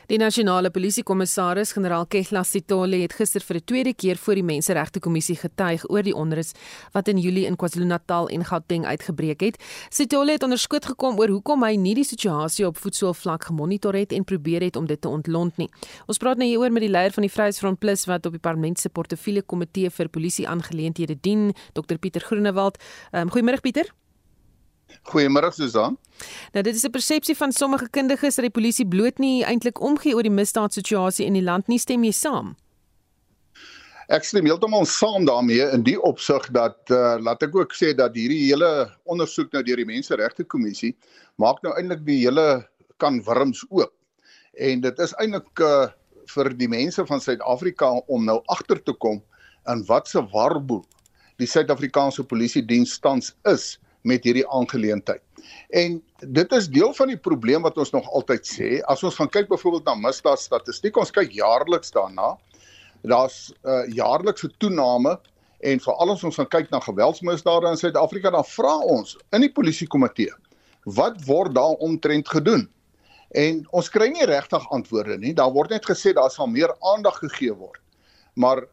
Die 0.09 0.17
nasionale 0.17 0.71
polisiekommissaris, 0.73 1.71
generaal 1.75 2.07
Kehla 2.09 2.41
Sitole, 2.43 2.97
het 3.03 3.13
gister 3.13 3.41
vir 3.41 3.55
'n 3.57 3.63
tweede 3.65 3.93
keer 3.93 4.17
voor 4.17 4.35
die 4.35 4.43
Menseregte 4.43 4.99
Kommissie 4.99 5.35
getuig 5.35 5.89
oor 5.89 6.03
die 6.03 6.15
onrus 6.15 6.53
wat 6.93 7.07
in 7.07 7.17
Julie 7.17 7.45
in 7.45 7.55
KwaZulu-Natal 7.55 8.29
en 8.29 8.45
Gauteng 8.45 8.85
uitgebreek 8.85 9.41
het. 9.41 9.63
Sitole 9.89 10.31
het 10.31 10.43
onderskoot 10.43 10.85
gekom 10.85 11.19
oor 11.19 11.29
hoekom 11.29 11.63
hy 11.63 11.75
nie 11.75 11.95
die 11.95 12.03
situasie 12.03 12.65
op 12.65 12.77
voetsoolvlak 12.77 13.43
gemonitor 13.43 13.93
het 13.93 14.11
en 14.11 14.23
probeer 14.23 14.61
het 14.61 14.75
om 14.75 14.85
dit 14.85 15.01
te 15.01 15.07
ontlont 15.07 15.57
nie. 15.57 15.69
Ons 16.07 16.17
praat 16.17 16.37
nou 16.37 16.47
hieroor 16.47 16.71
met 16.71 16.81
die 16.81 16.91
leier 16.91 17.11
van 17.11 17.21
die 17.21 17.31
Vryheidsfront 17.31 17.79
Plus 17.79 18.05
wat 18.05 18.25
op 18.25 18.31
die 18.31 18.41
parlement 18.41 18.79
se 18.79 18.89
portefeulje 18.89 19.41
komitee 19.41 19.89
vir 19.89 20.09
polisie 20.09 20.47
aangeleenthede 20.47 21.17
dien, 21.21 21.53
Dr 21.73 21.97
Pieter 21.97 22.21
Groenewald. 22.21 22.77
Um, 23.11 23.29
Goeiemôre 23.29 23.61
Pieter. 23.61 23.93
Goeiemôre 25.11 25.51
Susan. 25.53 25.97
Nou 26.53 26.63
dit 26.63 26.75
is 26.75 26.85
'n 26.85 26.91
persepsie 26.91 27.35
van 27.35 27.51
sommige 27.51 27.89
kundiges 27.89 28.35
dat 28.35 28.43
die 28.43 28.57
polisie 28.61 28.87
bloot 28.87 29.17
nie 29.17 29.43
eintlik 29.43 29.81
omgee 29.81 30.15
oor 30.15 30.23
die 30.23 30.31
misdaadsituasie 30.31 31.25
in 31.25 31.33
die 31.33 31.43
land 31.43 31.67
nie, 31.67 31.79
stem 31.79 32.03
jy 32.03 32.11
saam? 32.11 32.55
Ek 34.09 34.23
stem 34.23 34.45
heeltemal 34.45 34.85
saam 34.85 35.25
daarmee 35.25 35.69
in 35.73 35.83
die 35.83 36.01
opsig 36.01 36.47
dat 36.51 36.77
uh, 36.89 37.17
laat 37.21 37.43
ek 37.43 37.55
ook 37.55 37.73
sê 37.77 37.93
dat 37.93 38.15
hierdie 38.15 38.47
hele 38.47 38.89
ondersoek 39.05 39.51
nou 39.53 39.63
deur 39.63 39.77
die 39.77 39.85
Menseregte 39.85 40.43
Kommissie 40.43 40.95
maak 41.37 41.61
nou 41.63 41.73
eintlik 41.77 42.01
die 42.05 42.17
hele 42.25 42.65
kan 42.97 43.21
wurms 43.23 43.61
oop. 43.69 43.93
En 44.57 44.81
dit 44.81 44.99
is 44.99 45.13
eintlik 45.21 45.61
uh, 45.61 45.87
vir 46.33 46.49
die 46.57 46.67
mense 46.67 47.05
van 47.05 47.21
Suid-Afrika 47.21 47.91
om 48.07 48.25
nou 48.25 48.39
agter 48.47 48.81
te 48.83 48.93
kom 48.93 49.21
in 49.69 49.85
wat 49.85 50.09
se 50.09 50.23
warboel 50.33 50.81
die 51.37 51.47
Suid-Afrikaanse 51.47 52.25
polisie 52.27 52.65
diens 52.65 52.97
tans 52.99 53.31
is 53.47 53.77
met 54.01 54.23
hierdie 54.23 54.47
aangeleentheid. 54.47 55.21
En 55.69 55.99
dit 56.19 56.51
is 56.51 56.69
deel 56.69 56.93
van 56.93 57.11
die 57.11 57.17
probleem 57.17 57.65
wat 57.65 57.77
ons 57.77 57.91
nog 57.91 58.07
altyd 58.15 58.47
sê. 58.47 58.69
As 58.91 59.03
ons 59.03 59.17
gaan 59.19 59.29
kyk 59.29 59.49
byvoorbeeld 59.51 59.85
na 59.89 59.95
misdaadstatistiek, 59.99 60.97
ons 60.97 61.11
kyk 61.15 61.33
jaarliks 61.35 61.91
daarna. 61.95 62.35
Daar's 63.01 63.51
'n 63.63 63.69
uh, 63.69 63.85
jaarlikse 63.95 64.49
toename 64.57 65.19
en 65.59 65.79
veral 65.79 66.11
as 66.11 66.23
ons 66.23 66.35
gaan 66.35 66.47
kyk 66.47 66.69
na 66.71 66.79
geweldsmisdade 66.79 67.67
in 67.67 67.77
Suid-Afrika, 67.77 68.31
dan 68.31 68.45
vra 68.45 68.77
ons 68.77 69.17
in 69.35 69.41
die 69.41 69.51
polisiekomitee, 69.51 70.31
wat 70.85 71.19
word 71.25 71.55
daar 71.55 71.75
omtrent 71.83 72.27
gedoen? 72.27 72.69
En 73.35 73.65
ons 73.71 73.89
kry 73.89 74.07
nie 74.09 74.25
regtig 74.25 74.63
antwoorde 74.71 75.17
nie. 75.17 75.33
Daar 75.33 75.51
word 75.51 75.69
net 75.69 75.85
gesê 75.85 76.13
daar 76.13 76.31
sal 76.31 76.47
meer 76.47 76.73
aandag 76.79 77.19
gegee 77.19 77.53
word. 77.53 77.81
Maar 78.35 78.63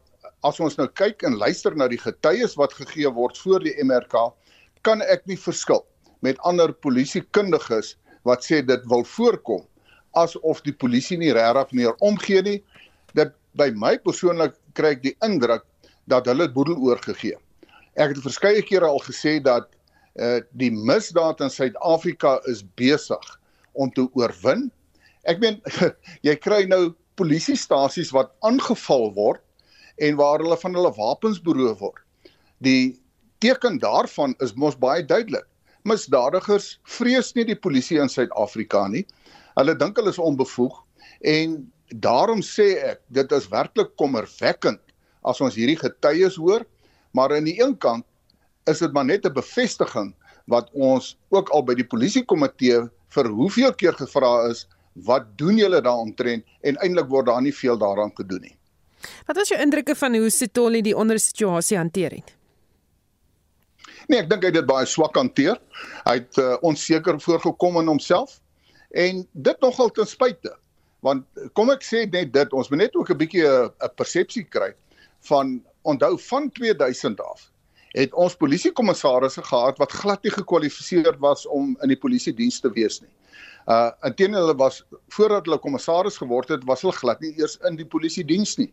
as 0.45 0.59
ons 0.59 0.77
nou 0.77 0.87
kyk 0.87 1.23
en 1.27 1.37
luister 1.37 1.75
na 1.75 1.87
die 1.87 2.01
getuies 2.01 2.55
wat 2.57 2.73
gegee 2.73 3.09
word 3.13 3.37
voor 3.37 3.59
die 3.59 3.75
MRK, 3.83 4.31
kan 4.83 5.01
ek 5.01 5.25
nie 5.29 5.39
verskil 5.39 5.85
met 6.25 6.39
ander 6.47 6.73
polisiekundiges 6.73 7.95
wat 8.27 8.45
sê 8.45 8.61
dit 8.65 8.83
wil 8.91 9.05
voorkom 9.07 9.63
asof 10.17 10.63
die 10.65 10.73
polisie 10.73 11.17
nie 11.19 11.33
regtig 11.35 11.73
meer 11.77 11.97
omgee 12.05 12.41
nie. 12.45 12.59
Dit 13.17 13.33
by 13.57 13.69
my 13.75 13.95
persoonlik 14.01 14.55
kry 14.77 14.95
ek 14.95 15.03
die 15.05 15.15
indruk 15.25 15.65
dat 16.11 16.27
hulle 16.29 16.49
boedel 16.53 16.77
oorgegee. 16.89 17.37
Ek 17.97 18.13
het 18.13 18.23
verskeie 18.23 18.63
kere 18.65 18.89
al 18.89 19.01
gesê 19.05 19.37
dat 19.43 19.69
uh 20.17 20.39
die 20.57 20.71
misdaad 20.73 21.43
in 21.45 21.51
Suid-Afrika 21.53 22.39
is 22.49 22.63
besig 22.79 23.25
om 23.77 23.91
te 23.93 24.07
oorwin. 24.17 24.67
Ek 25.29 25.41
meen 25.43 25.59
jy 26.27 26.33
kry 26.41 26.63
nou 26.69 26.95
polisiestasies 27.17 28.13
wat 28.15 28.33
aangeval 28.45 29.11
word 29.13 29.43
en 30.01 30.17
waar 30.17 30.41
hulle 30.41 30.57
van 30.61 30.77
hulle 30.77 30.93
wapens 30.97 31.41
beroof 31.41 31.81
word. 31.81 32.01
Die 32.65 32.97
teken 33.43 33.79
daarvan 33.79 34.35
is 34.43 34.55
mos 34.55 34.77
baie 34.79 35.05
duidelik. 35.05 35.45
Misdadigers 35.87 36.79
vrees 36.83 37.33
nie 37.35 37.45
die 37.47 37.55
polisie 37.55 37.99
in 38.01 38.11
Suid-Afrika 38.11 38.87
nie. 38.91 39.05
Hulle 39.57 39.75
dink 39.77 39.97
hulle 39.97 40.11
is 40.13 40.21
onbevoeg 40.21 40.75
en 41.21 41.57
daarom 42.03 42.43
sê 42.43 42.73
ek 42.91 43.01
dit 43.15 43.31
is 43.31 43.47
werklik 43.51 43.95
kommerwekkend 43.99 44.81
as 45.27 45.41
ons 45.41 45.55
hierdie 45.55 45.79
getuies 45.79 46.35
hoor, 46.39 46.65
maar 47.15 47.33
aan 47.35 47.47
die 47.47 47.57
een 47.61 47.75
kant 47.79 48.05
is 48.67 48.83
dit 48.83 48.93
maar 48.93 49.07
net 49.07 49.25
'n 49.25 49.33
bevestiging 49.33 50.13
wat 50.47 50.69
ons 50.73 51.15
ook 51.29 51.49
al 51.49 51.63
by 51.63 51.75
die 51.75 51.87
polisiekomitee 51.87 52.87
vir 53.15 53.29
hoeveel 53.29 53.73
keer 53.73 53.93
gevra 53.93 54.49
is, 54.51 54.67
wat 55.05 55.37
doen 55.37 55.57
julle 55.57 55.81
daaromtrent 55.81 56.43
en 56.61 56.77
eintlik 56.83 57.09
word 57.09 57.25
daar 57.25 57.41
nie 57.41 57.53
veel 57.53 57.77
daaraan 57.77 58.11
gedoen 58.15 58.41
nie. 58.41 58.57
Wat 59.27 59.35
was 59.35 59.49
jou 59.49 59.59
indrukke 59.61 59.95
van 59.95 60.15
hoe 60.15 60.29
Sitoli 60.29 60.81
die 60.81 60.95
ondersituasie 60.97 61.77
hanteer 61.77 62.11
het? 62.11 62.36
Nee, 64.07 64.21
ek 64.23 64.29
dink 64.31 64.45
hy 64.45 64.51
het 64.51 64.59
dit 64.61 64.67
baie 64.67 64.87
swak 64.87 65.17
hanteer. 65.19 65.59
Hy 66.05 66.15
het 66.21 66.39
uh, 66.39 66.55
onseker 66.67 67.19
voorgekom 67.19 67.81
in 67.81 67.91
homself 67.91 68.39
en 68.95 69.25
dit 69.33 69.61
nogal 69.61 69.91
ten 69.91 70.07
spyte. 70.07 70.53
Want 71.05 71.25
kom 71.53 71.69
ek 71.69 71.83
sê 71.83 72.05
net 72.09 72.31
dit, 72.33 72.53
ons 72.55 72.69
moet 72.71 72.85
net 72.85 72.95
ook 72.95 73.11
'n 73.11 73.19
bietjie 73.19 73.45
'n 73.45 73.93
persepsie 73.99 74.43
kry 74.43 74.73
van 75.27 75.61
onthou 75.83 76.17
van 76.17 76.51
2000 76.51 77.19
af 77.21 77.51
het 77.97 78.13
ons 78.13 78.35
polisiekommissarisse 78.35 79.43
gehad 79.43 79.77
wat 79.81 79.91
glad 79.91 80.23
nie 80.23 80.31
gekwalifiseer 80.31 81.15
was 81.19 81.45
om 81.47 81.77
in 81.81 81.89
die 81.89 81.99
polisie 81.99 82.33
diens 82.33 82.59
te 82.59 82.71
wees 82.71 83.01
nie. 83.01 83.11
Uh 83.67 83.91
inteendeel 84.07 84.45
hulle 84.45 84.57
was 84.59 84.83
voordat 85.15 85.45
hulle 85.45 85.59
kommissaris 85.59 86.17
geword 86.17 86.49
het, 86.49 86.63
was 86.63 86.81
hulle 86.81 86.95
glad 86.95 87.21
nie 87.21 87.33
eers 87.39 87.57
in 87.67 87.75
die 87.75 87.87
polisie 87.87 88.25
diens 88.25 88.55
nie. 88.57 88.71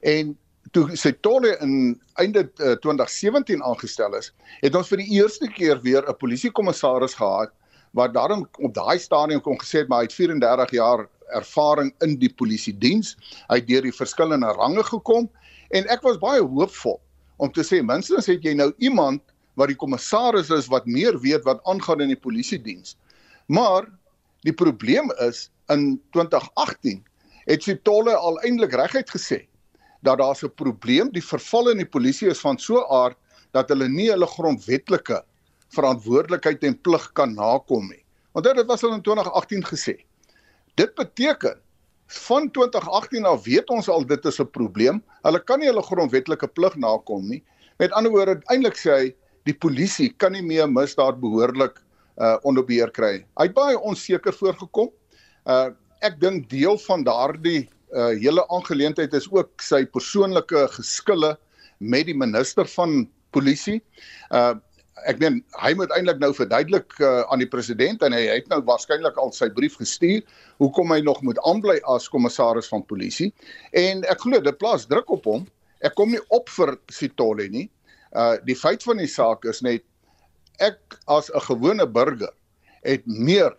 En 0.00 0.36
toe 0.72 0.84
sy 0.96 1.12
tolle 1.24 1.54
in 1.64 1.94
einde 2.20 2.44
uh, 2.60 2.74
2017 2.82 3.62
aangestel 3.64 4.16
is, 4.18 4.32
het 4.62 4.76
ons 4.78 4.90
vir 4.92 5.02
die 5.02 5.20
eerste 5.20 5.48
keer 5.52 5.80
weer 5.84 6.02
'n 6.08 6.16
polisiekommissaris 6.20 7.14
gehad 7.14 7.52
wat 7.96 8.14
daarom 8.14 8.46
op 8.58 8.74
daai 8.74 8.98
stadium 8.98 9.40
kon 9.40 9.58
gesê 9.58 9.84
het 9.84 9.88
maar 9.88 10.04
hy 10.04 10.08
het 10.10 10.16
34 10.16 10.70
jaar 10.76 11.08
ervaring 11.32 11.92
in 12.04 12.18
die 12.18 12.32
polisie 12.32 12.72
diens. 12.72 13.16
Hy 13.48 13.60
het 13.60 13.68
deur 13.68 13.82
die 13.82 13.92
verskillende 13.92 14.52
range 14.56 14.84
gekom 14.84 15.28
en 15.70 15.88
ek 15.88 16.02
was 16.02 16.18
baie 16.18 16.40
hoopvol 16.40 17.00
om 17.36 17.52
te 17.52 17.62
sê 17.62 17.82
minstens 17.82 18.26
het 18.26 18.44
jy 18.44 18.54
nou 18.54 18.72
iemand 18.78 19.22
wat 19.54 19.68
die 19.68 19.76
kommissaris 19.76 20.50
is 20.50 20.68
wat 20.68 20.86
meer 20.86 21.18
weet 21.20 21.44
wat 21.44 21.60
aangaan 21.64 22.00
in 22.00 22.08
die 22.08 22.22
polisie 22.24 22.58
diens. 22.58 22.96
Maar 23.48 23.88
Die 24.46 24.54
probleem 24.54 25.10
is 25.26 25.48
in 25.66 26.00
2018 26.10 27.02
het 27.48 27.62
Sitolle 27.62 28.14
al 28.14 28.38
eintlik 28.46 28.74
reguit 28.76 29.10
gesê 29.10 29.42
dat 30.02 30.18
daar 30.18 30.36
'n 30.42 30.54
probleem, 30.54 31.10
die 31.12 31.24
verval 31.24 31.70
in 31.70 31.78
die 31.78 31.88
polisie 31.88 32.28
is 32.28 32.40
van 32.40 32.58
so 32.58 32.84
aard 32.86 33.16
dat 33.52 33.68
hulle 33.68 33.88
nie 33.88 34.10
hulle 34.10 34.26
grondwetlike 34.26 35.22
verantwoordelikheid 35.74 36.64
en 36.64 36.80
plig 36.80 37.12
kan 37.12 37.34
nakom 37.34 37.88
nie. 37.88 38.04
Want 38.32 38.44
dit 38.44 38.66
was 38.66 38.84
al 38.84 38.94
in 38.94 39.02
2018 39.02 39.64
gesê. 39.64 40.04
Dit 40.74 40.94
beteken 40.94 41.58
van 42.06 42.50
2018 42.50 43.24
af 43.24 43.44
weet 43.44 43.68
ons 43.68 43.88
al 43.88 44.06
dit 44.06 44.24
is 44.24 44.40
'n 44.40 44.50
probleem. 44.50 45.02
Hulle 45.22 45.40
kan 45.44 45.58
nie 45.58 45.68
hulle 45.68 45.82
grondwetlike 45.82 46.46
plig 46.46 46.76
nakom 46.76 47.28
nie. 47.28 47.42
Met 47.78 47.92
ander 47.92 48.12
woorde, 48.12 48.40
eintlik 48.46 48.76
sê 48.76 48.90
hy 48.90 49.14
die 49.44 49.54
polisie 49.54 50.10
kan 50.16 50.32
nie 50.32 50.42
meer 50.42 50.70
misdaad 50.70 51.20
behoorlik 51.20 51.82
uh 52.18 52.36
onder 52.42 52.64
beheer 52.64 52.90
kry. 52.90 53.24
Hy 53.38 53.46
het 53.46 53.54
baie 53.54 53.78
onseker 53.78 54.32
voorgekom. 54.32 54.90
Uh 55.46 55.70
ek 56.00 56.20
dink 56.20 56.48
deel 56.48 56.78
van 56.78 57.02
daardie 57.04 57.68
uh 57.92 58.12
hele 58.20 58.44
aangeleentheid 58.48 59.14
is 59.14 59.28
ook 59.32 59.62
sy 59.62 59.84
persoonlike 59.84 60.66
geskille 60.76 61.36
met 61.78 62.06
die 62.06 62.16
minister 62.16 62.66
van 62.76 63.08
polisie. 63.30 63.80
Uh 64.30 64.56
ek 65.06 65.20
meen 65.22 65.36
hy 65.62 65.70
moet 65.78 65.92
eintlik 65.94 66.18
nou 66.18 66.32
verduidelik 66.34 66.96
uh, 66.98 67.22
aan 67.30 67.38
die 67.38 67.46
president 67.46 68.02
en 68.02 68.14
hy 68.16 68.24
het 68.26 68.48
nou 68.50 68.58
waarskynlik 68.66 69.18
al 69.22 69.30
sy 69.30 69.46
brief 69.54 69.76
gestuur 69.78 70.24
hoekom 70.58 70.90
hy 70.90 70.98
nog 71.06 71.20
moet 71.22 71.38
aanbly 71.46 71.76
as 71.86 72.08
kommissaris 72.10 72.66
van 72.72 72.82
polisie 72.90 73.28
en 73.78 74.02
ek 74.10 74.24
glo 74.24 74.42
dit 74.42 74.58
plaas 74.58 74.88
druk 74.90 75.12
op 75.14 75.28
hom. 75.30 75.46
Ek 75.86 75.94
kom 75.94 76.10
nie 76.10 76.22
op 76.34 76.50
vir 76.50 76.74
Sitole 76.90 77.46
nie. 77.52 77.68
Uh 78.10 78.36
die 78.42 78.58
feit 78.58 78.82
van 78.82 78.98
die 78.98 79.10
saak 79.10 79.46
is 79.46 79.62
net 79.62 79.86
ek 80.58 80.98
as 81.06 81.30
'n 81.30 81.46
gewone 81.46 81.86
burger 81.86 82.34
het 82.82 83.06
meer 83.06 83.54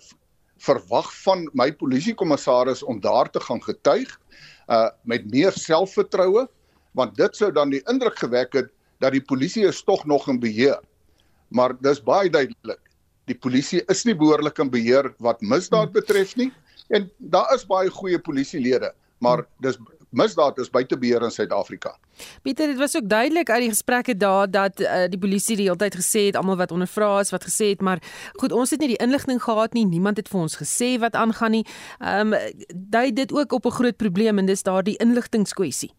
verwag 0.60 1.10
van 1.24 1.48
my 1.54 1.70
polisiekommissaris 1.72 2.84
om 2.84 3.00
daar 3.04 3.30
te 3.32 3.40
gaan 3.40 3.62
getuig 3.64 4.16
uh 4.70 4.90
met 5.04 5.26
meer 5.32 5.56
selfvertroue 5.56 6.48
want 6.98 7.16
dit 7.18 7.36
sou 7.36 7.52
dan 7.54 7.72
die 7.74 7.82
indruk 7.92 8.20
gewek 8.20 8.54
het 8.54 8.70
dat 9.00 9.16
die 9.16 9.24
polisie 9.24 9.66
is 9.68 9.82
tog 9.88 10.06
nog 10.06 10.28
in 10.28 10.40
beheer. 10.40 10.80
Maar 11.50 11.76
dis 11.82 12.02
baie 12.04 12.30
duidelik. 12.30 12.82
Die 13.30 13.38
polisie 13.38 13.82
is 13.88 14.04
nie 14.06 14.16
behoorlik 14.18 14.60
in 14.60 14.72
beheer 14.74 15.14
wat 15.24 15.42
misdaad 15.42 15.94
betref 15.96 16.36
nie 16.36 16.52
en 16.90 17.06
daar 17.32 17.54
is 17.54 17.66
baie 17.70 17.90
goeie 17.94 18.18
polisielede, 18.20 18.90
maar 19.22 19.46
dis 19.62 19.78
misdaad 20.10 20.58
is 20.58 20.70
buite 20.70 20.98
beheer 20.98 21.24
in 21.24 21.32
Suid-Afrika. 21.32 21.98
Pieter, 22.42 22.68
dit 22.68 22.78
was 22.78 22.96
ook 22.96 23.10
duidelik 23.10 23.50
uit 23.50 23.60
die 23.60 23.70
gesprekke 23.70 24.18
daar 24.18 24.52
dat 24.52 24.80
uh, 24.80 25.06
die 25.10 25.20
polisie 25.20 25.56
die 25.56 25.66
hele 25.66 25.78
tyd 25.78 25.96
gesê 25.96 26.26
het 26.30 26.36
almal 26.36 26.58
wat 26.58 26.72
ondervra 26.72 27.20
is 27.20 27.32
wat 27.32 27.46
gesê 27.48 27.72
het, 27.74 27.82
maar 27.82 28.02
goed, 28.42 28.52
ons 28.52 28.70
het 28.70 28.80
nie 28.80 28.94
die 28.96 29.02
inligting 29.04 29.42
gehad 29.44 29.74
nie. 29.74 29.86
Niemand 29.86 30.18
het 30.18 30.30
vir 30.32 30.40
ons 30.40 30.58
gesê 30.60 30.96
wat 31.00 31.16
aangaan 31.16 31.60
nie. 31.60 31.66
Ehm 32.00 32.34
um, 32.34 32.40
dui 32.74 33.12
dit 33.14 33.32
ook 33.32 33.52
op 33.54 33.66
'n 33.66 33.72
groot 33.72 33.98
probleem 33.98 34.38
en 34.38 34.46
dis 34.46 34.64
daardie 34.64 34.98
inligtingskwessie. 34.98 35.94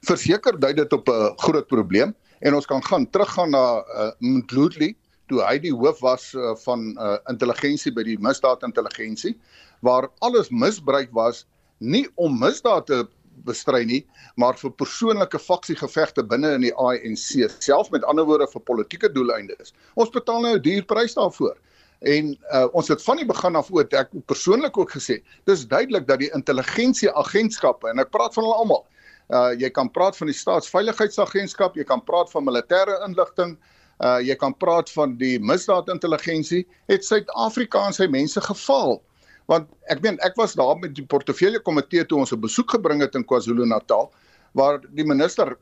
Verseker 0.00 0.58
dui 0.60 0.74
dit 0.74 0.92
op 0.92 1.08
'n 1.08 1.32
groot 1.36 1.66
probleem 1.66 2.14
en 2.40 2.54
ons 2.54 2.66
kan 2.66 2.84
gaan 2.84 3.10
teruggaan 3.10 3.50
na 3.50 3.84
uh, 3.86 4.10
Mdluli 4.18 4.96
toe 5.26 5.42
hy 5.46 5.58
die 5.58 5.72
hoof 5.72 6.00
was 6.00 6.34
uh, 6.34 6.54
van 6.64 6.98
uh, 6.98 7.16
intelligensie 7.30 7.92
by 7.92 8.02
die 8.02 8.18
misdaadintelligensie 8.18 9.36
waar 9.80 10.10
alles 10.18 10.50
misbruik 10.50 11.10
was 11.12 11.46
nie 11.82 12.06
om 12.14 12.38
misdaad 12.38 12.86
te 12.86 13.02
bestry 13.46 13.82
nie, 13.88 14.00
maar 14.40 14.56
vir 14.60 14.72
persoonlike 14.78 15.38
faksiegevegte 15.40 16.24
binne 16.28 16.54
in 16.56 16.66
die 16.66 16.74
ANC, 16.78 17.42
selfs 17.64 17.90
met 17.94 18.06
ander 18.08 18.26
woorde 18.28 18.48
vir 18.52 18.64
politieke 18.68 19.10
doeleindes. 19.12 19.74
Ons 19.94 20.12
betaal 20.14 20.42
nou 20.44 20.54
'n 20.56 20.62
duur 20.62 20.84
prys 20.86 21.14
daarvoor. 21.18 21.56
En 22.02 22.32
uh, 22.34 22.66
ons 22.74 22.88
het 22.88 23.02
van 23.02 23.16
die 23.16 23.26
begin 23.26 23.56
af 23.56 23.70
ook 23.70 23.92
ek 23.94 24.10
persoonlik 24.26 24.78
ook 24.78 24.90
gesê, 24.90 25.20
dis 25.46 25.66
duidelik 25.66 26.06
dat 26.06 26.18
die 26.18 26.32
intelligensie 26.34 27.10
agentskappe 27.10 27.88
en 27.88 28.02
ek 28.02 28.10
praat 28.10 28.34
van 28.34 28.44
hulle 28.44 28.58
almal. 28.58 28.82
Uh 29.30 29.52
jy 29.54 29.70
kan 29.70 29.90
praat 29.90 30.16
van 30.16 30.26
die 30.26 30.36
staatsveiligheidsagentskap, 30.36 31.76
jy 31.78 31.84
kan 31.84 32.02
praat 32.04 32.30
van 32.30 32.44
militêre 32.44 32.98
inligting, 33.06 33.54
uh 34.02 34.18
jy 34.18 34.34
kan 34.34 34.54
praat 34.58 34.90
van 34.90 35.14
die 35.16 35.38
misdaadintelligensie, 35.38 36.66
het 36.90 37.06
Suid-Afrika 37.06 37.86
en 37.86 37.94
sy 37.94 38.10
mense 38.10 38.40
gefaal 38.40 38.98
want 39.46 39.68
ek 39.90 40.02
meen 40.02 40.18
ek 40.22 40.36
was 40.36 40.54
daar 40.54 40.76
met 40.78 40.94
die 40.94 41.06
portefeulje 41.06 41.60
komitee 41.60 42.04
toe 42.04 42.18
ons 42.18 42.32
'n 42.32 42.40
besoek 42.40 42.70
gebring 42.70 43.00
het 43.00 43.14
in 43.14 43.24
KwaZulu-Natal 43.24 44.12
waar 44.54 44.80
die 44.94 45.04
minister 45.04 45.56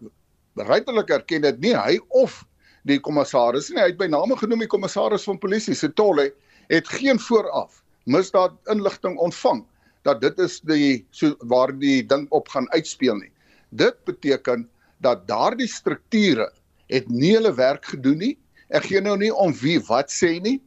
regtelik 0.57 1.11
erken 1.11 1.43
dit 1.43 1.61
nie 1.61 1.75
hy 1.75 1.99
of 2.09 2.45
die 2.85 2.99
kommissaris 2.99 3.71
nie 3.71 3.81
hy 3.81 3.91
het 3.93 3.99
by 3.99 4.07
name 4.07 4.37
genoem 4.37 4.65
die 4.65 4.73
kommissaris 4.75 5.25
van 5.25 5.39
polisie 5.39 5.75
Setolle 5.75 6.33
het 6.69 6.89
geen 6.89 7.19
vooraf 7.19 7.83
misdaad 8.07 8.57
inligting 8.73 9.19
ontvang 9.19 9.65
dat 10.03 10.21
dit 10.21 10.39
is 10.41 10.61
die 10.65 11.05
so 11.11 11.37
waar 11.51 11.73
die 11.77 12.01
ding 12.07 12.27
op 12.31 12.49
gaan 12.49 12.69
uitspeel 12.73 13.19
nie. 13.21 13.33
Dit 13.71 13.99
beteken 14.09 14.69
dat 15.05 15.27
daardie 15.29 15.69
strukture 15.69 16.51
het 16.91 17.09
nie 17.09 17.35
hulle 17.37 17.53
werk 17.55 17.85
gedoen 17.93 18.19
nie. 18.19 18.35
Ek 18.73 18.89
gee 18.89 19.01
nou 19.01 19.17
nie 19.21 19.33
om 19.33 19.53
wie 19.61 19.79
wat 19.89 20.13
sê 20.13 20.39
nie 20.41 20.59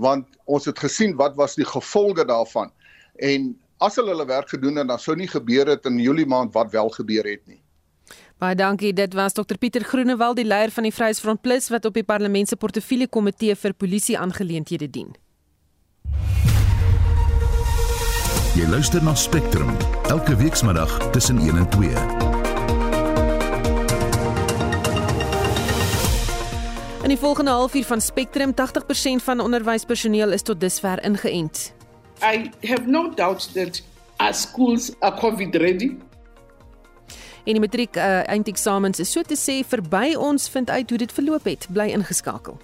want 0.00 0.26
ons 0.44 0.68
het 0.68 0.78
gesien 0.78 1.16
wat 1.20 1.36
was 1.36 1.56
die 1.58 1.68
gevolge 1.68 2.24
daarvan 2.26 2.72
en 3.20 3.52
as 3.80 3.96
hulle 4.00 4.14
hulle 4.14 4.28
werk 4.28 4.52
gedoen 4.52 4.80
het 4.80 4.88
dan 4.88 5.00
sou 5.00 5.16
nie 5.16 5.28
gebeur 5.28 5.68
het 5.68 5.88
in 5.88 6.00
Julie 6.00 6.28
maand 6.28 6.54
wat 6.56 6.72
wel 6.72 6.88
gebeur 6.96 7.28
het 7.28 7.44
nie. 7.46 7.60
Baie 8.40 8.56
dankie. 8.56 8.92
Dit 8.96 9.14
was 9.14 9.36
Dr 9.36 9.58
Pieter 9.60 9.84
Groenewald, 9.84 10.38
die 10.40 10.46
leier 10.48 10.72
van 10.72 10.86
die 10.88 10.92
Vryheidsfront 10.92 11.42
Plus 11.44 11.68
wat 11.68 11.84
op 11.84 11.94
die 11.94 12.04
Parlement 12.04 12.48
se 12.48 12.56
portefeulje 12.56 13.08
komitee 13.08 13.56
vir 13.56 13.76
polisie 13.76 14.16
aangeleenthede 14.18 14.88
dien. 14.88 15.12
Jy 18.56 18.66
luister 18.72 19.04
na 19.04 19.14
Spectrum 19.14 19.76
elke 20.08 20.36
weekmiddag 20.36 21.10
tussen 21.12 21.38
1 21.38 21.56
en 21.56 21.68
2. 21.76 22.39
In 27.10 27.16
die 27.16 27.24
volgende 27.24 27.50
halfuur 27.50 27.84
van 27.84 28.00
Spectrum 28.00 28.52
80% 28.54 28.54
van 29.22 29.40
onderwyspersoneel 29.40 30.30
is 30.32 30.42
tot 30.42 30.60
dusver 30.60 31.02
ingeënt. 31.02 31.72
I 32.22 32.50
have 32.66 32.86
no 32.86 33.10
doubt 33.14 33.52
that 33.54 33.82
our 34.16 34.34
schools 34.34 34.92
are 34.98 35.16
COVID 35.18 35.54
ready. 35.56 35.96
En 37.44 37.58
die 37.58 37.60
matriek 37.60 37.96
uh, 37.96 38.28
eindeksamens 38.28 39.02
is 39.02 39.10
so 39.10 39.26
te 39.26 39.34
sê 39.34 39.58
verby 39.66 40.14
ons 40.14 40.48
vind 40.48 40.70
uit 40.70 40.90
hoe 40.90 40.98
dit 40.98 41.12
verloop 41.12 41.50
het. 41.50 41.66
Bly 41.72 41.90
ingeskakel. 41.98 42.60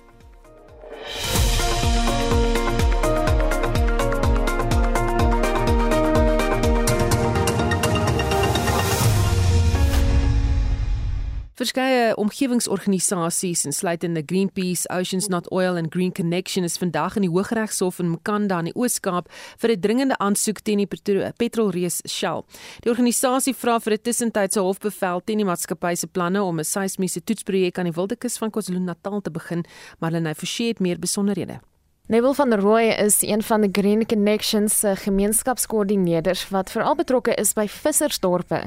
Verskeie 11.57 12.11
omgewingsorganisasies 12.21 13.63
insluitende 13.65 14.21
Greenpeace, 14.27 14.85
Oceans 14.93 15.29
Not 15.29 15.51
Oil 15.51 15.79
en 15.81 15.87
Green 15.89 16.13
Connection 16.13 16.65
is 16.65 16.77
vandag 16.77 17.15
in 17.17 17.25
die 17.25 17.31
Hooggeregshof 17.33 17.97
in 18.03 18.11
Mkanda 18.11 18.59
in 18.61 18.69
die 18.69 18.75
Oos-Kaap 18.77 19.31
vir 19.63 19.73
'n 19.73 19.81
dringende 19.81 20.19
aansoek 20.21 20.61
teen 20.61 20.85
die 20.85 20.87
petrolreus 20.87 22.03
Shell. 22.05 22.45
Die 22.85 22.91
organisasie 22.91 23.55
vra 23.55 23.79
vir 23.81 23.95
'n 23.95 24.03
tussentydse 24.03 24.61
hofbevel 24.61 25.23
teen 25.25 25.39
die 25.39 25.49
maatskappy 25.49 25.95
se 25.97 26.07
planne 26.07 26.43
om 26.43 26.61
'n 26.61 26.65
seismiese 26.65 27.25
toetsprojek 27.25 27.79
aan 27.79 27.89
die 27.89 27.97
Wildekus 27.97 28.37
van 28.37 28.51
KwaZulu-Natal 28.51 29.23
te 29.23 29.31
begin, 29.31 29.65
maar 29.99 30.11
hulle 30.11 30.21
nou 30.21 30.35
verseë 30.35 30.69
het 30.69 30.81
meer 30.81 30.99
besonderhede. 30.99 31.61
Neville 32.09 32.35
van 32.35 32.51
der 32.51 32.61
Rooi 32.61 32.89
is 32.89 33.23
een 33.23 33.43
van 33.43 33.61
die 33.61 33.71
Green 33.73 34.07
Connections 34.07 34.79
se 34.79 34.97
gemeenskapskoördineerders 34.97 36.49
wat 36.49 36.71
veral 36.71 36.95
betrokke 36.95 37.35
is 37.35 37.51
by 37.59 37.65
vissersdorpe. 37.67 38.61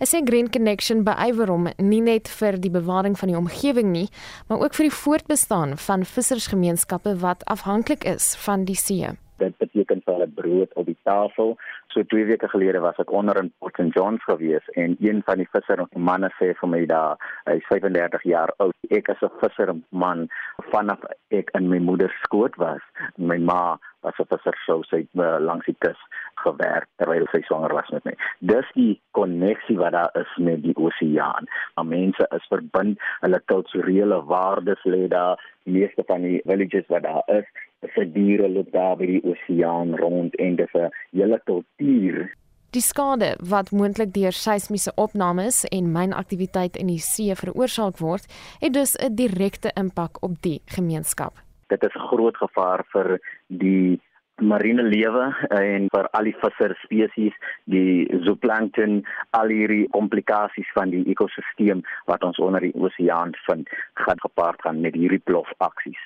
Hy 0.00 0.08
sê 0.08 0.22
Green 0.24 0.48
Connection 0.48 1.02
beywer 1.04 1.52
hom 1.52 1.68
nie 1.76 2.00
net 2.00 2.32
vir 2.40 2.56
die 2.56 2.72
bewaring 2.72 3.18
van 3.20 3.28
die 3.28 3.36
omgewing 3.36 3.92
nie, 3.92 4.06
maar 4.48 4.64
ook 4.64 4.80
vir 4.80 4.88
die 4.88 4.96
voortbestaan 4.96 5.76
van 5.76 6.08
vissersgemeenskappe 6.08 7.18
wat 7.20 7.44
afhanklik 7.44 8.08
is 8.08 8.32
van 8.48 8.64
die 8.64 8.80
see. 8.80 9.12
Dit 9.40 9.58
beteken 9.58 10.04
vir 10.04 10.18
hulle 10.18 10.30
brood 10.40 10.78
op 10.80 10.86
die 10.86 10.98
tafel, 11.08 11.56
So 11.90 12.02
twee 12.02 12.24
weke 12.24 12.48
gelede 12.48 12.80
was 12.80 12.98
ek 13.02 13.10
onder 13.10 13.38
in 13.40 13.48
Port 13.58 13.74
St 13.74 13.90
Johns 13.96 14.22
gewees 14.24 14.66
en 14.78 14.94
een 15.02 15.22
van 15.26 15.40
die 15.42 15.48
visser 15.50 15.80
manne 16.08 16.28
sê 16.38 16.52
vir 16.60 16.70
my 16.70 16.84
daar, 16.86 17.18
hy 17.48 17.56
is 17.58 17.66
35 17.66 18.26
jaar 18.30 18.52
oud. 18.62 18.76
Ek 18.94 19.10
as 19.10 19.22
'n 19.26 19.32
visserman 19.42 20.28
vanaf 20.70 21.02
ek 21.34 21.50
in 21.58 21.66
my 21.68 21.78
moeder 21.78 22.14
skoot 22.22 22.54
was. 22.62 22.82
My 23.18 23.38
ma 23.38 23.78
was 24.02 24.14
'n 24.20 24.30
visser 24.30 24.56
so 24.66 24.82
sy 24.90 25.02
uh, 25.18 25.38
langs 25.40 25.66
die 25.66 25.76
kus 25.80 25.98
gewerk 26.44 26.86
terwyl 26.98 27.26
sy 27.32 27.42
swanger 27.42 27.74
was 27.74 27.90
met 27.90 28.04
my. 28.04 28.14
Dis 28.38 28.70
die 28.74 29.00
koneksie 29.18 29.78
wat 29.78 29.92
daar 29.92 30.14
is 30.14 30.30
met 30.38 30.62
die 30.62 30.76
oseaan. 30.76 31.50
Maar 31.74 31.86
mense 31.86 32.26
is 32.30 32.46
verbind, 32.48 33.00
hulle 33.20 33.40
kulturele 33.46 34.22
waardes 34.24 34.84
lê 34.84 35.08
daar. 35.08 35.42
Die 35.64 35.74
meeste 35.74 36.02
van 36.06 36.22
die 36.22 36.40
villages 36.46 36.86
wat 36.88 37.02
daar 37.02 37.22
is, 37.26 37.46
vir 37.94 38.12
diere 38.12 38.48
loop 38.48 38.72
daar 38.72 38.96
by 38.96 39.06
die 39.06 39.22
oseaan 39.24 39.96
rond 39.96 40.36
en 40.36 40.56
dis 40.56 40.74
'n 40.74 40.90
hele 41.12 41.40
kultuur. 41.44 42.30
Die 42.70 42.82
skade 42.82 43.36
wat 43.50 43.72
moontlik 43.72 44.12
deur 44.14 44.32
seismiese 44.32 44.92
opnames 44.94 45.64
en 45.64 45.92
mynaktiwiteit 45.92 46.76
in 46.76 46.86
die 46.86 47.00
see 47.02 47.34
veroorsaak 47.34 47.98
word, 47.98 48.26
het 48.60 48.72
dus 48.72 48.96
'n 48.96 49.14
direkte 49.14 49.70
impak 49.74 50.22
op 50.22 50.42
die 50.42 50.62
gemeenskap. 50.66 51.34
Dit 51.68 51.82
is 51.82 51.94
'n 51.94 52.08
groot 52.12 52.36
gevaar 52.36 52.84
vir 52.92 53.18
die 53.46 54.00
marine 54.40 54.82
lewe 54.82 55.34
en 55.50 55.88
vir 55.92 56.08
al 56.16 56.24
die 56.24 56.36
visser 56.42 56.74
spesies, 56.84 57.34
die 57.64 58.06
zooplankton, 58.24 59.02
al 59.30 59.48
hierdie 59.48 59.88
komplikasies 59.88 60.70
van 60.74 60.90
die 60.90 61.04
ekosisteem 61.12 61.82
wat 62.06 62.24
ons 62.24 62.38
onder 62.38 62.60
die 62.60 62.74
oseaan 62.74 63.34
vind, 63.46 63.68
gaan 63.94 64.20
gepaard 64.20 64.60
gaan 64.62 64.80
met 64.80 64.94
hierdie 64.94 65.22
plofaksies. 65.24 66.00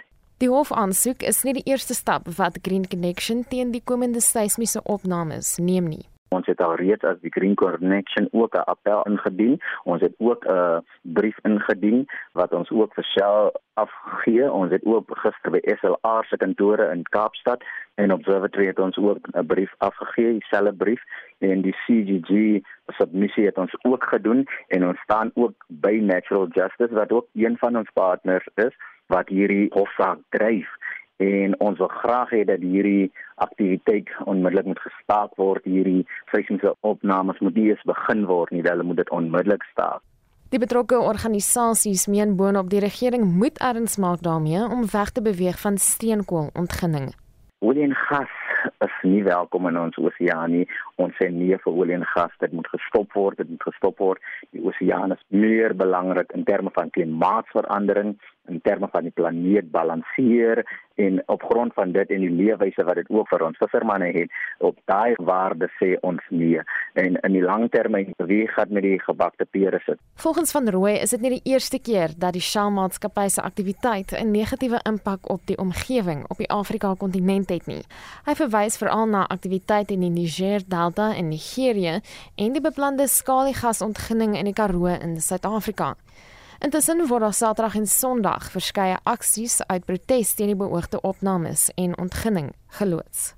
Die 0.44 0.50
hofaansoek 0.52 1.22
is 1.24 1.38
nie 1.46 1.54
die 1.56 1.70
eerste 1.72 1.94
stap 1.96 2.26
wat 2.36 2.58
Green 2.66 2.82
Connection 2.92 3.38
teen 3.48 3.70
die 3.72 3.80
komende 3.90 4.20
seismiese 4.20 4.82
opnames 4.94 5.54
neem 5.56 5.86
nie. 5.88 6.02
Ons 6.36 6.50
het 6.50 6.60
al 6.60 6.74
reeds 6.76 7.06
as 7.08 7.16
die 7.22 7.32
Green 7.32 7.54
Connection 7.56 8.28
ook 8.32 8.52
'n 8.58 8.66
appel 8.72 9.00
ingedien. 9.08 9.56
Ons 9.84 10.02
het 10.02 10.14
ook 10.18 10.44
'n 10.44 10.84
brief 11.00 11.38
ingedien 11.48 12.04
wat 12.32 12.52
ons 12.52 12.70
ook 12.70 12.94
vir 12.94 13.04
Shell 13.04 13.52
afgegee. 13.74 14.52
Ons 14.52 14.70
het 14.70 14.84
ook 14.84 15.16
gister 15.22 15.50
by 15.50 15.60
SLR 15.62 16.24
se 16.28 16.36
kantore 16.36 16.90
in 16.92 17.02
Kaapstad 17.02 17.64
en 17.94 18.12
Observatory 18.12 18.66
het 18.66 18.78
ons 18.78 18.96
ook 18.96 19.18
'n 19.32 19.46
brief 19.46 19.74
afgegee, 19.78 20.32
dieselfde 20.32 20.74
brief 20.74 21.02
en 21.38 21.62
die 21.62 21.76
CGG 21.86 22.60
submissie 22.86 23.46
het 23.46 23.58
ons 23.58 23.74
ook 23.82 24.04
gedoen 24.04 24.46
en 24.68 24.86
ons 24.88 25.00
staan 25.00 25.30
ook 25.34 25.54
by 25.68 26.00
Natural 26.02 26.48
Justice 26.48 26.94
wat 26.94 27.12
ook 27.12 27.26
een 27.32 27.56
van 27.58 27.76
ons 27.76 27.90
partners 27.92 28.48
is 28.54 28.74
wat 29.12 29.28
hierdie 29.28 29.68
hofsaak 29.74 30.22
dryf. 30.36 30.68
En 31.22 31.54
ons 31.62 31.78
wil 31.78 31.88
graag 31.88 32.32
hê 32.34 32.42
dat 32.44 32.62
hierdie 32.62 33.12
aktiwiteit 33.42 34.10
onmiddellik 34.24 34.66
moet 34.66 34.82
gestaak 34.82 35.36
word. 35.40 35.64
Hierdie 35.64 36.06
seismiese 36.32 36.74
opnames 36.80 37.38
moet 37.38 37.54
nie 37.54 37.70
eens 37.70 37.84
begin 37.88 38.26
word 38.26 38.50
nie. 38.50 38.64
Hulle 38.66 38.82
moet 38.82 39.02
dit 39.02 39.10
onmiddellik 39.10 39.62
staak. 39.72 40.02
Die 40.54 40.60
betrokke 40.62 40.98
organisasies 41.00 42.06
meen 42.06 42.36
boonop 42.38 42.68
die 42.70 42.82
regering 42.82 43.24
moet 43.26 43.58
erns 43.58 43.96
maak 43.96 44.22
daarmee 44.22 44.62
om 44.62 44.86
weg 44.92 45.10
te 45.10 45.22
beweeg 45.22 45.58
van 45.58 45.78
steenkoolontginning 45.78 47.14
Olie 47.64 47.82
en 47.82 47.94
gas 47.94 48.32
is 48.84 48.96
nie 49.02 49.22
welkom 49.24 49.68
in 49.70 49.78
ons 49.78 49.98
oseaan 49.98 50.54
nie. 50.56 50.68
Ons 50.96 51.16
sê 51.20 51.30
nee 51.32 51.58
vir 51.64 51.72
olie 51.72 51.96
en 51.98 52.06
gas, 52.14 52.32
dit 52.40 52.52
moet 52.52 52.68
gestop 52.72 53.12
word, 53.18 53.38
dit 53.42 53.50
moet 53.50 53.66
gestop 53.68 53.98
word. 53.98 54.22
Die 54.56 54.62
oseaan 54.64 55.12
is 55.16 55.24
meer 55.28 55.74
belangrik 55.74 56.32
in 56.36 56.44
terme 56.44 56.70
van 56.74 56.90
klimaatsverandering, 56.90 58.16
in 58.48 58.60
terme 58.60 58.88
van 58.92 59.06
die 59.06 59.12
planeet 59.14 59.70
balanseer 59.72 60.64
en 60.94 61.22
op 61.26 61.42
grond 61.42 61.74
van 61.74 61.92
dit 61.92 62.10
en 62.10 62.20
die 62.22 62.30
leefwyse 62.30 62.84
wat 62.86 63.00
dit 63.00 63.08
ook 63.10 63.28
vir 63.32 63.42
ons 63.42 63.58
vissermanne 63.58 64.12
het, 64.14 64.34
op 64.62 64.76
daai 64.90 65.16
waarde 65.26 65.66
sê 65.80 65.94
ons 66.06 66.22
nee. 66.30 66.60
En 67.00 67.16
in 67.16 67.34
die 67.34 67.42
langtermyn 67.42 68.12
wie 68.28 68.44
gaan 68.52 68.70
met 68.70 68.86
die 68.86 68.98
gebakte 69.02 69.46
pere 69.50 69.80
sit? 69.86 69.98
Volgens 70.22 70.52
van 70.54 70.70
Rooi 70.70 70.94
is 71.00 71.10
dit 71.16 71.24
nie 71.24 71.34
die 71.38 71.52
eerste 71.54 71.80
keer 71.82 72.14
dat 72.18 72.36
die 72.36 72.44
Shell 72.44 72.70
maatskappy 72.76 73.26
se 73.28 73.42
aktiwiteit 73.42 74.12
'n 74.12 74.30
negatiewe 74.30 74.78
impak 74.86 75.30
op 75.30 75.40
die 75.46 75.58
omgewing 75.58 76.24
op 76.28 76.38
die 76.38 76.50
Afrika 76.50 76.94
kontinent 76.94 77.48
het 77.50 77.66
nie. 77.66 77.82
Hy 78.24 78.34
verwys 78.54 78.76
veral 78.78 79.08
na 79.10 79.24
aktiwiteite 79.26 79.96
in 79.96 80.04
die 80.04 80.12
Niger 80.14 80.62
Delta 80.70 81.08
in 81.18 81.28
Nigerië 81.28 81.98
en 82.38 82.52
die 82.54 82.62
beplande 82.62 83.08
skaliegasontginning 83.10 84.36
in 84.38 84.46
die 84.46 84.54
Karoo 84.54 84.86
in 84.94 85.16
Suid-Afrika. 85.18 85.94
Intussen 86.62 87.02
word 87.08 87.26
daar 87.26 87.34
Saterdag 87.34 87.74
en 87.74 87.88
Sondag 87.90 88.46
verskeie 88.54 89.00
aksies 89.10 89.58
uit 89.66 89.84
protes 89.88 90.36
teen 90.38 90.52
die 90.52 90.60
beoogde 90.60 91.00
opnames 91.02 91.66
en 91.74 91.98
ontginning 91.98 92.52
geloods. 92.78 93.34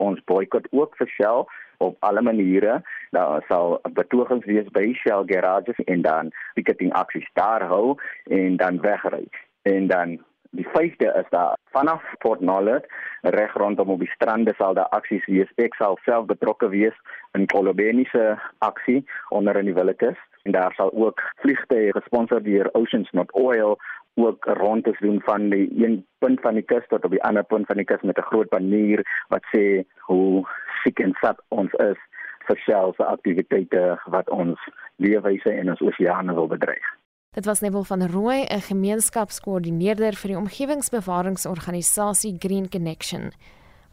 Ons 0.00 0.24
boikot 0.24 0.70
ook 0.72 0.96
vir 0.96 1.12
Shell 1.12 1.44
op 1.84 1.96
alle 2.00 2.22
maniere. 2.24 2.80
Daar 3.12 3.44
sal 3.48 3.82
betogings 3.92 4.48
wees 4.48 4.70
by 4.72 4.94
Shell 5.02 5.28
garages 5.28 5.84
en 5.84 6.02
dan 6.08 6.32
picketing 6.56 6.94
aksies 6.96 7.28
daar 7.36 7.68
hou 7.68 7.98
en 8.32 8.56
dan 8.56 8.80
wegry. 8.80 9.26
En 9.68 9.92
dan 9.92 10.22
die 10.58 10.66
vyfde 10.74 11.10
is 11.18 11.28
daar 11.30 11.56
vanaf 11.74 12.02
Port 12.18 12.40
Nolloth 12.40 12.86
reg 13.22 13.54
rondom 13.54 13.90
op 13.90 13.98
die 13.98 14.10
strande 14.14 14.54
sal 14.58 14.74
daar 14.74 14.92
aksies 14.96 15.26
wees. 15.26 15.50
Ek 15.56 15.74
sal 15.74 15.98
self 16.04 16.26
betrokke 16.30 16.68
wees 16.70 16.96
in 17.38 17.46
Kolobeni 17.50 18.06
se 18.12 18.36
aksie 18.58 19.02
onder 19.30 19.58
in 19.58 19.70
die 19.70 19.74
Willekeus 19.74 20.20
en 20.44 20.52
daar 20.52 20.74
sal 20.76 20.92
ook 20.92 21.22
vliegtye 21.42 21.92
gesponsor 21.96 22.42
deur 22.42 22.70
Oceans 22.72 23.10
Not 23.12 23.32
Oil 23.32 23.78
ook 24.14 24.44
rondes 24.60 24.98
doen 24.98 25.20
van 25.26 25.48
die 25.50 25.66
een 25.84 26.06
punt 26.18 26.40
van 26.40 26.54
die 26.54 26.62
kus 26.62 26.86
tot 26.88 27.04
op 27.04 27.10
die 27.10 27.22
ander 27.22 27.44
punt 27.44 27.66
van 27.66 27.76
die 27.76 27.88
kus 27.88 28.02
met 28.02 28.18
'n 28.18 28.30
groot 28.30 28.48
banner 28.48 29.02
wat 29.28 29.44
sê 29.56 29.82
hoe 30.06 30.46
siek 30.82 31.00
en 31.00 31.16
sat 31.20 31.42
ons 31.48 31.72
is 31.72 31.98
vir 32.46 32.56
Shell 32.56 32.92
se 32.96 33.04
aktiwiteite 33.04 33.98
wat 34.06 34.30
ons 34.30 34.60
leefwyse 34.96 35.50
en 35.50 35.70
ons 35.70 35.80
oseane 35.80 36.34
wil 36.34 36.46
bedreig. 36.46 36.86
Dit 37.34 37.44
was 37.44 37.60
Neville 37.60 37.84
van 37.84 38.06
Rooi, 38.06 38.44
'n 38.46 38.60
gemeenskapskoördineerder 38.60 40.14
vir 40.14 40.28
die 40.28 40.38
omgewingsbewaringsorganisasie 40.38 42.36
Green 42.38 42.68
Connection. 42.68 43.32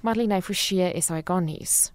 Marlene 0.02 0.42
Forsie 0.42 0.94
is 0.94 1.10
hy 1.10 1.22
gaan 1.24 1.46
nuus. 1.46 1.92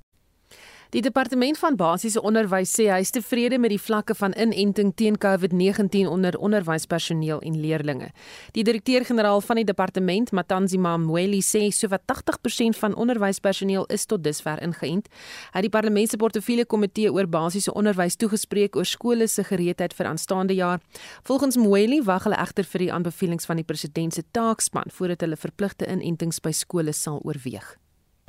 Die 0.90 1.02
departement 1.02 1.58
van 1.58 1.74
basiese 1.76 2.20
onderwys 2.22 2.70
sê 2.76 2.84
hy 2.92 3.00
is 3.02 3.10
tevrede 3.10 3.58
met 3.58 3.72
die 3.74 3.80
vlakke 3.80 4.14
van 4.14 4.34
inenting 4.38 4.92
teen 4.94 5.16
COVID-19 5.18 6.06
onder 6.06 6.36
onderwyspersoneel 6.38 7.40
en 7.42 7.56
leerders. 7.60 8.12
Die 8.54 8.62
direkteur-generaal 8.64 9.40
van 9.40 9.58
die 9.60 9.64
departement, 9.66 10.30
Matanzima 10.32 10.96
Mweli, 10.96 11.42
sê 11.42 11.66
sowat 11.74 12.02
80% 12.06 12.78
van 12.78 12.94
onderwyspersoneel 12.94 13.86
is 13.92 14.06
tot 14.06 14.22
dusver 14.24 14.62
ingeënt. 14.62 15.10
Hy 15.52 15.58
het 15.58 15.66
die 15.66 15.72
parlement 15.74 16.10
se 16.10 16.20
portefeulje 16.22 16.66
komitee 16.66 17.10
oor 17.12 17.26
basiese 17.26 17.74
onderwys 17.74 18.16
toegespreek 18.16 18.76
oor 18.76 18.86
skole 18.86 19.26
se 19.28 19.44
gereedheid 19.46 19.94
vir 19.94 20.10
aanstaande 20.12 20.54
jaar. 20.54 20.82
Volgens 21.26 21.58
Mweli 21.58 22.02
wag 22.06 22.28
hulle 22.28 22.38
egter 22.38 22.64
vir 22.64 22.86
die 22.86 22.92
aanbevelings 22.92 23.50
van 23.50 23.58
die 23.58 23.66
president 23.66 24.14
se 24.14 24.22
taakspan 24.30 24.94
voordat 24.94 25.26
hulle 25.26 25.36
verpligte 25.36 25.90
inentings 25.90 26.40
by 26.40 26.54
skole 26.54 26.94
sal 26.94 27.20
oorweeg. 27.24 27.76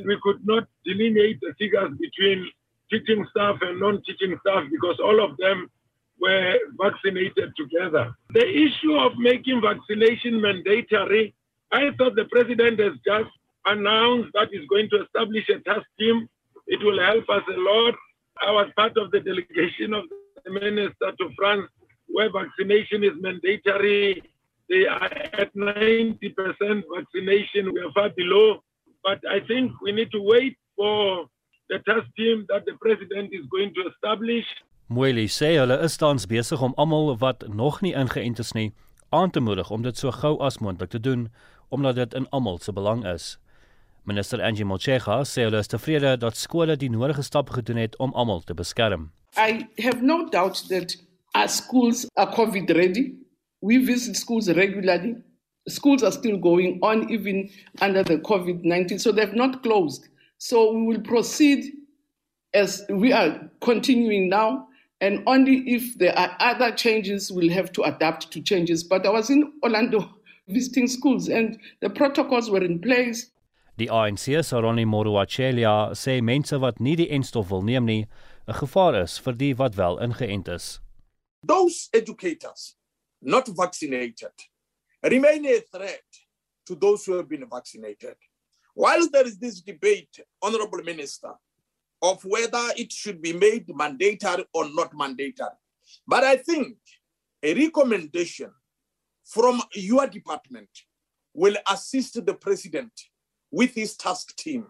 We 0.04 0.18
could 0.22 0.46
not 0.46 0.68
delineate 0.86 1.40
the 1.42 1.54
figures 1.58 1.92
between 2.00 2.50
teaching 2.90 3.26
staff 3.32 3.58
and 3.62 3.80
non-teaching 3.80 4.38
staff 4.42 4.66
because 4.72 5.00
all 5.00 5.24
of 5.24 5.36
them 5.38 5.70
were 6.20 6.58
vaccinated 6.80 7.54
together. 7.58 8.16
The 8.34 8.48
issue 8.48 8.96
of 8.96 9.18
making 9.18 9.62
vaccination 9.62 10.40
mandatory, 10.40 11.34
I 11.72 11.92
thought 11.98 12.16
the 12.16 12.26
president 12.26 12.80
has 12.80 12.94
just 13.06 13.30
announced 13.66 14.30
that 14.34 14.50
he's 14.52 14.68
going 14.68 14.90
to 14.92 15.04
establish 15.04 15.50
a 15.50 15.60
task 15.60 15.88
team. 16.00 16.30
It 16.68 16.84
will 16.84 17.00
help 17.00 17.30
us 17.30 17.44
a 17.50 17.60
lot. 17.60 17.96
I 18.42 18.52
was 18.52 18.70
part 18.76 18.98
of 18.98 19.12
the 19.12 19.20
delegation 19.20 19.94
of 19.94 20.06
the 20.46 20.52
minister 20.52 21.12
to 21.20 21.30
France 21.36 21.68
where 22.08 22.32
vaccination 22.32 23.04
is 23.04 23.14
mandatory. 23.20 24.24
They 24.70 24.86
are 24.86 25.12
at 25.34 25.54
90% 25.56 26.20
vaccination. 26.96 27.74
We 27.74 27.82
are 27.82 27.92
far 27.94 28.10
below. 28.10 28.64
But 29.08 29.24
I 29.36 29.40
think 29.50 29.72
we 29.82 29.92
need 29.94 30.12
to 30.12 30.22
wait 30.22 30.58
for 30.76 31.28
the 31.70 31.80
task 31.88 32.08
team 32.20 32.44
that 32.52 32.64
the 32.68 32.76
president 32.86 33.32
is 33.32 33.46
going 33.56 33.72
to 33.78 33.82
establish. 33.92 34.48
Moeli 34.92 35.28
sê 35.32 35.54
hulle 35.56 35.78
is 35.88 35.96
tans 36.02 36.26
besig 36.28 36.62
om 36.68 36.74
almal 36.84 37.14
wat 37.22 37.46
nog 37.62 37.80
nie 37.86 37.94
ingeënt 38.02 38.40
is 38.44 38.52
nie 38.58 38.74
aan 39.20 39.32
te 39.32 39.40
moedig 39.40 39.72
om 39.72 39.86
dit 39.88 39.98
so 39.98 40.12
gou 40.12 40.34
as 40.48 40.60
moontlik 40.60 40.92
te 40.92 41.00
doen 41.00 41.30
omdat 41.70 41.96
dit 41.96 42.14
in 42.20 42.28
almal 42.36 42.60
se 42.60 42.74
belang 42.76 43.06
is. 43.08 43.38
Minister 44.04 44.44
Angie 44.44 44.68
Motshega 44.68 45.22
sê 45.24 45.48
hulle 45.48 45.64
is 45.64 45.72
tevrede 45.72 46.18
dat 46.24 46.40
skole 46.40 46.76
die 46.76 46.92
nodige 46.92 47.24
stappe 47.24 47.56
gedoen 47.60 47.80
het 47.84 47.96
om 48.04 48.12
almal 48.14 48.44
te 48.44 48.56
beskerm. 48.56 49.12
I 49.38 49.68
have 49.84 50.04
no 50.04 50.28
doubt 50.36 50.68
that 50.68 50.96
our 51.32 51.48
schools 51.48 52.08
are 52.16 52.32
COVID 52.36 52.76
ready. 52.76 53.14
We 53.60 53.80
visit 53.80 54.20
schools 54.20 54.48
regularly. 54.48 55.16
Schools 55.68 56.04
are 56.04 56.12
still 56.12 56.38
going 56.38 56.80
on 56.82 57.10
even 57.10 57.50
under 57.82 58.04
the 58.04 58.18
COVID 58.18 58.64
19, 58.64 59.00
so 59.00 59.12
they've 59.12 59.34
not 59.34 59.64
closed. 59.64 60.08
So 60.38 60.72
we 60.72 60.86
will 60.86 61.02
proceed 61.02 61.74
as 62.54 62.86
we 62.90 63.12
are 63.12 63.50
continuing 63.62 64.30
now. 64.30 64.68
And 65.00 65.24
only 65.28 65.58
if 65.70 65.98
there 65.98 66.18
are 66.18 66.36
other 66.40 66.72
changes, 66.72 67.32
we'll 67.32 67.52
have 67.52 67.72
to 67.74 67.84
adapt 67.84 68.32
to 68.32 68.42
changes. 68.42 68.84
But 68.84 69.06
I 69.06 69.10
was 69.10 69.30
in 69.30 69.54
Orlando 69.64 70.10
visiting 70.48 70.88
schools 70.88 71.30
and 71.30 71.60
the 71.82 71.90
protocols 71.90 72.50
were 72.50 72.64
in 72.64 72.80
place. 72.80 73.30
Die 73.78 73.86
ANC 73.86 74.44
se 74.44 74.58
Ronnie 74.58 74.86
Moruachelia 74.86 75.92
sê 75.94 76.20
mense 76.22 76.58
wat 76.58 76.80
nie 76.80 76.96
die 76.98 77.12
enstof 77.14 77.52
wil 77.52 77.62
neem 77.62 77.86
nie, 77.86 78.08
'n 78.48 78.56
gevaar 78.58 78.96
is 79.04 79.20
vir 79.20 79.34
die 79.34 79.54
wat 79.54 79.76
wel 79.76 80.00
ingeënt 80.02 80.48
is. 80.50 80.80
Those 81.46 81.90
educators 81.94 82.76
not 83.22 83.48
vaccinated 83.48 84.34
remain 85.10 85.46
a 85.46 85.60
threat 85.60 86.04
to 86.66 86.76
those 86.76 87.06
who 87.06 87.14
have 87.14 87.30
been 87.30 87.46
vaccinated. 87.50 88.16
While 88.74 89.10
there 89.10 89.26
is 89.26 89.38
this 89.38 89.62
debate, 89.62 90.20
Honorable 90.42 90.84
Minister, 90.84 91.32
of 92.02 92.24
whether 92.24 92.64
it 92.78 92.92
should 92.92 93.22
be 93.22 93.34
made 93.34 93.66
mandatory 93.76 94.46
or 94.54 94.70
not 94.70 94.96
mandatory, 94.96 95.58
but 96.08 96.24
I 96.24 96.38
think 96.38 96.78
a 97.42 97.54
recommendation 97.54 98.52
from 99.26 99.62
your 99.74 100.08
department 100.08 100.70
will 101.34 101.56
assist 101.72 102.26
the 102.26 102.34
president 102.34 102.92
with 103.52 103.74
his 103.74 103.96
task 103.96 104.36
team 104.36 104.68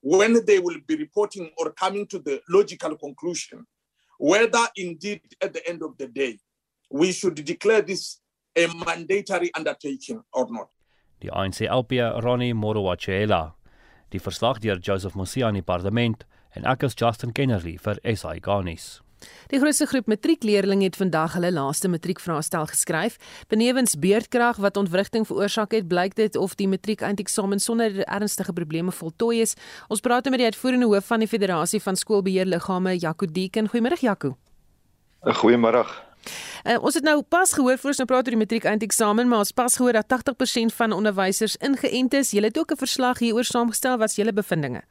when 0.00 0.44
they 0.46 0.58
will 0.58 0.78
be 0.86 0.96
reporting 0.96 1.50
or 1.58 1.70
coming 1.72 2.06
to 2.06 2.18
the 2.18 2.40
logical 2.48 2.96
conclusion 2.96 3.66
whether 4.18 4.66
indeed 4.76 5.20
at 5.42 5.52
the 5.52 5.66
end 5.68 5.82
of 5.82 5.96
the 5.98 6.06
day 6.06 6.38
we 6.90 7.12
should 7.12 7.34
declare 7.34 7.82
this 7.82 8.18
a 8.56 8.66
mandatory 8.84 9.50
undertaking 9.56 10.22
or 10.30 10.46
not. 10.50 10.68
Die 11.18 11.32
ANC 11.32 11.60
LP 11.60 12.00
Ronnie 12.22 12.54
Morowachela. 12.54 13.54
Die 14.08 14.20
verslag 14.20 14.58
deur 14.58 14.78
Joseph 14.78 15.14
Mosia 15.14 15.48
in 15.48 15.60
die 15.60 15.66
parlement 15.66 16.26
en 16.56 16.64
ek 16.64 16.86
is 16.88 16.96
Justin 16.96 17.32
Kennerly 17.32 17.76
vir 17.82 18.00
SI 18.04 18.38
Garnis. 18.40 19.00
Die 19.50 19.58
grootste 19.58 19.86
groep 19.88 20.06
matriekleerders 20.10 20.82
het 20.82 20.96
vandag 21.00 21.36
hulle 21.38 21.50
laaste 21.52 21.88
matriekvraestel 21.88 22.66
geskryf. 22.68 23.16
Benewens 23.48 23.96
beurtkrag 23.98 24.60
wat 24.62 24.76
ontwrigting 24.76 25.26
veroorsaak 25.26 25.72
het, 25.72 25.88
blyk 25.88 26.14
dit 26.18 26.36
of 26.36 26.54
die 26.60 26.68
matriekeinteksamen 26.68 27.60
sonder 27.60 28.02
ernstige 28.04 28.52
probleme 28.52 28.92
voltooi 28.92 29.40
is. 29.40 29.56
Ons 29.88 30.04
praat 30.04 30.24
nou 30.24 30.34
met 30.36 30.44
die 30.44 30.50
uitvoerende 30.52 30.90
hoof 30.90 31.08
van 31.12 31.24
die 31.24 31.30
Federasie 31.30 31.80
van 31.82 31.96
Skoolbeheerliggame, 31.96 32.98
Jaco 32.98 33.26
Deeken. 33.26 33.70
Goeiemôre 33.72 34.00
Jaco. 34.00 34.36
Goeiemôre. 35.24 36.05
Uh, 36.64 36.82
ons 36.82 36.94
het 36.94 37.04
nou 37.04 37.22
pas 37.22 37.52
gehoor 37.52 37.78
voor 37.78 37.92
ons 37.92 38.02
nou 38.02 38.08
praat 38.08 38.26
oor 38.26 38.36
die 38.36 38.42
matriekeinteksamen, 38.42 39.28
maar 39.28 39.44
ons 39.44 39.52
pas 39.52 39.76
gehoor 39.76 39.92
dat 39.92 40.08
80% 40.08 40.74
van 40.74 40.92
onderwysers 40.92 41.56
ingeënt 41.56 42.14
is. 42.14 42.30
Julle 42.30 42.46
het 42.46 42.58
ook 42.58 42.72
'n 42.72 42.76
verslag 42.76 43.18
hieroor 43.18 43.44
saamgestel. 43.44 43.98
Wat 43.98 44.08
is 44.10 44.16
julle 44.16 44.32
bevindinge? 44.32 44.82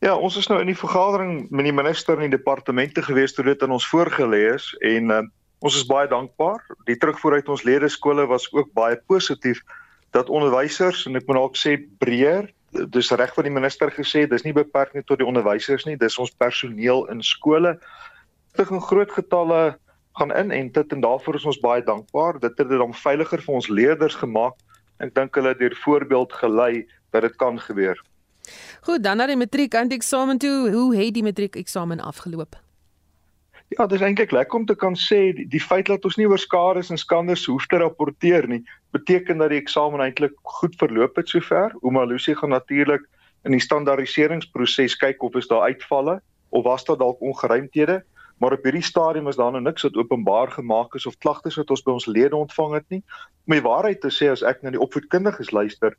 Ja, 0.00 0.16
ons 0.16 0.36
is 0.36 0.46
nou 0.46 0.60
in 0.60 0.66
die 0.66 0.78
vergadering 0.78 1.50
met 1.50 1.64
die 1.64 1.72
minister 1.72 2.14
en 2.14 2.30
die 2.30 2.36
departemente 2.36 3.02
gewees 3.02 3.32
toe 3.32 3.44
dit 3.44 3.62
aan 3.62 3.70
ons 3.70 3.88
voorgelê 3.88 4.54
is 4.54 4.74
en 4.80 5.10
uh, 5.10 5.22
ons 5.58 5.76
is 5.76 5.86
baie 5.86 6.08
dankbaar. 6.08 6.60
Die 6.84 6.96
terugvoer 6.96 7.32
uit 7.32 7.48
ons 7.48 7.62
ledeskole 7.62 8.26
was 8.26 8.52
ook 8.52 8.72
baie 8.72 9.00
positief 9.06 9.62
dat 10.10 10.28
onderwysers 10.28 11.06
en 11.06 11.16
ek 11.16 11.26
moet 11.26 11.36
ook 11.36 11.56
sê 11.56 11.76
breër 11.98 12.52
dis 12.92 13.10
reg 13.10 13.34
wat 13.36 13.46
die 13.46 13.54
minister 13.54 13.90
gesê 13.94 14.26
dis 14.28 14.44
nie 14.44 14.54
beperk 14.56 14.94
net 14.94 15.06
tot 15.08 15.20
die 15.20 15.28
onderwysers 15.28 15.86
nie 15.86 15.96
dis 15.96 16.18
ons 16.18 16.34
personeel 16.42 17.06
in 17.12 17.22
skole 17.24 17.76
dit 18.56 18.70
in 18.70 18.80
groot 18.80 19.12
getalle 19.12 19.78
gaan 20.18 20.32
in 20.32 20.50
en 20.50 20.72
dit 20.72 20.92
en 20.92 21.00
daarvoor 21.00 21.40
is 21.40 21.48
ons 21.52 21.60
baie 21.60 21.84
dankbaar 21.84 22.40
dit 22.40 22.52
het 22.58 22.68
dit 22.68 22.78
dan 22.78 22.94
veiliger 22.94 23.42
vir 23.46 23.54
ons 23.60 23.68
leerders 23.68 24.18
gemaak 24.24 24.60
ek 24.98 25.14
dink 25.14 25.34
hulle 25.34 25.54
het 25.54 25.62
deur 25.62 25.80
voorbeeld 25.84 26.32
gelei 26.42 26.86
dat 27.12 27.22
dit 27.22 27.36
kan 27.36 27.60
gebeur 27.60 28.00
Goed, 28.86 29.02
dan 29.02 29.18
na 29.18 29.26
die 29.26 29.36
matriek 29.36 29.74
eindeksamen 29.74 30.38
toe. 30.38 30.70
Hoe 30.70 30.96
het 30.96 31.14
die 31.14 31.24
matriek 31.26 31.56
eksamen 31.58 32.00
afgeloop? 32.00 32.54
Ja, 33.74 33.86
dit 33.86 33.98
is 33.98 34.04
eintlik 34.06 34.30
lekker 34.30 34.58
om 34.58 34.66
te 34.66 34.76
kan 34.78 34.94
sê 34.94 35.32
die, 35.34 35.46
die 35.50 35.60
feit 35.60 35.88
dat 35.90 36.04
ons 36.06 36.14
nie 36.16 36.28
oor 36.30 36.38
skades 36.38 36.92
en 36.94 37.00
skandes 37.02 37.48
hoef 37.50 37.66
te 37.66 37.80
rapporteer 37.82 38.46
nie, 38.46 38.60
beteken 38.94 39.42
dat 39.42 39.50
die 39.50 39.58
eksamen 39.58 40.04
eintlik 40.04 40.36
goed 40.60 40.76
verloop 40.78 41.18
het 41.18 41.32
sover. 41.32 41.74
Ouma 41.82 42.04
Lucy 42.06 42.36
gaan 42.38 42.54
natuurlik 42.54 43.02
in 43.42 43.56
die 43.56 43.62
standaardiseringsproses 43.62 44.94
kyk 45.02 45.22
of 45.26 45.34
is 45.34 45.50
daar 45.50 45.66
uitvalle 45.66 46.20
of 46.54 46.62
was 46.64 46.86
daar 46.86 46.98
dalk 47.02 47.18
ongeruimthede, 47.20 47.98
maar 48.38 48.52
op 48.52 48.64
hierdie 48.64 48.84
stadium 48.84 49.28
is 49.28 49.36
daar 49.36 49.52
nog 49.52 49.62
niks 49.62 49.82
wat 49.82 49.96
openbaar 49.96 50.50
gemaak 50.52 50.94
is 50.94 51.06
of 51.06 51.18
klagtes 51.18 51.56
wat 51.56 51.70
ons 51.70 51.82
by 51.82 51.92
ons 51.96 52.06
lede 52.06 52.36
ontvang 52.36 52.74
het 52.74 52.88
nie. 52.88 53.02
Om 53.46 53.52
die 53.56 53.64
waarheid 53.64 54.00
te 54.00 54.10
sê 54.12 54.28
as 54.30 54.42
ek 54.42 54.62
na 54.62 54.70
die 54.74 54.80
opvoedkundiges 54.80 55.50
luister, 55.50 55.96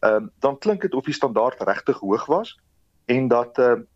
ehm 0.00 0.14
um, 0.14 0.30
dan 0.44 0.58
klink 0.58 0.82
dit 0.82 0.94
of 0.94 1.04
die 1.04 1.16
standaard 1.16 1.62
regtig 1.62 1.98
hoog 1.98 2.26
was 2.26 2.58
en 3.06 3.28
dat 3.28 3.58
ehm 3.58 3.80
uh, 3.80 3.86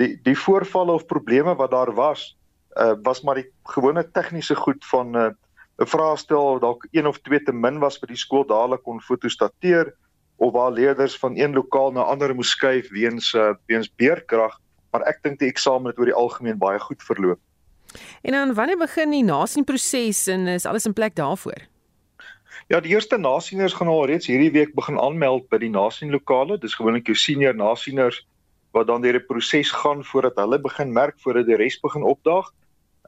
die 0.00 0.16
die 0.24 0.38
voorvalle 0.38 0.92
of 0.92 1.06
probleme 1.06 1.54
wat 1.54 1.70
daar 1.70 1.94
was 1.94 2.36
uh 2.80 2.94
was 3.02 3.22
maar 3.22 3.34
die 3.34 3.50
gewone 3.74 4.10
tegniese 4.10 4.54
goed 4.56 4.84
van 4.86 5.10
'n 5.10 5.16
uh, 5.16 5.86
vraestel 5.86 6.58
dalk 6.58 6.86
een 6.90 7.06
of 7.06 7.18
twee 7.18 7.42
te 7.42 7.52
min 7.52 7.78
was 7.78 7.98
vir 7.98 8.08
die 8.08 8.22
skool 8.22 8.46
dadelik 8.46 8.82
kon 8.82 9.00
fotostateer 9.00 9.94
of 10.36 10.52
waar 10.52 10.72
leerders 10.72 11.18
van 11.18 11.36
een 11.36 11.52
lokaal 11.52 11.92
na 11.92 12.02
ander 12.02 12.34
moes 12.34 12.50
skuif 12.50 12.90
weens 12.90 13.34
uh 13.34 13.54
weens 13.66 13.94
beerkrag 13.94 14.58
maar 14.90 15.06
ek 15.08 15.22
dink 15.22 15.38
die 15.38 15.48
eksamen 15.48 15.90
het 15.90 15.98
oor 15.98 16.10
die 16.10 16.16
algemeen 16.16 16.58
baie 16.58 16.78
goed 16.78 17.02
verloop. 17.02 17.40
En 18.22 18.32
dan 18.32 18.54
wanneer 18.54 18.78
begin 18.78 19.10
die 19.10 19.24
nasienproses 19.24 20.26
en 20.26 20.46
is 20.46 20.66
alles 20.66 20.86
in 20.86 20.92
plek 20.92 21.14
daarvoor? 21.14 21.66
Ja, 22.70 22.80
die 22.80 22.92
eerste 22.94 23.18
nasieners 23.18 23.72
gaan 23.74 23.88
al 23.90 24.06
reeds 24.06 24.26
hierdie 24.30 24.52
week 24.54 24.74
begin 24.74 24.98
aanmeld 25.00 25.48
by 25.50 25.58
die 25.58 25.72
nasienlokale. 25.74 26.58
Dis 26.62 26.76
gewoonlik 26.78 27.08
jou 27.10 27.16
senior 27.18 27.54
nasieners 27.54 28.20
wat 28.70 28.86
dan 28.86 29.02
deur 29.02 29.18
die 29.18 29.26
proses 29.26 29.72
gaan 29.74 30.04
voordat 30.06 30.38
hulle 30.38 30.60
begin 30.62 30.92
merk 30.94 31.18
voordat 31.18 31.48
die 31.48 31.58
res 31.58 31.80
begin 31.82 32.06
opdaag. 32.06 32.52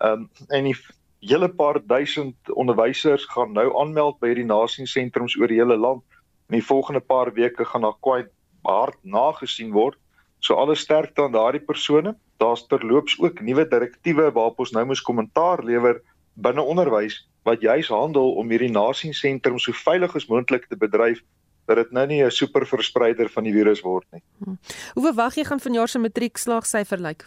Ehm 0.02 0.26
um, 0.26 0.48
en 0.50 0.66
die 0.66 0.74
hele 1.22 1.48
paar 1.48 1.78
duisend 1.86 2.50
onderwysers 2.58 3.28
gaan 3.30 3.52
nou 3.54 3.68
aanmeld 3.78 4.18
by 4.18 4.32
hierdie 4.32 4.48
nasiensentrums 4.48 5.38
oor 5.38 5.52
die 5.52 5.60
hele 5.60 5.78
land. 5.78 6.02
In 6.50 6.58
die 6.58 6.66
volgende 6.66 7.00
paar 7.00 7.30
weke 7.34 7.64
gaan 7.64 7.86
daar 7.86 7.98
kwai 8.02 8.26
hard 8.66 8.98
nagesien 9.02 9.70
word. 9.72 9.98
So 10.42 10.58
alle 10.58 10.74
sterkte 10.74 11.22
aan 11.22 11.34
daardie 11.36 11.62
persone. 11.62 12.16
Daar's 12.42 12.66
terloops 12.66 13.14
ook 13.20 13.40
nuwe 13.40 13.66
direktiewe 13.68 14.30
waarop 14.34 14.58
ons 14.58 14.72
nou 14.74 14.84
moet 14.86 15.02
kommentaar 15.06 15.62
lewer 15.64 16.00
binne 16.34 16.62
onderwys 16.62 17.20
wat 17.46 17.62
juis 17.62 17.88
handel 17.90 18.34
om 18.38 18.50
hierdie 18.50 18.70
nasiesentrum 18.70 19.58
so 19.58 19.74
veilig 19.74 20.14
as 20.18 20.26
moontlik 20.30 20.66
te 20.70 20.78
bedryf 20.78 21.22
dat 21.70 21.78
dit 21.78 21.92
nou 21.92 22.06
nie 22.06 22.22
'n 22.24 22.30
super 22.30 22.66
verspreider 22.66 23.28
van 23.28 23.44
die 23.44 23.52
virus 23.52 23.80
word 23.80 24.06
nie. 24.12 24.22
Hmm. 24.44 24.58
Hoe 24.94 25.04
verwag 25.04 25.34
jy 25.34 25.44
gaan 25.44 25.60
vanjaar 25.60 25.88
se 25.88 25.98
matriekslaagsyfer 25.98 26.98
lyk? 26.98 27.26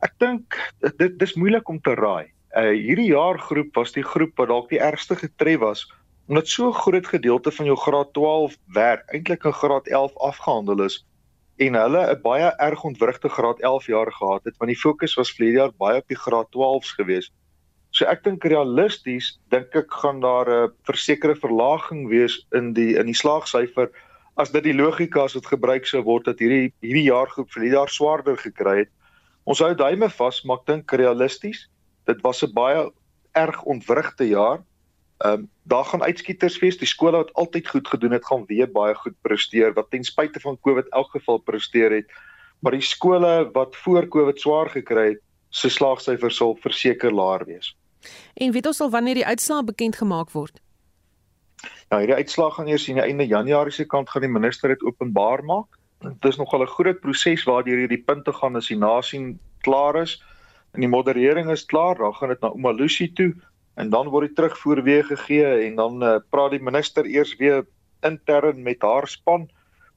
Ek 0.00 0.12
dink 0.18 0.72
dit 0.96 1.18
dis 1.18 1.34
moeilik 1.34 1.68
om 1.68 1.80
te 1.80 1.94
raai. 1.94 2.32
Uh 2.56 2.72
hierdie 2.72 3.12
jaar 3.12 3.38
groep 3.38 3.74
was 3.74 3.92
die 3.92 4.02
groep 4.04 4.32
wat 4.36 4.48
dalk 4.48 4.68
die 4.70 4.80
ergste 4.80 5.16
getref 5.16 5.60
was 5.60 5.92
omdat 6.28 6.48
so 6.48 6.68
'n 6.68 6.72
groot 6.72 7.06
gedeelte 7.06 7.50
van 7.52 7.66
jou 7.66 7.76
graad 7.76 8.12
12 8.12 8.56
werk 8.72 9.12
eintlik 9.12 9.44
in 9.44 9.52
graad 9.52 9.86
11 9.86 10.16
afgehandel 10.16 10.80
is 10.84 11.04
en 11.56 11.74
hulle 11.78 12.02
'n 12.10 12.22
baie 12.22 12.50
erg 12.58 12.84
ontwrigte 12.84 13.28
graad 13.28 13.60
11 13.60 13.86
jaar 13.86 14.12
gehad 14.12 14.44
het 14.44 14.56
want 14.58 14.70
die 14.70 14.80
fokus 14.80 15.14
was 15.14 15.32
vlerige 15.32 15.58
jaar 15.58 15.72
baie 15.78 15.98
op 15.98 16.08
die 16.08 16.18
graad 16.18 16.48
12s 16.56 16.94
geweest. 16.98 17.32
So 17.90 18.04
ek 18.10 18.24
dink 18.24 18.44
realisties 18.44 19.38
dink 19.50 19.74
ek 19.74 19.92
gaan 20.02 20.20
daar 20.20 20.50
'n 20.50 20.72
versekerde 20.82 21.36
verlaging 21.36 22.08
wees 22.08 22.46
in 22.52 22.72
die 22.72 22.98
in 22.98 23.06
die 23.06 23.20
slaagsyfer 23.22 23.90
as 24.36 24.50
dit 24.50 24.64
die 24.64 24.74
logika 24.74 25.22
as 25.24 25.32
dit 25.32 25.46
gebruik 25.46 25.86
sou 25.86 26.02
word 26.02 26.24
dat 26.24 26.38
hierdie 26.42 26.72
hierdie 26.82 27.06
jaargroep 27.06 27.50
vir 27.54 27.62
die 27.62 27.74
jaar 27.74 27.88
swaarder 27.88 28.36
gekry 28.36 28.78
het. 28.78 28.90
Ons 29.44 29.60
hou 29.60 29.74
duime 29.74 30.08
vas, 30.10 30.44
maar 30.44 30.58
ek 30.62 30.66
dink 30.66 30.92
realisties, 30.92 31.68
dit 32.06 32.20
was 32.22 32.42
'n 32.42 32.52
baie 32.52 32.90
erg 33.34 33.62
ontwrigte 33.62 34.26
jaar. 34.28 34.62
Ehm 35.24 35.32
um, 35.32 35.50
daar 35.62 35.84
gaan 35.84 36.02
uitskieters 36.02 36.58
wees. 36.58 36.76
Die 36.76 36.88
skole 36.88 37.16
wat 37.16 37.32
altyd 37.32 37.68
goed 37.68 37.88
gedoen 37.88 38.12
het, 38.12 38.26
gaan 38.26 38.44
weer 38.46 38.70
baie 38.70 38.94
goed 38.94 39.14
presteer 39.20 39.72
wat 39.72 39.90
ten 39.90 40.04
spyte 40.04 40.40
van 40.40 40.58
COVID 40.60 40.88
elk 40.88 41.10
geval 41.10 41.38
presteer 41.38 41.92
het. 41.92 42.10
Maar 42.60 42.72
die 42.76 42.84
skole 42.84 43.50
wat 43.52 43.76
voor 43.76 44.08
COVID 44.08 44.40
swaar 44.40 44.68
gekry 44.70 45.06
het, 45.08 45.22
se 45.48 45.68
slaagsyfer 45.68 46.30
sal 46.30 46.58
verseker 46.60 47.14
laer 47.14 47.44
wees. 47.44 47.76
En 48.34 48.52
weet 48.52 48.66
ons 48.66 48.80
al 48.80 48.90
wanneer 48.90 49.14
die 49.14 49.26
uitslae 49.26 49.64
bekend 49.64 49.96
gemaak 49.96 50.30
word? 50.30 50.60
Ja, 51.88 51.98
hierdie 51.98 52.20
uitslae 52.20 52.50
gaan 52.50 52.68
eers 52.68 52.88
in 52.88 53.00
die 53.00 53.06
einde 53.06 53.26
Januarie 53.26 53.72
se 53.72 53.88
kant 53.88 54.10
gaan 54.10 54.26
die 54.26 54.32
minister 54.32 54.68
dit 54.68 54.84
openbaar 54.84 55.44
maak. 55.44 55.80
Dit 56.04 56.30
is 56.34 56.36
nogal 56.36 56.62
'n 56.62 56.74
groot 56.76 57.00
proses 57.00 57.48
waardeur 57.48 57.80
hierdie 57.80 58.04
punte 58.04 58.32
gaan 58.32 58.56
as 58.56 58.68
die 58.68 58.78
nasie 58.78 59.38
klaar 59.64 60.02
is 60.02 60.20
en 60.74 60.80
die 60.80 60.88
moderering 60.88 61.50
is 61.50 61.64
klaar, 61.64 61.96
dan 61.96 62.14
gaan 62.14 62.28
dit 62.28 62.40
na 62.40 62.52
Umalusi 62.52 63.12
toe 63.12 63.32
en 63.74 63.90
dan 63.90 64.08
word 64.08 64.28
die 64.28 64.36
terugvoer 64.36 64.82
weer 64.82 65.04
gegee 65.04 65.66
en 65.66 65.76
dan 65.76 66.02
uh, 66.02 66.16
praat 66.30 66.54
die 66.54 66.62
minister 66.62 67.06
eers 67.06 67.34
weer 67.36 67.64
intern 68.06 68.62
met 68.62 68.82
haar 68.82 69.08
span 69.08 69.48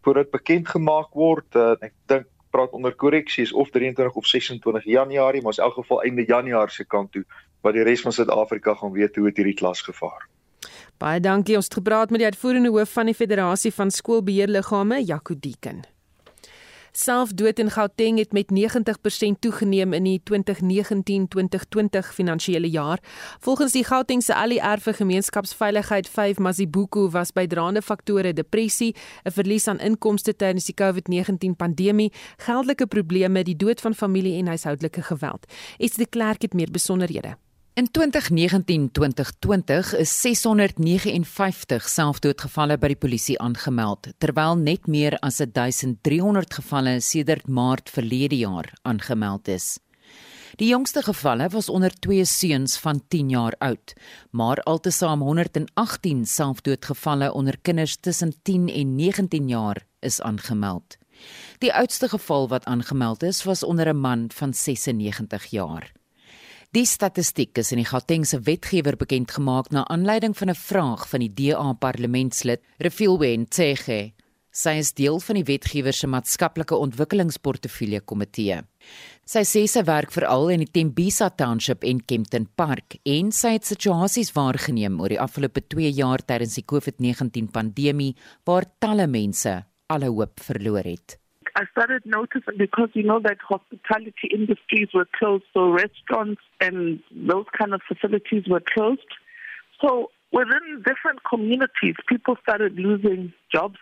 voordat 0.01 0.32
bekend 0.32 0.69
gemaak 0.69 1.13
word. 1.13 1.47
Uh, 1.55 1.75
ek 1.84 1.93
dink 2.07 2.30
praat 2.55 2.71
onder 2.71 2.95
korreksies 2.95 3.51
of 3.53 3.69
23 3.75 4.15
of 4.15 4.25
26 4.25 4.88
Januarie, 4.88 5.41
maar 5.41 5.53
in 5.57 5.63
elk 5.63 5.73
geval 5.82 6.03
einde 6.03 6.25
Januarie 6.25 6.73
se 6.73 6.86
kant 6.86 7.11
toe 7.11 7.25
wat 7.61 7.75
die 7.75 7.84
res 7.84 8.01
van 8.01 8.15
Suid-Afrika 8.15 8.73
gaan 8.80 8.95
weet 8.95 9.15
hoe 9.15 9.28
dit 9.30 9.41
hierdie 9.43 9.57
klas 9.57 9.82
gevaar. 9.82 10.30
Baie 10.97 11.19
dankie. 11.19 11.55
Ons 11.59 11.69
het 11.69 11.78
gepraat 11.82 12.09
met 12.09 12.23
die 12.23 12.30
uitvoerende 12.32 12.71
hoof 12.73 12.95
van 12.97 13.11
die 13.11 13.17
Federasie 13.17 13.73
van 13.73 13.91
Skoolbeheerliggame, 13.91 15.03
Jaco 15.03 15.36
Deeken. 15.38 15.84
Selfdood 16.98 17.60
in 17.60 17.70
Gauteng 17.72 18.18
het 18.18 18.32
met 18.32 18.50
90% 18.50 19.39
toegeneem 19.39 19.93
in 19.93 20.04
die 20.04 20.22
2019-2020 20.32 22.08
finansiële 22.14 22.70
jaar. 22.70 23.00
Volgens 23.39 23.72
die 23.72 23.84
Gautengse 23.84 24.36
ALR 24.36 24.82
vir 24.82 24.93
gemeenskapsveiligheid 24.93 26.10
5 26.10 26.38
Mazibuko 26.38 27.10
was 27.14 27.32
bydraende 27.32 27.82
faktore 27.82 28.34
depressie, 28.34 28.95
'n 29.24 29.32
verlies 29.32 29.68
aan 29.68 29.80
inkomste 29.80 30.36
tydens 30.36 30.66
die 30.66 30.74
COVID-19 30.74 31.56
pandemie, 31.56 32.14
geldelike 32.38 32.88
probleme, 32.88 33.43
die 33.43 33.56
dood 33.56 33.82
van 33.82 33.93
familie 33.93 34.38
en 34.39 34.48
huishoudelike 34.48 35.02
geweld. 35.02 35.45
Ets 35.78 35.95
de 35.95 36.06
Klerk 36.06 36.41
het 36.41 36.54
meer 36.54 36.72
besonderhede. 36.72 37.38
In 37.78 37.86
2019-2020 37.86 37.93
is 39.99 40.21
659 40.21 41.86
selfdoodgevalle 41.86 42.78
by 42.82 42.88
die 42.89 42.97
polisie 42.97 43.38
aangemeld, 43.38 44.17
terwyl 44.17 44.57
net 44.57 44.89
meer 44.89 45.13
as 45.21 45.38
1300 45.38 46.57
gevalle 46.57 46.97
sedert 47.05 47.45
Maart 47.45 47.93
verlede 47.93 48.34
jaar 48.39 48.65
aangemeld 48.82 49.45
is. 49.53 49.78
Die 50.57 50.71
jongste 50.71 51.03
gevalle 51.05 51.51
was 51.53 51.69
onder 51.69 51.93
twee 51.93 52.25
seuns 52.25 52.82
van 52.82 52.97
10 53.13 53.30
jaar 53.36 53.53
oud, 53.61 53.93
maar 54.32 54.57
altesaam 54.65 55.21
118 55.21 56.25
selfdoodgevalle 56.25 57.30
onder 57.30 57.61
kinders 57.61 58.01
tussen 58.01 58.34
10 58.41 58.73
en 58.73 58.95
19 58.95 59.47
jaar 59.53 59.86
is 60.01 60.21
aangemeld. 60.21 60.97
Die 61.61 61.73
oudste 61.73 62.09
geval 62.09 62.49
wat 62.49 62.65
aangemeld 62.65 63.23
is, 63.23 63.43
was 63.45 63.63
onder 63.63 63.93
'n 63.93 64.01
man 64.01 64.30
van 64.34 64.53
96 64.53 65.45
jaar. 65.53 65.93
Die 66.76 66.84
statistiek 66.84 67.55
is 67.61 67.70
in 67.72 67.80
die 67.80 67.88
Gautengse 67.88 68.41
wetgewer 68.43 68.97
bekend 68.99 69.32
gemaak 69.32 69.70
na 69.72 69.86
aanleiding 69.88 70.34
van 70.36 70.49
'n 70.49 70.55
vraag 70.55 71.07
van 71.07 71.20
die 71.24 71.34
DA 71.34 71.74
parlementslid 71.74 72.61
Refilwe 72.78 73.38
Ntshege. 73.38 74.11
Sy 74.51 74.74
is 74.78 74.93
deel 74.93 75.20
van 75.20 75.36
die 75.36 75.43
wetgewer 75.43 75.93
se 75.93 76.07
maatskaplike 76.07 76.76
ontwikkelingsportefeulje 76.76 78.01
komitee. 78.01 78.61
Sy 79.26 79.43
sê 79.43 79.68
sy 79.68 79.84
werk 79.84 80.11
veral 80.11 80.49
in 80.49 80.59
die 80.59 80.72
Tembisa 80.72 81.30
Township 81.30 81.84
en 81.84 82.05
Kempton 82.05 82.47
Park 82.55 82.99
en 83.05 83.32
sy 83.32 83.53
het 83.53 83.65
situasies 83.65 84.34
waargeneem 84.34 84.99
oor 84.99 85.09
die 85.09 85.22
afgelope 85.22 85.61
2 85.61 85.91
jaar 85.91 86.20
tydens 86.20 86.55
die 86.55 86.65
COVID-19 86.65 87.47
pandemie 87.51 88.15
waar 88.43 88.65
talle 88.80 89.07
mense 89.07 89.65
alle 89.88 90.07
hoop 90.07 90.39
verloor 90.39 90.84
het. 90.84 91.18
I 91.58 91.64
started 91.72 92.03
noticing 92.05 92.55
because 92.60 92.89
you 92.93 93.01
know 93.01 93.20
that 93.20 93.38
hospitality 93.41 94.30
industries 94.32 94.89
were 94.93 95.08
closed, 95.18 95.45
so 95.55 95.72
restaurants 95.72 96.39
and 96.62 96.99
those 97.12 97.45
kind 97.58 97.74
of 97.74 97.82
facilities 97.88 98.43
were 98.47 98.62
closed. 98.62 99.08
So 99.82 100.12
within 100.32 100.84
different 100.86 101.22
communities, 101.28 101.95
people 102.08 102.36
started 102.43 102.76
losing 102.76 103.34
jobs 103.51 103.80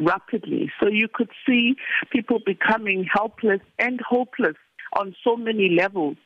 rapidly. 0.00 0.70
So 0.78 0.86
you 0.88 1.08
could 1.12 1.30
see 1.44 1.74
people 2.12 2.38
becoming 2.46 3.04
helpless 3.12 3.62
and 3.80 4.00
hopeless 4.00 4.56
on 4.96 5.16
so 5.24 5.36
many 5.36 5.70
levels 5.70 6.18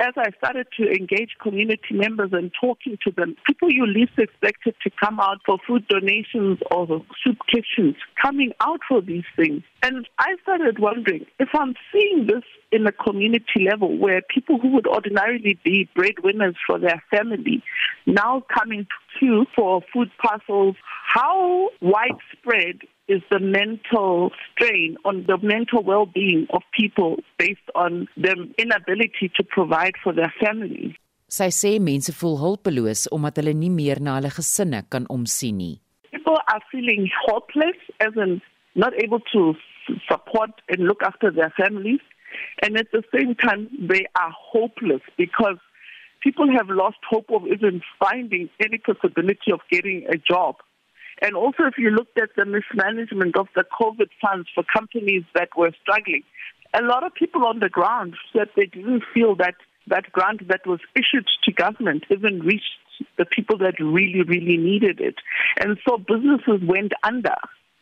as 0.00 0.14
I 0.16 0.30
started 0.38 0.66
to 0.78 0.88
engage 0.90 1.30
community 1.42 1.92
members 1.94 2.30
and 2.32 2.52
talking 2.60 2.98
to 3.04 3.10
them, 3.10 3.36
people 3.46 3.70
you 3.70 3.86
least 3.86 4.12
expected 4.18 4.74
to 4.82 4.90
come 4.90 5.18
out 5.20 5.38
for 5.44 5.58
food 5.66 5.86
donations 5.88 6.58
or 6.70 6.86
soup 7.24 7.38
kitchens 7.52 7.96
coming 8.20 8.52
out 8.60 8.80
for 8.88 9.00
these 9.00 9.24
things. 9.36 9.62
And 9.82 10.08
I 10.18 10.34
started 10.42 10.78
wondering 10.78 11.26
if 11.38 11.48
I'm 11.54 11.74
seeing 11.92 12.26
this 12.26 12.44
in 12.70 12.86
a 12.86 12.92
community 12.92 13.66
level 13.68 13.96
where 13.96 14.20
people 14.22 14.58
who 14.58 14.68
would 14.72 14.86
ordinarily 14.86 15.58
be 15.64 15.88
breadwinners 15.94 16.56
for 16.66 16.78
their 16.78 17.02
family 17.10 17.62
now 18.06 18.42
coming 18.52 18.86
queue 19.18 19.46
for 19.54 19.82
food 19.92 20.10
parcels, 20.18 20.76
how 21.14 21.68
widespread 21.80 22.82
is 23.08 23.22
the 23.30 23.40
mental 23.40 24.30
strain 24.52 24.96
on 25.04 25.24
the 25.26 25.38
mental 25.42 25.82
well-being 25.82 26.46
of 26.50 26.62
people 26.78 27.16
based 27.38 27.68
on 27.74 28.06
their 28.16 28.36
inability 28.58 29.32
to 29.36 29.42
provide 29.44 29.94
for 30.02 30.12
their 30.12 30.32
families. 30.40 30.92
Sy 31.28 31.50
sê 31.52 31.74
mense 31.76 32.12
voel 32.16 32.38
hulpeloos 32.40 33.04
omdat 33.12 33.40
hulle 33.40 33.52
nie 33.52 33.72
meer 33.72 34.00
na 34.00 34.14
hulle 34.16 34.30
gesinne 34.32 34.80
kan 34.92 35.04
omsien 35.12 35.58
nie. 35.60 35.74
People 36.12 36.38
are 36.52 36.62
feeling 36.72 37.08
hopeless 37.26 37.76
as 38.00 38.16
in 38.16 38.40
not 38.74 38.96
able 39.04 39.20
to 39.32 39.52
support 40.08 40.52
and 40.68 40.88
look 40.88 41.02
after 41.04 41.30
their 41.30 41.52
families 41.56 42.00
and 42.62 42.76
at 42.76 42.88
the 42.92 43.02
same 43.12 43.34
time 43.34 43.68
they 43.88 44.04
are 44.20 44.32
hopeless 44.32 45.02
because 45.16 45.60
people 46.22 46.46
have 46.56 46.68
lost 46.68 46.98
hope 47.08 47.26
of 47.30 47.46
even 47.46 47.80
finding 47.98 48.48
any 48.64 48.78
possibility 48.78 49.52
of 49.52 49.60
getting 49.70 50.06
a 50.08 50.16
job 50.16 50.56
And 51.20 51.34
also, 51.34 51.64
if 51.64 51.74
you 51.78 51.90
looked 51.90 52.18
at 52.18 52.30
the 52.36 52.44
mismanagement 52.44 53.36
of 53.36 53.48
the 53.56 53.64
COVID 53.64 54.08
funds 54.22 54.48
for 54.54 54.62
companies 54.62 55.24
that 55.34 55.48
were 55.56 55.72
struggling, 55.82 56.22
a 56.74 56.82
lot 56.82 57.04
of 57.04 57.14
people 57.14 57.44
on 57.46 57.58
the 57.58 57.68
ground 57.68 58.14
said 58.32 58.48
they 58.56 58.66
didn't 58.66 59.02
feel 59.12 59.34
that 59.36 59.54
that 59.88 60.12
grant 60.12 60.46
that 60.48 60.66
was 60.66 60.80
issued 60.94 61.26
to 61.44 61.52
government 61.52 62.04
even 62.10 62.40
reached 62.40 62.76
the 63.16 63.24
people 63.24 63.56
that 63.58 63.74
really, 63.80 64.22
really 64.22 64.58
needed 64.58 65.00
it. 65.00 65.16
And 65.58 65.78
so 65.88 65.98
businesses 65.98 66.60
went 66.62 66.92
under 67.02 67.36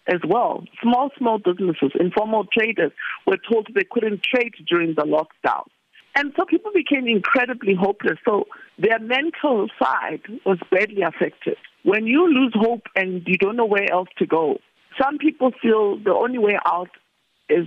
as 0.07 0.20
well. 0.26 0.64
Small, 0.80 1.11
small 1.18 1.39
businesses, 1.39 1.91
informal 1.99 2.47
traders 2.57 2.93
were 3.26 3.39
told 3.51 3.68
they 3.74 3.87
couldn't 3.91 4.22
trade 4.22 4.55
during 4.68 4.95
the 4.95 5.03
lockdown. 5.03 5.64
And 6.17 6.33
so 6.35 6.47
people 6.47 6.71
became 6.73 7.07
incredibly 7.07 7.75
hopeless. 7.75 8.19
So 8.25 8.47
their 8.79 8.99
mental 8.99 9.69
side 9.81 10.23
was 10.47 10.59
badly 10.71 11.03
affected. 11.03 11.57
When 11.83 12.07
you 12.07 12.27
lose 12.27 12.55
hope 12.55 12.87
and 12.97 13.23
you 13.27 13.37
don't 13.37 13.57
know 13.57 13.67
where 13.67 13.91
else 13.93 14.09
to 14.19 14.27
go, 14.27 14.59
some 15.01 15.19
people 15.19 15.53
feel 15.62 15.99
the 15.99 16.14
only 16.14 16.39
way 16.39 16.59
out 16.64 16.89
is 17.51 17.67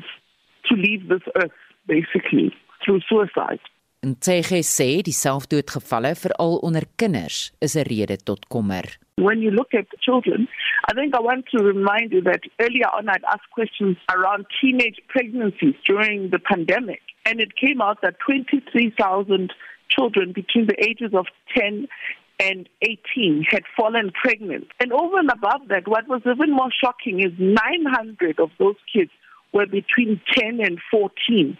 to 0.67 0.75
leave 0.75 1.07
this 1.09 1.21
earth, 1.35 1.59
basically, 1.87 2.51
through 2.83 3.01
suicide. 3.07 3.61
En 4.01 4.15
TG 4.15 4.61
sê 4.63 5.01
die 5.03 5.11
selfdoodgevalle 5.11 6.13
veral 6.15 6.53
onder 6.63 6.85
kinders 6.95 7.51
is 7.59 7.75
'n 7.75 7.83
rede 7.83 8.17
tot 8.23 8.47
kommer. 8.47 8.85
When 9.15 9.41
you 9.41 9.51
look 9.51 9.73
at 9.73 9.87
children, 9.99 10.47
I 10.89 10.93
think 10.93 11.13
I 11.13 11.19
want 11.19 11.45
to 11.51 11.57
remind 11.73 12.13
you 12.13 12.21
that 12.21 12.41
earlier 12.63 12.89
on 12.97 13.09
I'd 13.09 13.27
asked 13.33 13.51
questions 13.51 13.97
around 14.15 14.45
teenage 14.61 14.99
pregnancies 15.07 15.75
during 15.83 16.29
the 16.29 16.39
pandemic 16.39 17.01
and 17.29 17.39
it 17.39 17.55
came 17.55 17.79
out 17.79 18.01
that 18.01 18.15
23,000 18.25 19.53
children 19.87 20.33
between 20.33 20.65
the 20.65 20.75
ages 20.83 21.11
of 21.13 21.27
10 21.55 21.87
and 22.39 22.67
18 22.81 23.45
had 23.51 23.63
fallen 23.77 24.11
pregnant. 24.11 24.67
And 24.79 24.91
over 24.91 25.19
and 25.19 25.29
above 25.29 25.67
that, 25.69 25.87
what 25.87 26.07
was 26.07 26.21
even 26.25 26.55
more 26.55 26.71
shocking 26.83 27.19
is 27.19 27.33
900 27.37 28.39
of 28.39 28.49
those 28.57 28.77
kids 28.91 29.11
were 29.53 29.67
between 29.67 30.19
10 30.33 30.59
and 30.59 30.79
14. 30.89 31.57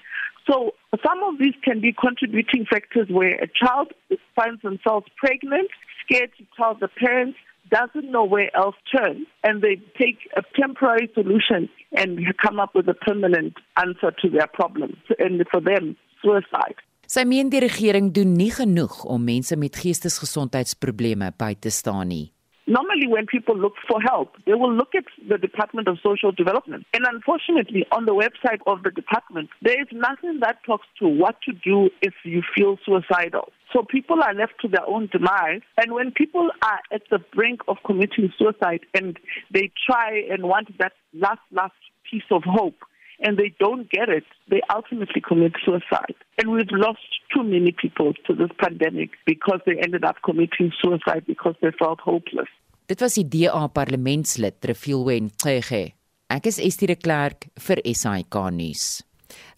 So 0.49 0.71
some 1.05 1.21
of 1.23 1.37
these 1.37 1.53
can 1.63 1.81
be 1.81 1.93
contributing 1.93 2.65
factors 2.65 3.07
where 3.09 3.35
a 3.35 3.47
child 3.47 3.93
finds 4.35 4.63
themselves 4.63 5.05
pregnant, 5.17 5.69
scared 6.03 6.31
to 6.39 6.45
tell 6.57 6.73
the 6.73 6.87
parents, 6.87 7.37
doesn't 7.69 8.11
know 8.11 8.25
where 8.25 8.49
else 8.55 8.75
to 8.91 8.97
turn, 8.97 9.25
and 9.43 9.61
they 9.61 9.75
take 9.97 10.19
a 10.35 10.43
temporary 10.59 11.09
solution 11.13 11.69
and 11.95 12.19
come 12.41 12.59
up 12.59 12.75
with 12.75 12.87
a 12.89 12.93
permanent 12.93 13.53
answer 13.77 14.11
to 14.21 14.29
their 14.29 14.47
problems. 14.47 14.97
And 15.19 15.43
for 15.51 15.61
them, 15.61 15.95
suicide. 16.21 16.77
Sy 17.09 17.23
meen 17.25 17.49
die 17.49 17.63
regering 17.63 18.11
doen 18.13 18.35
nie 18.37 18.51
genoeg 18.53 18.99
om 19.09 19.23
mense 19.25 19.55
met 19.57 19.79
geestesgesondheidsprobleme 19.81 21.31
by 21.41 21.55
te 21.57 21.71
staan 21.73 22.11
nie. 22.11 22.27
Normally, 22.69 23.07
when 23.07 23.25
people 23.25 23.57
look 23.57 23.73
for 23.87 23.99
help, 23.99 24.35
they 24.45 24.53
will 24.53 24.71
look 24.71 24.93
at 24.95 25.05
the 25.27 25.39
Department 25.39 25.87
of 25.87 25.97
Social 26.05 26.31
Development. 26.31 26.85
And 26.93 27.03
unfortunately, 27.09 27.87
on 27.91 28.05
the 28.05 28.13
website 28.13 28.59
of 28.67 28.83
the 28.83 28.91
department, 28.91 29.49
there 29.63 29.81
is 29.81 29.87
nothing 29.91 30.39
that 30.41 30.57
talks 30.67 30.85
to 30.99 31.07
what 31.07 31.41
to 31.47 31.51
do 31.51 31.89
if 32.03 32.13
you 32.23 32.43
feel 32.55 32.77
suicidal. 32.85 33.51
So 33.73 33.81
people 33.81 34.21
are 34.21 34.35
left 34.35 34.53
to 34.61 34.67
their 34.67 34.87
own 34.87 35.09
demise. 35.11 35.61
And 35.77 35.93
when 35.93 36.11
people 36.11 36.51
are 36.61 36.79
at 36.93 37.01
the 37.09 37.17
brink 37.33 37.61
of 37.67 37.77
committing 37.83 38.31
suicide 38.37 38.81
and 38.93 39.17
they 39.51 39.71
try 39.89 40.21
and 40.29 40.43
want 40.43 40.77
that 40.77 40.93
last, 41.11 41.41
last 41.51 41.73
piece 42.09 42.29
of 42.29 42.43
hope, 42.45 42.77
and 43.21 43.37
they 43.37 43.53
don't 43.59 43.89
get 43.89 44.09
it, 44.09 44.25
they 44.49 44.61
ultimately 44.73 45.21
commit 45.21 45.53
suicide. 45.65 46.15
And 46.37 46.51
we've 46.51 46.71
lost 46.71 47.07
too 47.33 47.43
many 47.43 47.71
people 47.71 48.13
to 48.25 48.33
this 48.33 48.51
pandemic 48.57 49.11
because 49.25 49.61
they 49.65 49.77
ended 49.85 50.03
up 50.03 50.17
committing 50.23 50.71
suicide 50.81 51.23
because 51.27 51.55
they 51.61 51.71
felt 51.77 51.99
hopeless. 52.01 52.49
Dit 52.89 53.01
was 53.01 53.19
die 53.19 53.27
DA 53.29 53.67
parlementslid 53.69 54.55
Trefilwen 54.59 55.29
Cege. 55.37 55.93
Ek 56.29 56.45
is 56.49 56.57
Estie 56.61 56.89
de 56.89 56.95
Klerk 56.97 57.47
vir 57.65 57.81
SAK 57.85 58.35
nuus. 58.53 59.03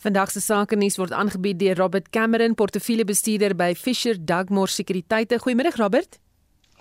Vandag 0.04 0.32
se 0.32 0.42
sake 0.44 0.76
nuus 0.76 0.98
word 1.00 1.14
aangebied 1.16 1.60
deur 1.60 1.80
Robert 1.80 2.10
Cameron, 2.12 2.56
portefeuljebestuurder 2.60 3.56
by 3.56 3.74
Fisher 3.76 4.20
Dugmore 4.20 4.72
Sekuriteite. 4.72 5.40
Goeiemôre 5.40 5.72
Robert. 5.80 6.20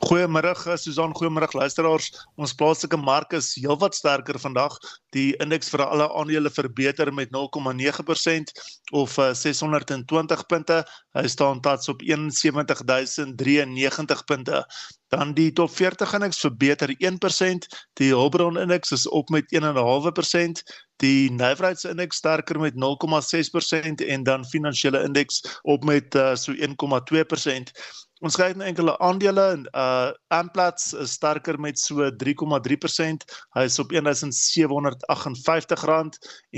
Goeiemôre 0.01 0.79
Susan, 0.79 1.13
goeiemôre 1.13 1.47
luisteraars. 1.53 2.25
Ons 2.41 2.55
plaaslike 2.57 2.97
mark 2.97 3.35
is 3.37 3.53
heelwat 3.61 3.95
sterker 3.95 4.39
vandag. 4.41 4.73
Die 5.13 5.37
indeks 5.45 5.69
vir 5.75 5.85
alle 5.85 6.07
aandele 6.09 6.51
verbeter 6.51 7.13
met 7.13 7.29
0,9% 7.37 8.49
of 8.97 9.19
620 9.43 10.41
eh, 10.41 10.47
punte. 10.49 10.81
Hy 11.19 11.27
staan 11.29 11.61
tans 11.61 11.89
op 11.93 12.01
71093 12.01 14.25
punte. 14.25 14.65
Dan 15.11 15.35
die 15.35 15.51
top 15.53 15.73
40 15.75 16.13
indeks 16.15 16.39
verbeter 16.45 16.93
1%, 16.95 17.67
die 17.99 18.13
Hulbron 18.15 18.59
indeks 18.63 18.95
is 18.95 19.09
op 19.09 19.29
met 19.35 19.51
1.5%, 19.55 20.63
die 21.03 21.31
nywerheidsindeks 21.33 22.21
sterker 22.23 22.61
met 22.61 22.77
0,6% 22.79 24.07
en 24.07 24.23
dan 24.23 24.47
finansiële 24.47 25.03
indeks 25.03 25.43
op 25.63 25.85
met 25.85 26.15
uh, 26.15 26.35
so 26.35 26.55
1,2%. 26.55 27.75
Ons 28.21 28.37
kyk 28.37 28.59
na 28.61 28.67
enkele 28.69 28.93
aandele 29.01 29.45
en 29.55 29.63
uh 29.73 30.11
Amplats 30.37 30.93
is 30.93 31.15
sterker 31.17 31.57
met 31.61 31.79
so 31.81 32.05
3,3%. 32.23 33.25
Hy 33.57 33.65
is 33.65 33.79
op 33.81 33.95
R1758 33.97 35.87
en 35.89 36.11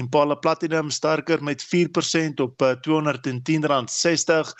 Impala 0.02 0.34
Platinum 0.34 0.90
sterker 0.90 1.42
met 1.42 1.62
4% 1.62 2.42
op 2.42 2.62
uh, 2.66 2.74
R210.60. 2.82 4.50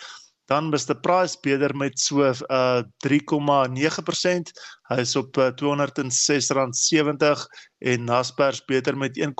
Dan 0.53 0.69
Mr 0.69 0.93
Price 1.01 1.33
beter 1.41 1.73
met 1.75 1.99
so 1.99 2.21
uh 2.21 2.83
3,9%. 3.07 4.51
Hy 4.91 4.99
is 5.01 5.15
op 5.17 5.37
uh, 5.41 5.47
R206.70 5.49 7.45
en 7.89 8.03
Naspers 8.05 8.61
beter 8.69 8.93
met 8.97 9.17
1,2% 9.17 9.33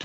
R2488 0.00 0.04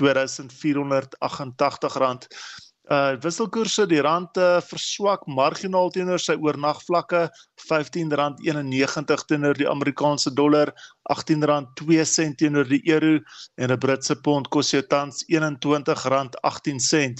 uh 2.88 3.12
wisselkoerse 3.24 3.86
die 3.88 4.00
rand 4.04 4.36
uh, 4.40 4.60
verswak 4.64 5.26
marginaal 5.40 5.90
teenoor 5.92 6.20
sy 6.20 6.36
oornagvlakke 6.36 7.28
R15.91 7.64 9.24
teenoor 9.28 9.56
die 9.56 9.68
Amerikaanse 9.68 10.30
dollar 10.36 10.68
R18.2 11.12 12.04
sent 12.04 12.38
teenoor 12.44 12.68
die 12.68 12.84
euro 12.92 13.20
en 13.56 13.72
'n 13.72 13.80
Britse 13.80 14.16
pond 14.20 14.48
kos 14.52 14.72
jou 14.76 14.84
tans 14.84 15.24
R21.18 15.32 17.16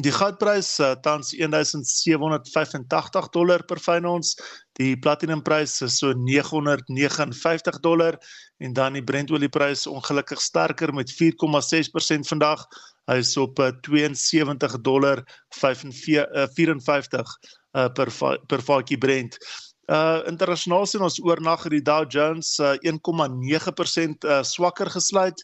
Die 0.00 0.12
goudprys 0.12 0.78
uh, 0.80 0.94
tans 1.04 1.34
1785 1.36 3.28
dollar 3.28 3.60
per 3.68 3.76
fyn 3.76 4.06
ons. 4.08 4.32
Die 4.80 4.96
platinumprys 4.96 5.82
is 5.84 5.98
so 6.00 6.14
959 6.16 7.80
dollar 7.84 8.16
en 8.64 8.72
dan 8.72 8.92
die 8.96 9.04
Brentolieprys 9.04 9.84
ongelukkig 9.86 10.40
sterker 10.40 10.94
met 10.96 11.12
4,6% 11.12 12.24
vandag. 12.24 12.64
Hy 13.10 13.18
is 13.20 13.36
op 13.36 13.60
72 13.84 14.80
dollar 14.80 15.20
54 15.52 17.36
uh, 17.76 17.88
per 17.92 18.08
per 18.48 18.62
vatjie 18.64 18.98
Brent. 18.98 19.36
Uh 19.92 20.24
internasionaal 20.30 20.86
sien 20.86 21.02
ons 21.04 21.20
oornag 21.20 21.66
het 21.66 21.74
die 21.76 21.84
Dow 21.84 22.08
Jones 22.08 22.56
uh, 22.64 22.80
1,9% 22.80 24.24
uh, 24.24 24.40
swakker 24.40 24.88
gesluit. 24.88 25.36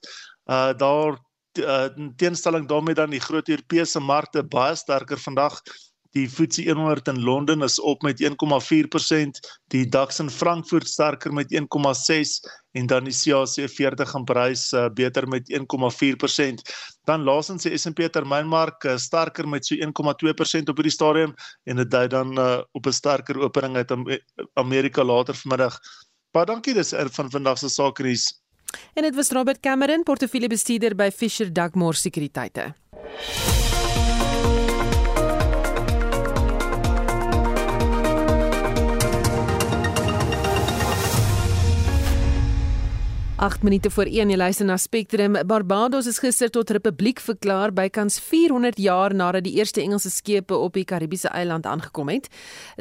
Uh 0.48 0.72
daar 0.72 1.20
uh, 1.58 1.88
in 1.96 2.12
teenstelling 2.16 2.68
daarmee 2.68 2.94
dan 2.94 3.10
die 3.10 3.20
groot 3.20 3.48
Europese 3.48 4.00
markte 4.00 4.42
baie 4.44 4.76
sterker 4.76 5.18
vandag. 5.18 5.60
Die 6.16 6.24
FTSE 6.28 6.72
100 6.72 7.08
in 7.08 7.20
Londen 7.20 7.62
is 7.62 7.80
op 7.80 8.02
met 8.02 8.22
1,4%, 8.22 9.40
die 9.68 9.88
DAX 9.88 10.18
in 10.18 10.30
Frankfurt 10.30 10.88
sterker 10.88 11.32
met 11.32 11.52
1,6 11.52 12.32
en 12.72 12.86
dan 12.86 13.04
die 13.04 13.12
CAC 13.12 13.68
40 13.70 14.14
in 14.14 14.24
Parys 14.24 14.72
uh, 14.72 14.88
beter 14.94 15.28
met 15.28 15.52
1,4%. 15.52 16.64
Dan 17.04 17.22
laasens 17.22 17.62
die 17.62 17.76
S&P 17.76 18.08
termynmark 18.12 18.84
uh, 18.84 18.96
sterker 18.96 19.48
met 19.48 19.66
so 19.66 19.76
1,2% 19.76 20.72
op 20.72 20.80
hierdie 20.80 20.96
stadium 20.96 21.34
en 21.64 21.76
dit 21.76 21.90
dui 21.90 22.06
dan 22.08 22.38
uh, 22.38 22.58
op 22.72 22.86
'n 22.86 22.92
sterker 22.92 23.38
opening 23.38 23.76
uit 23.76 23.92
Amerika 24.54 25.04
later 25.04 25.34
vanmiddag. 25.34 25.78
Baie 26.32 26.46
dankie 26.46 26.74
dis 26.74 26.92
er 26.92 27.08
van 27.10 27.30
vandag 27.30 27.58
se 27.58 27.68
sake 27.68 28.02
nuus. 28.02 28.32
En 28.94 29.02
dit 29.02 29.14
was 29.14 29.30
Robert 29.30 29.60
Cameron, 29.60 30.02
portefeuljebestuurder 30.02 30.94
by 30.94 31.10
Fisher 31.16 31.52
Dugmore 31.52 31.96
Sekuriteite. 31.96 32.74
8 43.38 43.62
minute 43.62 43.90
voor 43.90 44.04
1 44.10 44.30
jy 44.30 44.36
luister 44.36 44.66
na 44.66 44.74
Spectrum. 44.76 45.36
Barbados 45.46 46.06
is 46.10 46.16
gister 46.18 46.50
tot 46.50 46.72
republiek 46.74 47.20
verklaar 47.22 47.70
bykans 47.70 48.16
400 48.18 48.78
jaar 48.82 49.12
nadat 49.14 49.44
die 49.46 49.52
eerste 49.60 49.78
Engelse 49.78 50.10
skepe 50.10 50.56
op 50.58 50.74
die 50.74 50.82
Karibiese 50.84 51.30
eiland 51.30 51.66
aangekom 51.66 52.10
het. 52.10 52.26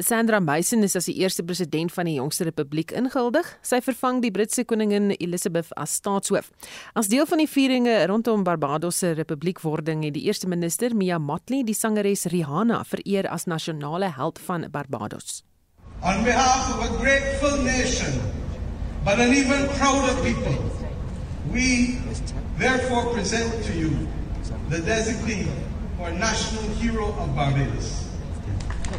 Sandra 0.02 0.40
Mason 0.40 0.82
is 0.82 0.96
as 0.98 1.06
die 1.06 1.14
eerste 1.20 1.44
president 1.46 1.94
van 1.94 2.10
die 2.10 2.16
jongste 2.16 2.48
republiek 2.48 2.90
ingehuldig. 2.90 3.52
Sy 3.62 3.78
vervang 3.86 4.18
die 4.24 4.32
Britse 4.34 4.64
koningin 4.66 5.12
Elizabeth 5.20 5.70
as 5.78 5.94
staatshoof. 6.00 6.50
As 6.98 7.06
deel 7.06 7.30
van 7.30 7.38
die 7.38 7.46
vieringe 7.46 7.94
rondom 8.10 8.42
Barbados 8.42 8.98
se 8.98 9.12
republiekwording 9.14 10.02
het 10.08 10.18
die 10.18 10.24
eerste 10.26 10.50
minister 10.50 10.90
Mia 10.90 11.20
Mottley 11.22 11.62
die 11.62 11.78
sangeres 11.78 12.26
Rihanna 12.34 12.82
vereer 12.82 13.30
as 13.30 13.46
nasionale 13.46 14.10
held 14.18 14.42
van 14.42 14.66
Barbados. 14.74 15.44
On 16.02 16.24
behalf 16.26 16.74
of 16.74 16.90
a 16.90 16.98
grateful 16.98 17.62
nation 17.62 18.37
but 19.08 19.18
an 19.20 19.32
even 19.32 19.66
prouder 19.80 20.14
people. 20.20 20.56
We 21.50 21.96
therefore 22.58 23.04
present 23.14 23.64
to 23.64 23.72
you 23.72 23.90
the 24.68 24.80
designee 24.84 25.48
for 25.96 26.10
National 26.12 26.68
Hero 26.76 27.06
of 27.16 27.34
Barbados. 27.34 28.04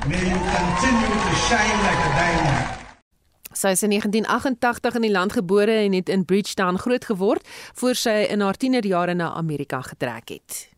May 0.09 0.17
you 0.31 0.39
continue 0.57 1.13
to 1.27 1.33
shine 1.45 1.77
like 1.85 2.01
a 2.09 2.11
diamond. 2.17 2.65
Sy 3.53 3.69
is 3.77 3.83
in 3.83 3.89
1988 3.89 4.95
in 4.95 5.01
die 5.01 5.11
land 5.11 5.33
gebore 5.33 5.77
en 5.85 5.93
het 5.93 6.09
in 6.09 6.25
Bridgetown 6.25 6.81
grootgeword 6.81 7.45
voor 7.73 7.95
sy 7.95 8.25
in 8.33 8.41
haar 8.41 8.57
tienerjare 8.57 9.13
na 9.13 9.33
Amerika 9.33 9.81
getrek 9.81 10.29
het. 10.29 10.69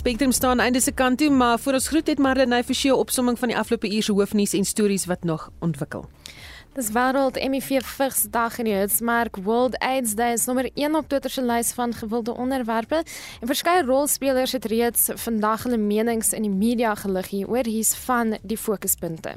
Spectrum 0.00 0.32
staan 0.32 0.60
einde 0.60 0.80
se 0.80 0.92
kant 0.92 1.18
toe, 1.18 1.30
maar 1.30 1.58
voor 1.58 1.72
ons 1.72 1.88
groet 1.88 2.06
het 2.06 2.18
Marlenae 2.18 2.64
vir 2.64 2.76
sy 2.78 2.88
opsomming 2.88 3.36
van 3.36 3.50
die 3.52 3.56
afgelope 3.60 3.90
uur 3.92 4.06
se 4.06 4.14
hoofnuus 4.16 4.54
en 4.56 4.64
stories 4.64 5.04
wat 5.10 5.26
nog 5.28 5.42
ontwikkel. 5.60 6.06
Dis 6.72 6.88
wêreld 6.94 7.36
HIV 7.36 7.68
Vigsdag 7.84 8.56
in 8.64 8.70
die 8.70 8.78
Hitsmerk 8.78 9.36
World 9.44 9.76
AIDS 9.84 10.16
Day 10.16 10.32
is 10.38 10.46
nommer 10.48 10.70
1 10.72 10.96
op 10.96 11.12
Twitter 11.12 11.30
se 11.30 11.44
lys 11.44 11.74
van 11.76 11.92
gewilde 11.92 12.32
onderwerpe 12.32 13.02
en 13.40 13.52
verskeie 13.52 13.84
rolspelers 13.84 14.56
het 14.56 14.64
reeds 14.72 15.10
vandag 15.26 15.68
hulle 15.68 15.82
menings 15.84 16.32
in 16.32 16.48
die 16.48 16.56
media 16.64 16.96
gelig 16.96 17.34
oor 17.44 17.68
hier's 17.68 17.92
van 18.08 18.38
die 18.40 18.58
fokuspunte. 18.58 19.36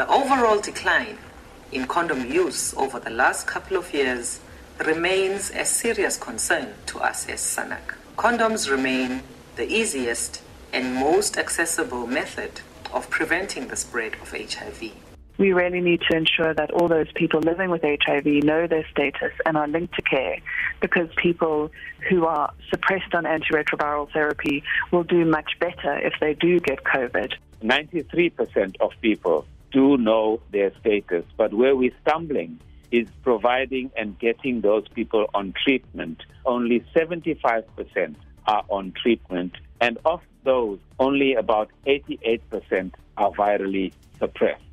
The 0.00 0.08
overall 0.08 0.62
decline 0.64 1.20
in 1.68 1.86
condom 1.86 2.24
use 2.32 2.72
over 2.76 2.96
the 3.00 3.12
last 3.12 3.44
couple 3.44 3.76
of 3.76 3.92
years 3.92 4.38
remains 4.76 5.52
a 5.52 5.64
serious 5.64 6.18
concern 6.18 6.72
to 6.86 6.98
us 6.98 7.26
as 7.28 7.52
SANAC. 7.52 7.98
Condoms 8.16 8.70
remain 8.70 9.20
the 9.58 9.66
easiest 9.74 10.40
and 10.72 10.94
most 10.94 11.36
accessible 11.36 12.06
method 12.06 12.60
of 12.92 13.10
preventing 13.10 13.66
the 13.66 13.74
spread 13.74 14.14
of 14.22 14.30
HIV. 14.30 14.92
We 15.36 15.52
really 15.52 15.80
need 15.80 16.00
to 16.08 16.16
ensure 16.16 16.54
that 16.54 16.70
all 16.70 16.86
those 16.86 17.10
people 17.12 17.40
living 17.40 17.68
with 17.68 17.82
HIV 17.82 18.24
know 18.44 18.68
their 18.68 18.86
status 18.88 19.32
and 19.44 19.56
are 19.56 19.66
linked 19.66 19.94
to 19.96 20.02
care 20.02 20.38
because 20.80 21.08
people 21.16 21.72
who 22.08 22.24
are 22.24 22.52
suppressed 22.70 23.14
on 23.14 23.24
antiretroviral 23.24 24.12
therapy 24.12 24.62
will 24.92 25.02
do 25.02 25.24
much 25.24 25.58
better 25.58 25.98
if 25.98 26.14
they 26.20 26.34
do 26.34 26.60
get 26.60 26.84
COVID. 26.84 27.34
93% 27.60 28.76
of 28.80 28.92
people 29.02 29.44
do 29.72 29.96
know 29.96 30.40
their 30.52 30.72
status, 30.78 31.24
but 31.36 31.52
where 31.52 31.74
we're 31.74 31.90
stumbling 32.02 32.60
is 32.92 33.08
providing 33.22 33.90
and 33.96 34.16
getting 34.20 34.60
those 34.60 34.86
people 34.88 35.26
on 35.34 35.52
treatment. 35.64 36.22
Only 36.46 36.80
75% 36.94 38.14
are 38.48 38.64
on 38.68 38.92
treatment, 38.92 39.54
and 39.80 39.98
of 40.04 40.20
those, 40.42 40.78
only 40.98 41.34
about 41.34 41.70
88% 41.86 42.94
are 43.16 43.30
virally 43.32 43.92
suppressed. 44.18 44.67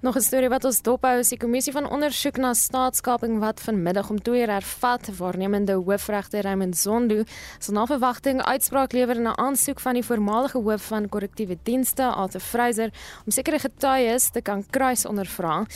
Nog 0.00 0.16
'n 0.16 0.20
storie 0.20 0.48
wat 0.48 0.64
ons 0.64 0.82
dophou 0.82 1.18
is 1.18 1.28
die 1.28 1.38
kommissie 1.38 1.72
van 1.72 1.90
ondersoek 1.90 2.36
na 2.36 2.54
staatskaping 2.54 3.38
wat 3.38 3.60
vanmiddag 3.60 4.10
om 4.10 4.22
2 4.22 4.40
uur 4.40 4.50
hervat 4.50 5.16
waarnemende 5.16 5.72
hoofregter 5.72 6.42
Raymond 6.42 6.76
Zondo 6.76 7.22
sal 7.58 7.74
na 7.74 7.86
verwagting 7.86 8.42
uitspraak 8.42 8.92
lewer 8.92 9.16
in 9.16 9.28
'n 9.28 9.38
aansoek 9.38 9.80
van 9.80 9.94
die 9.94 10.04
voormalige 10.04 10.58
hoof 10.58 10.86
van 10.86 11.08
korrektiewe 11.08 11.58
dienste 11.62 12.04
Arthur 12.04 12.40
Fraser 12.40 12.90
om 13.26 13.32
sekere 13.32 13.58
getuies 13.58 14.30
te 14.30 14.40
kan 14.40 14.64
kruis 14.70 15.06
ondervra. 15.06 15.66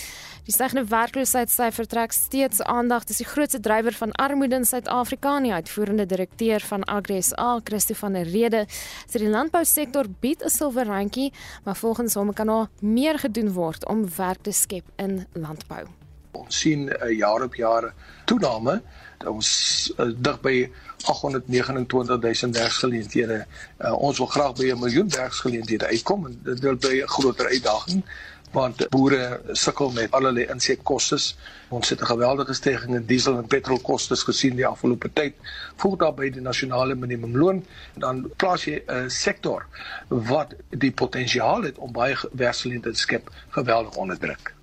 Die 0.43 0.55
stygende 0.55 0.85
werkloosheidsyfer 0.91 1.87
trek 1.87 2.13
steeds 2.13 2.63
aandag. 2.63 3.05
Dis 3.05 3.17
die 3.17 3.27
grootste 3.27 3.61
drywer 3.61 3.93
van 3.93 4.13
armoede 4.13 4.55
in 4.55 4.65
Suid-Afrika, 4.65 5.41
die 5.41 5.53
uitvoerende 5.53 6.07
direkteur 6.07 6.61
van 6.61 6.85
Agri 6.85 7.23
SA, 7.23 7.61
Christo 7.65 7.95
van 7.95 8.13
der 8.13 8.27
Rede, 8.27 8.67
sê 9.07 9.19
die 9.19 9.29
landbousektor 9.29 10.07
bied 10.21 10.43
'n 10.43 10.49
silwer 10.49 10.87
randjie, 10.87 11.33
maar 11.65 11.77
volgens 11.77 12.15
hom 12.15 12.33
kan 12.33 12.47
daar 12.47 12.69
meer 12.81 13.19
gedoen 13.19 13.53
word 13.53 13.87
om 13.87 14.09
werk 14.17 14.43
te 14.43 14.53
skep 14.53 14.85
in 14.97 15.27
landbou. 15.33 15.87
Ons 16.33 16.59
sien 16.59 16.85
'n 16.85 16.97
uh, 17.03 17.19
jaar 17.19 17.43
op 17.43 17.55
jaar 17.55 17.95
toename. 18.25 18.83
Ons 19.27 19.93
uh, 19.99 20.11
dig 20.17 20.41
by 20.41 20.71
829000 21.05 22.57
werksgeleenthede. 22.57 23.47
Uh, 23.79 23.93
ons 23.93 24.19
wil 24.19 24.27
graag 24.27 24.55
by 24.55 24.71
'n 24.73 24.79
miljoen 24.79 25.09
werksgeleenthede 25.09 25.87
uitkom 25.87 26.27
en 26.27 26.41
dit 26.43 26.61
wil 26.61 26.77
by 26.77 27.03
'n 27.03 27.09
groter 27.09 27.47
uitdaging 27.49 28.05
want 28.53 28.89
boere 28.89 29.41
sukkel 29.53 29.91
met 29.91 30.13
allerlei 30.13 30.47
insetkoste. 30.53 31.19
Ons 31.69 31.89
het 31.89 32.01
'n 32.01 32.05
geweldige 32.05 32.55
stygings 32.55 32.95
in 32.95 33.07
diesel 33.07 33.37
en 33.39 33.47
petrolkoste 33.47 34.17
gesien 34.17 34.57
die 34.57 34.67
afgelope 34.67 35.13
tyd. 35.13 35.35
Voeg 35.77 35.97
daarby 35.97 36.31
die 36.31 36.41
nasionale 36.41 36.95
minimumloon, 36.95 37.65
dan 37.95 38.31
plaas 38.37 38.65
jy 38.65 38.83
'n 38.87 39.11
sektor 39.11 39.67
wat 40.09 40.55
die 40.69 40.93
potensiaal 40.93 41.63
het 41.63 41.79
om 41.79 41.93
baie 41.93 42.17
werksgeleenthede 42.33 42.95
te 42.95 43.01
skep 43.01 43.31
geweldig 43.51 43.97
onder 43.97 44.19
druk. 44.19 44.55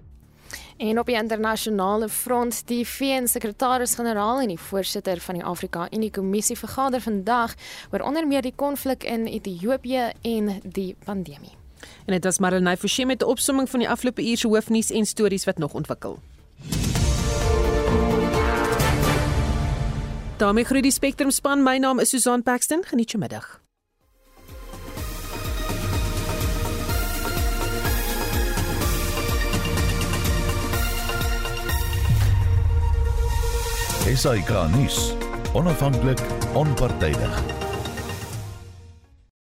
En 0.79 0.99
op 0.99 1.05
die 1.05 1.15
internasionale 1.15 2.09
front, 2.09 2.67
die 2.67 2.87
VN-sekretaris-generaal 2.87 4.39
en 4.39 4.47
die 4.47 4.59
voorsitter 4.59 5.19
van 5.19 5.35
die 5.35 5.43
Afrika-Unie 5.43 6.11
Kommissie 6.11 6.57
vergader 6.57 7.01
vandag 7.01 7.55
oor 7.91 7.99
onder 7.99 8.27
meer 8.27 8.41
die 8.41 8.55
konflik 8.55 9.03
in 9.03 9.25
Ethiopië 9.25 10.11
en 10.21 10.59
die 10.63 10.95
pandemie. 11.03 11.59
En 12.05 12.13
dit 12.13 12.23
was 12.23 12.39
Marlenae 12.39 12.77
Forsie 12.77 13.05
met 13.05 13.21
'n 13.21 13.25
opsomming 13.25 13.69
van 13.69 13.80
die 13.80 13.89
afgelope 13.89 14.30
uur 14.30 14.38
se 14.38 14.47
hoofnuus 14.47 14.91
en 14.91 15.05
stories 15.05 15.45
wat 15.45 15.57
nog 15.57 15.73
ontwikkel. 15.73 16.19
daarmee 20.39 20.63
groet 20.63 20.84
die 20.84 20.91
Spectrum 20.91 21.32
span. 21.32 21.63
My 21.63 21.77
naam 21.77 21.99
is 21.99 22.09
Susan 22.09 22.43
Paxton. 22.43 22.84
Geniet 22.84 23.11
jou 23.11 23.21
middag. 23.21 23.59
Esai 34.07 34.41
Kahnis, 34.43 35.13
onafhanklik, 35.53 36.19
onpartydig. 36.53 37.59